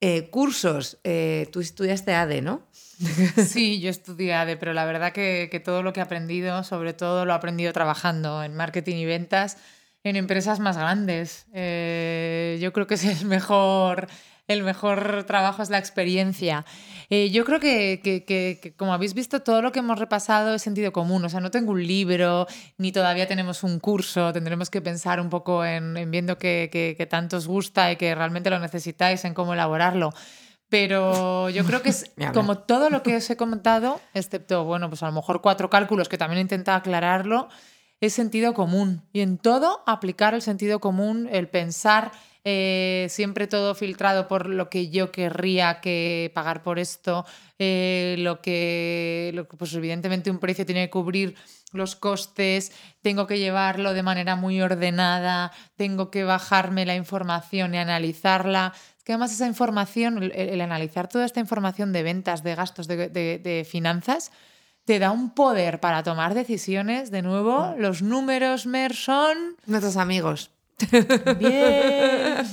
Eh, 0.00 0.30
cursos, 0.30 0.98
eh, 1.04 1.48
tú 1.52 1.60
estudiaste 1.60 2.14
ADE, 2.14 2.40
¿no? 2.42 2.62
Sí, 3.46 3.80
yo 3.80 3.90
estudié 3.90 4.34
ADE, 4.34 4.56
pero 4.56 4.72
la 4.72 4.84
verdad 4.84 5.12
que, 5.12 5.48
que 5.50 5.60
todo 5.60 5.82
lo 5.82 5.92
que 5.92 6.00
he 6.00 6.02
aprendido, 6.02 6.64
sobre 6.64 6.92
todo 6.92 7.24
lo 7.24 7.32
he 7.32 7.36
aprendido 7.36 7.72
trabajando 7.72 8.42
en 8.42 8.54
marketing 8.54 8.96
y 8.96 9.04
ventas 9.06 9.58
en 10.04 10.16
empresas 10.16 10.60
más 10.60 10.76
grandes. 10.76 11.46
Eh, 11.52 12.58
yo 12.60 12.72
creo 12.72 12.86
que 12.86 12.94
es 12.94 13.04
el 13.04 13.26
mejor, 13.26 14.08
el 14.52 14.62
mejor 14.62 15.24
trabajo, 15.24 15.62
es 15.62 15.70
la 15.70 15.78
experiencia. 15.78 16.64
Eh, 17.08 17.30
yo 17.30 17.44
creo 17.44 17.58
que, 17.60 18.00
que- 18.02 18.24
que- 18.24 18.58
que, 18.62 18.72
como 18.74 18.92
habéis 18.92 19.14
visto, 19.14 19.40
todo 19.40 19.62
lo 19.62 19.72
que 19.72 19.78
hemos 19.80 19.98
repasado 19.98 20.54
es 20.54 20.62
sentido 20.62 20.92
común. 20.92 21.24
O 21.24 21.28
sea, 21.28 21.40
no 21.40 21.50
tengo 21.50 21.72
un 21.72 21.86
libro, 21.86 22.46
ni 22.78 22.92
todavía 22.92 23.26
tenemos 23.26 23.62
un 23.62 23.80
curso. 23.80 24.32
Tendremos 24.32 24.70
que 24.70 24.80
pensar 24.80 25.20
un 25.20 25.28
poco 25.30 25.64
en, 25.64 25.96
en 25.96 26.10
viendo 26.10 26.38
que, 26.38 27.06
tanto 27.10 27.36
os 27.36 27.46
gusta 27.46 27.90
y 27.92 27.96
que 27.96 28.14
realmente 28.14 28.50
lo 28.50 28.58
necesitáis, 28.58 29.24
en 29.24 29.34
cómo 29.34 29.54
elaborarlo. 29.54 30.12
Pero 30.68 31.48
yo 31.50 31.64
creo 31.64 31.82
que 31.82 31.90
es 31.90 32.12
como 32.34 32.58
todo 32.58 32.90
lo 32.90 33.02
que 33.02 33.16
os 33.16 33.28
he 33.30 33.36
comentado, 33.36 34.00
excepto, 34.14 34.64
bueno, 34.64 34.88
pues 34.88 35.02
a 35.02 35.06
lo 35.06 35.12
mejor 35.12 35.40
cuatro 35.40 35.68
cálculos 35.68 36.08
que 36.08 36.18
también 36.18 36.38
he 36.38 36.42
intentado 36.42 36.78
aclararlo, 36.78 37.48
es 38.00 38.12
sentido 38.14 38.54
común. 38.54 39.02
Y 39.12 39.20
en 39.20 39.36
todo 39.38 39.82
aplicar 39.86 40.34
el 40.34 40.42
sentido 40.42 40.78
común, 40.80 41.28
el 41.32 41.48
pensar 41.48 42.12
eh, 42.44 43.06
siempre 43.10 43.46
todo 43.46 43.74
filtrado 43.74 44.28
por 44.28 44.46
lo 44.48 44.68
que 44.70 44.88
yo 44.90 45.10
querría 45.12 45.80
que 45.80 46.30
pagar 46.34 46.62
por 46.62 46.78
esto, 46.78 47.24
eh, 47.58 48.16
lo, 48.18 48.40
que, 48.40 49.30
lo 49.34 49.46
que, 49.48 49.56
pues 49.56 49.74
evidentemente 49.74 50.30
un 50.30 50.38
precio 50.38 50.64
tiene 50.66 50.86
que 50.86 50.90
cubrir 50.90 51.34
los 51.72 51.94
costes, 51.96 52.72
tengo 53.02 53.26
que 53.26 53.38
llevarlo 53.38 53.94
de 53.94 54.02
manera 54.02 54.34
muy 54.36 54.60
ordenada, 54.60 55.52
tengo 55.76 56.10
que 56.10 56.24
bajarme 56.24 56.84
la 56.86 56.96
información 56.96 57.74
y 57.74 57.78
analizarla. 57.78 58.72
Es 58.98 59.04
que 59.04 59.12
además 59.12 59.32
esa 59.32 59.46
información, 59.46 60.22
el, 60.22 60.32
el 60.32 60.60
analizar 60.60 61.08
toda 61.08 61.24
esta 61.24 61.40
información 61.40 61.92
de 61.92 62.02
ventas, 62.02 62.42
de 62.42 62.54
gastos, 62.54 62.88
de, 62.88 63.08
de- 63.08 63.38
de 63.38 63.64
finanzas, 63.64 64.32
te 64.84 64.98
da 64.98 65.12
un 65.12 65.30
poder 65.34 65.78
para 65.78 66.02
tomar 66.02 66.34
decisiones. 66.34 67.10
De 67.12 67.22
nuevo, 67.22 67.74
los 67.78 68.02
números, 68.02 68.66
Mer, 68.66 68.94
son... 68.94 69.56
Nuestros 69.66 69.96
amigos. 69.96 70.50
Bien. 71.38 72.46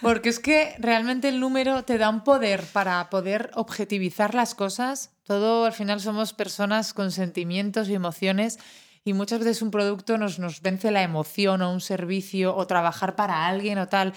Porque 0.00 0.28
es 0.28 0.38
que 0.38 0.76
realmente 0.78 1.28
el 1.28 1.40
número 1.40 1.82
te 1.84 1.98
da 1.98 2.08
un 2.08 2.22
poder 2.22 2.62
para 2.72 3.10
poder 3.10 3.50
objetivizar 3.54 4.34
las 4.34 4.54
cosas. 4.54 5.10
Todo 5.24 5.64
al 5.66 5.72
final 5.72 6.00
somos 6.00 6.32
personas 6.32 6.94
con 6.94 7.10
sentimientos 7.10 7.88
y 7.88 7.94
emociones 7.94 8.58
y 9.04 9.14
muchas 9.14 9.40
veces 9.40 9.62
un 9.62 9.70
producto 9.70 10.16
nos, 10.16 10.38
nos 10.38 10.62
vence 10.62 10.90
la 10.90 11.02
emoción 11.02 11.62
o 11.62 11.72
un 11.72 11.80
servicio 11.80 12.54
o 12.54 12.66
trabajar 12.66 13.16
para 13.16 13.46
alguien 13.46 13.78
o 13.78 13.88
tal. 13.88 14.12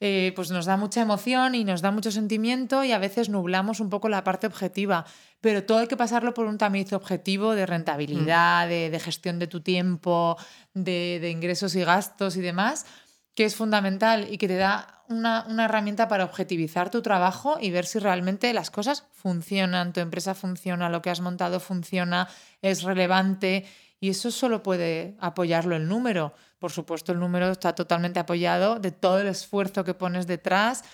eh, 0.00 0.32
pues 0.36 0.50
nos 0.50 0.66
da 0.66 0.76
mucha 0.76 1.00
emoción 1.00 1.54
y 1.54 1.64
nos 1.64 1.80
da 1.80 1.90
mucho 1.90 2.10
sentimiento 2.10 2.84
y 2.84 2.92
a 2.92 2.98
veces 2.98 3.28
nublamos 3.28 3.80
un 3.80 3.88
poco 3.90 4.08
la 4.08 4.22
parte 4.22 4.46
objetiva. 4.46 5.06
Pero 5.44 5.62
todo 5.64 5.80
hay 5.80 5.88
que 5.88 5.96
pasarlo 5.98 6.32
por 6.32 6.46
un 6.46 6.56
tamiz 6.56 6.94
objetivo 6.94 7.54
de 7.54 7.66
rentabilidad, 7.66 8.66
de, 8.66 8.88
de 8.88 8.98
gestión 8.98 9.38
de 9.38 9.46
tu 9.46 9.60
tiempo, 9.60 10.38
de, 10.72 11.18
de 11.20 11.28
ingresos 11.28 11.76
y 11.76 11.84
gastos 11.84 12.38
y 12.38 12.40
demás 12.40 12.86
que 13.34 13.44
es 13.44 13.54
fundamental 13.54 14.28
y 14.30 14.38
que 14.38 14.48
te 14.48 14.56
da 14.56 15.02
una, 15.08 15.44
una 15.48 15.66
herramienta 15.66 16.08
para 16.08 16.24
objetivizar 16.24 16.90
tu 16.90 17.02
trabajo 17.02 17.58
y 17.60 17.70
ver 17.70 17.84
si 17.84 17.98
realmente 17.98 18.52
las 18.54 18.70
cosas 18.70 19.04
funcionan, 19.12 19.92
tu 19.92 20.00
empresa 20.00 20.34
funciona, 20.34 20.88
lo 20.88 21.02
que 21.02 21.10
has 21.10 21.20
montado 21.20 21.60
funciona, 21.60 22.28
es 22.62 22.84
relevante 22.84 23.66
y 24.00 24.10
eso 24.10 24.30
solo 24.30 24.62
puede 24.62 25.16
apoyarlo 25.18 25.76
el 25.76 25.88
número. 25.88 26.32
Por 26.58 26.70
supuesto, 26.70 27.12
el 27.12 27.18
número 27.18 27.50
está 27.50 27.74
totalmente 27.74 28.20
apoyado 28.20 28.78
de 28.78 28.92
todo 28.92 29.18
el 29.20 29.26
esfuerzo 29.26 29.84
que 29.84 29.94
pones 29.94 30.26
detrás, 30.26 30.84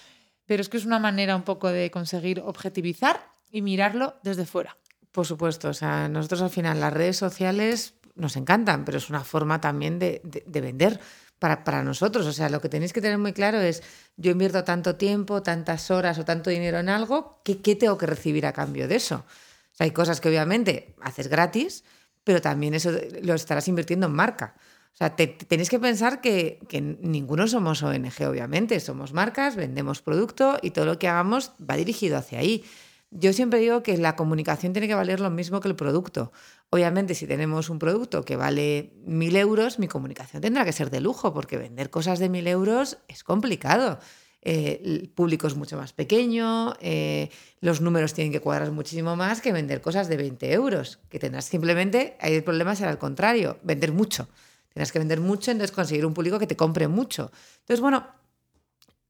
pero 0.46 0.62
es 0.62 0.68
que 0.68 0.78
es 0.78 0.86
una 0.86 0.98
manera 0.98 1.36
un 1.36 1.42
poco 1.42 1.68
de 1.68 1.90
conseguir 1.90 2.40
objetivizar 2.40 3.29
y 3.50 3.62
mirarlo 3.62 4.14
desde 4.22 4.46
fuera. 4.46 4.76
Por 5.12 5.26
supuesto, 5.26 5.68
o 5.68 5.74
sea, 5.74 6.08
nosotros 6.08 6.42
al 6.42 6.50
final 6.50 6.78
las 6.80 6.92
redes 6.92 7.16
sociales 7.16 7.94
nos 8.14 8.36
encantan, 8.36 8.84
pero 8.84 8.98
es 8.98 9.10
una 9.10 9.24
forma 9.24 9.60
también 9.60 9.98
de, 9.98 10.20
de- 10.24 10.44
de 10.46 10.60
vender 10.60 11.00
para, 11.38 11.64
para 11.64 11.82
nosotros. 11.82 12.26
O 12.26 12.32
sea, 12.32 12.48
lo 12.48 12.60
que 12.60 12.68
tenéis 12.68 12.92
que 12.92 13.00
tener 13.00 13.18
muy 13.18 13.32
claro 13.32 13.58
es, 13.60 13.82
yo 14.16 14.30
invierto 14.30 14.62
tanto 14.64 14.96
tiempo, 14.96 15.42
tantas 15.42 15.90
horas 15.90 16.18
o 16.18 16.24
tanto 16.24 16.50
dinero 16.50 16.78
en 16.78 16.88
algo, 16.88 17.40
¿qué, 17.44 17.60
qué 17.60 17.74
tengo 17.76 17.96
que 17.98 18.06
recibir 18.06 18.46
a 18.46 18.52
cambio 18.52 18.86
de 18.88 18.96
eso? 18.96 19.24
O 19.72 19.74
sea, 19.74 19.84
hay 19.84 19.90
cosas 19.92 20.20
que 20.20 20.28
obviamente 20.28 20.94
haces 21.00 21.28
gratis, 21.28 21.82
pero 22.22 22.40
también 22.40 22.74
eso 22.74 22.92
lo 23.22 23.34
estarás 23.34 23.66
invirtiendo 23.68 24.06
en 24.06 24.12
marca. 24.12 24.54
O 24.92 24.96
sea, 24.96 25.16
te- 25.16 25.28
te- 25.28 25.46
tenéis 25.46 25.70
que 25.70 25.78
pensar 25.78 26.20
que, 26.20 26.58
que 26.68 26.80
ninguno 26.80 27.48
somos 27.48 27.82
ONG, 27.82 28.28
obviamente, 28.28 28.78
somos 28.80 29.12
marcas, 29.12 29.56
vendemos 29.56 30.02
producto 30.02 30.58
y 30.62 30.72
todo 30.72 30.84
lo 30.84 30.98
que 30.98 31.08
hagamos 31.08 31.52
va 31.68 31.76
dirigido 31.76 32.18
hacia 32.18 32.40
ahí. 32.40 32.64
Yo 33.12 33.32
siempre 33.32 33.58
digo 33.58 33.82
que 33.82 33.96
la 33.98 34.14
comunicación 34.14 34.72
tiene 34.72 34.86
que 34.86 34.94
valer 34.94 35.18
lo 35.18 35.30
mismo 35.30 35.60
que 35.60 35.66
el 35.68 35.74
producto. 35.74 36.30
Obviamente, 36.70 37.14
si 37.14 37.26
tenemos 37.26 37.68
un 37.68 37.80
producto 37.80 38.24
que 38.24 38.36
vale 38.36 38.92
mil 39.04 39.34
euros, 39.34 39.80
mi 39.80 39.88
comunicación 39.88 40.40
tendrá 40.40 40.64
que 40.64 40.72
ser 40.72 40.90
de 40.90 41.00
lujo, 41.00 41.34
porque 41.34 41.56
vender 41.58 41.90
cosas 41.90 42.20
de 42.20 42.28
mil 42.28 42.46
euros 42.46 42.98
es 43.08 43.24
complicado. 43.24 43.98
eh, 44.42 44.80
el 44.84 45.10
público 45.10 45.46
es 45.46 45.54
mucho 45.54 45.76
más 45.76 45.92
pequeño, 45.92 46.74
eh, 46.80 47.28
los 47.60 47.80
números 47.82 48.14
tienen 48.14 48.32
que 48.32 48.40
cuadrar 48.40 48.70
muchísimo 48.70 49.14
más 49.14 49.42
que 49.42 49.52
vender 49.52 49.82
cosas 49.82 50.08
de 50.08 50.16
20 50.16 50.52
euros, 50.52 50.98
que 51.10 51.18
tendrás 51.18 51.44
simplemente, 51.44 52.16
hay 52.20 52.34
el 52.36 52.44
problema 52.44 52.74
será 52.74 52.90
al 52.90 52.98
contrario, 52.98 53.58
vender 53.62 53.92
mucho. 53.92 54.28
Tendrás 54.72 54.92
que 54.92 54.98
vender 54.98 55.20
mucho, 55.20 55.50
entonces 55.50 55.74
conseguir 55.74 56.06
un 56.06 56.14
público 56.14 56.38
que 56.38 56.46
te 56.46 56.56
compre 56.56 56.88
mucho. 56.88 57.30
Entonces, 57.60 57.80
bueno, 57.80 58.06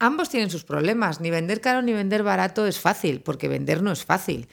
ambos 0.00 0.28
tienen 0.28 0.50
sus 0.50 0.64
problemas. 0.64 1.20
Ni 1.20 1.30
vender 1.30 1.60
caro 1.60 1.82
ni 1.82 1.92
vender 1.92 2.24
barato 2.24 2.66
es 2.66 2.80
fácil, 2.80 3.20
porque 3.20 3.46
vender 3.46 3.82
no 3.82 3.92
es 3.92 4.04
fácil. 4.04 4.48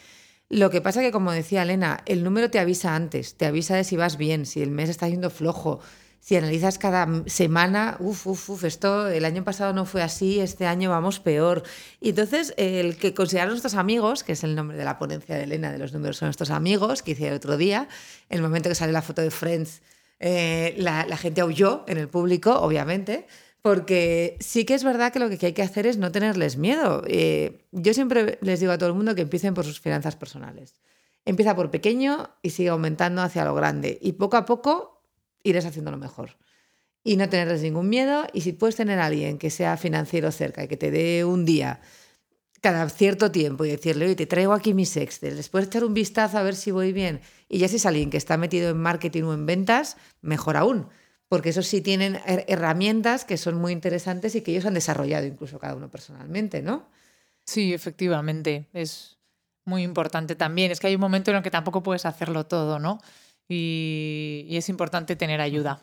Lo 0.49 0.69
que 0.69 0.81
pasa 0.81 1.01
que, 1.01 1.11
como 1.11 1.31
decía 1.31 1.63
Elena, 1.63 2.01
el 2.05 2.23
número 2.23 2.51
te 2.51 2.59
avisa 2.59 2.95
antes, 2.95 3.35
te 3.35 3.45
avisa 3.45 3.75
de 3.75 3.83
si 3.83 3.97
vas 3.97 4.17
bien, 4.17 4.45
si 4.45 4.61
el 4.61 4.71
mes 4.71 4.89
está 4.89 5.09
yendo 5.09 5.29
flojo, 5.29 5.79
si 6.21 6.35
analizas 6.35 6.77
cada 6.77 7.07
semana, 7.27 7.97
uff, 7.99 8.27
uff, 8.27 8.49
uff, 8.49 8.63
esto 8.63 9.07
el 9.07 9.25
año 9.25 9.43
pasado 9.43 9.73
no 9.73 9.85
fue 9.85 10.01
así, 10.01 10.39
este 10.39 10.65
año 10.65 10.89
vamos 10.89 11.19
peor. 11.19 11.63
Entonces, 12.01 12.53
el 12.57 12.97
que 12.97 13.13
consideran 13.13 13.49
nuestros 13.49 13.75
amigos, 13.75 14.23
que 14.23 14.33
es 14.33 14.43
el 14.43 14.55
nombre 14.55 14.77
de 14.77 14.85
la 14.85 14.97
ponencia 14.99 15.35
de 15.35 15.43
Elena 15.43 15.71
de 15.71 15.79
los 15.79 15.93
números 15.93 16.17
son 16.17 16.27
nuestros 16.27 16.49
amigos, 16.49 17.03
que 17.03 17.11
hice 17.11 17.27
el 17.27 17.33
otro 17.33 17.57
día, 17.57 17.87
el 18.29 18.41
momento 18.41 18.69
que 18.69 18.75
sale 18.75 18.93
la 18.93 19.01
foto 19.01 19.21
de 19.21 19.31
Friends, 19.31 19.81
eh, 20.19 20.75
la, 20.77 21.05
gente 21.17 21.41
aulló 21.41 21.83
en 21.87 21.97
el 21.97 22.09
público, 22.09 22.59
obviamente, 22.59 23.27
porque 23.61 24.37
sí 24.39 24.65
que 24.65 24.73
es 24.73 24.83
verdad 24.83 25.11
que 25.11 25.19
lo 25.19 25.29
que 25.29 25.45
hay 25.45 25.53
que 25.53 25.61
hacer 25.61 25.87
es 25.87 25.97
no 25.97 26.11
tenerles 26.11 26.57
miedo. 26.57 27.03
Eh, 27.07 27.65
yo 27.71 27.93
siempre 27.93 28.37
les 28.41 28.59
digo 28.59 28.71
a 28.71 28.77
todo 28.77 28.89
el 28.89 28.95
mundo 28.95 29.15
que 29.15 29.23
empiecen 29.23 29.53
por 29.53 29.65
sus 29.65 29.79
finanzas 29.79 30.15
personales. 30.15 30.75
Empieza 31.25 31.55
por 31.55 31.69
pequeño 31.69 32.29
y 32.41 32.51
sigue 32.51 32.69
aumentando 32.69 33.21
hacia 33.21 33.43
lo 33.43 33.53
grande. 33.53 33.97
Y 34.01 34.13
poco 34.13 34.37
a 34.37 34.45
poco 34.45 35.03
irás 35.43 35.65
haciéndolo 35.65 35.97
mejor. 35.97 36.37
Y 37.03 37.17
no 37.17 37.27
tenerles 37.27 37.61
ningún 37.61 37.89
miedo. 37.89 38.25
Y 38.31 38.41
si 38.41 38.53
puedes 38.53 38.75
tener 38.77 38.99
a 38.99 39.07
alguien 39.07 39.37
que 39.37 39.49
sea 39.49 39.75
financiero 39.75 40.31
cerca 40.31 40.63
y 40.63 40.67
que 40.67 40.77
te 40.77 40.91
dé 40.91 41.25
un 41.25 41.43
día 41.43 41.81
cada 42.61 42.89
cierto 42.89 43.31
tiempo 43.31 43.65
y 43.65 43.69
decirle, 43.69 44.05
oye, 44.05 44.15
te 44.15 44.25
traigo 44.25 44.53
aquí 44.53 44.73
mis 44.73 44.95
Excel, 44.97 45.35
les 45.35 45.49
puedes 45.49 45.67
echar 45.67 45.83
un 45.83 45.93
vistazo 45.93 46.37
a 46.37 46.43
ver 46.43 46.55
si 46.55 46.71
voy 46.71 46.91
bien. 46.91 47.21
Y 47.49 47.59
ya 47.59 47.67
si 47.67 47.75
es 47.75 47.85
alguien 47.85 48.09
que 48.09 48.17
está 48.17 48.37
metido 48.37 48.69
en 48.69 48.77
marketing 48.77 49.23
o 49.23 49.33
en 49.33 49.45
ventas, 49.45 49.97
mejor 50.21 50.57
aún, 50.57 50.87
porque 51.29 51.49
esos 51.49 51.67
sí 51.67 51.81
tienen 51.81 52.19
herramientas 52.25 53.25
que 53.25 53.37
son 53.37 53.55
muy 53.55 53.73
interesantes 53.73 54.35
y 54.35 54.41
que 54.41 54.51
ellos 54.51 54.65
han 54.65 54.73
desarrollado 54.73 55.25
incluso 55.25 55.59
cada 55.59 55.75
uno 55.75 55.89
personalmente, 55.89 56.61
¿no? 56.61 56.87
Sí, 57.45 57.73
efectivamente, 57.73 58.67
es 58.73 59.17
muy 59.65 59.83
importante 59.83 60.35
también. 60.35 60.71
Es 60.71 60.79
que 60.79 60.87
hay 60.87 60.95
un 60.95 61.01
momento 61.01 61.31
en 61.31 61.37
el 61.37 61.43
que 61.43 61.51
tampoco 61.51 61.83
puedes 61.83 62.05
hacerlo 62.05 62.45
todo, 62.45 62.79
¿no? 62.79 62.99
Y, 63.47 64.45
y 64.47 64.57
es 64.57 64.69
importante 64.69 65.15
tener 65.15 65.41
ayuda. 65.41 65.81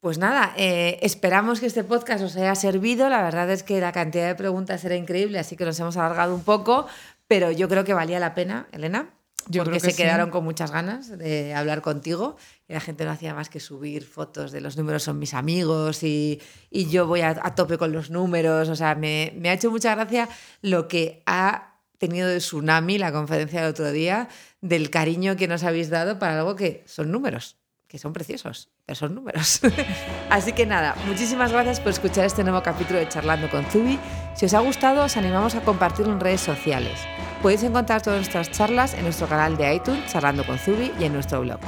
Pues 0.00 0.16
nada, 0.16 0.54
eh, 0.56 0.98
esperamos 1.02 1.58
que 1.58 1.66
este 1.66 1.82
podcast 1.82 2.22
os 2.22 2.36
haya 2.36 2.54
servido. 2.54 3.08
La 3.08 3.22
verdad 3.22 3.50
es 3.50 3.64
que 3.64 3.80
la 3.80 3.92
cantidad 3.92 4.28
de 4.28 4.36
preguntas 4.36 4.84
era 4.84 4.94
increíble, 4.94 5.38
así 5.40 5.56
que 5.56 5.64
nos 5.64 5.78
hemos 5.80 5.96
alargado 5.96 6.34
un 6.34 6.44
poco, 6.44 6.86
pero 7.26 7.50
yo 7.50 7.68
creo 7.68 7.84
que 7.84 7.94
valía 7.94 8.20
la 8.20 8.34
pena, 8.34 8.68
Elena. 8.70 9.17
Yo 9.48 9.64
porque 9.64 9.78
creo 9.78 9.82
que 9.82 9.90
se 9.90 10.02
quedaron 10.02 10.30
con 10.30 10.44
muchas 10.44 10.70
ganas 10.70 11.16
de 11.16 11.54
hablar 11.54 11.80
contigo 11.82 12.36
y 12.68 12.74
la 12.74 12.80
gente 12.80 13.04
no 13.04 13.10
hacía 13.10 13.34
más 13.34 13.48
que 13.48 13.60
subir 13.60 14.04
fotos 14.04 14.52
de 14.52 14.60
los 14.60 14.76
números 14.76 15.02
son 15.02 15.18
mis 15.18 15.34
amigos 15.34 16.02
y, 16.02 16.40
yo 16.70 17.06
voy 17.06 17.22
a, 17.22 17.34
tope 17.54 17.78
con 17.78 17.92
los 17.92 18.10
números. 18.10 18.68
O 18.68 18.76
sea, 18.76 18.94
me, 18.94 19.32
me 19.36 19.50
ha 19.50 19.54
hecho 19.54 19.70
mucha 19.70 19.94
gracia 19.94 20.28
lo 20.60 20.86
que 20.88 21.22
ha 21.26 21.80
tenido 21.98 22.28
de 22.28 22.38
tsunami 22.38 22.98
la 22.98 23.10
conferencia 23.10 23.60
del 23.62 23.70
otro 23.70 23.90
día, 23.90 24.28
del 24.60 24.90
cariño 24.90 25.36
que 25.36 25.48
nos 25.48 25.64
habéis 25.64 25.90
dado 25.90 26.18
para 26.18 26.38
algo 26.38 26.54
que 26.54 26.84
son 26.86 27.10
números 27.10 27.56
que 27.88 27.98
son 27.98 28.12
preciosos, 28.12 28.68
son 28.94 29.14
números. 29.14 29.60
Así 30.30 30.52
que 30.52 30.66
nada, 30.66 30.94
muchísimas 31.06 31.52
gracias 31.52 31.80
por 31.80 31.90
escuchar 31.90 32.24
este 32.24 32.42
nuevo 32.42 32.62
capítulo 32.62 32.98
de 32.98 33.08
Charlando 33.08 33.48
con 33.50 33.64
Zubi. 33.66 33.98
Si 34.34 34.46
os 34.46 34.54
ha 34.54 34.60
gustado, 34.60 35.04
os 35.04 35.16
animamos 35.16 35.54
a 35.54 35.60
compartirlo 35.60 36.12
en 36.12 36.20
redes 36.20 36.40
sociales. 36.40 37.00
Podéis 37.42 37.62
encontrar 37.62 38.02
todas 38.02 38.18
nuestras 38.18 38.50
charlas 38.50 38.94
en 38.94 39.04
nuestro 39.04 39.26
canal 39.28 39.56
de 39.56 39.74
iTunes, 39.74 40.10
Charlando 40.10 40.44
con 40.44 40.58
Zubi, 40.58 40.92
y 40.98 41.04
en 41.04 41.12
nuestro 41.12 41.40
blog. 41.40 41.60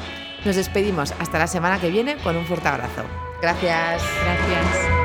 Nos 0.44 0.56
despedimos 0.56 1.12
hasta 1.18 1.38
la 1.38 1.46
semana 1.46 1.80
que 1.80 1.90
viene 1.90 2.16
con 2.18 2.36
un 2.36 2.46
fuerte 2.46 2.68
abrazo. 2.68 3.04
Gracias. 3.40 4.02
Gracias. 4.24 4.99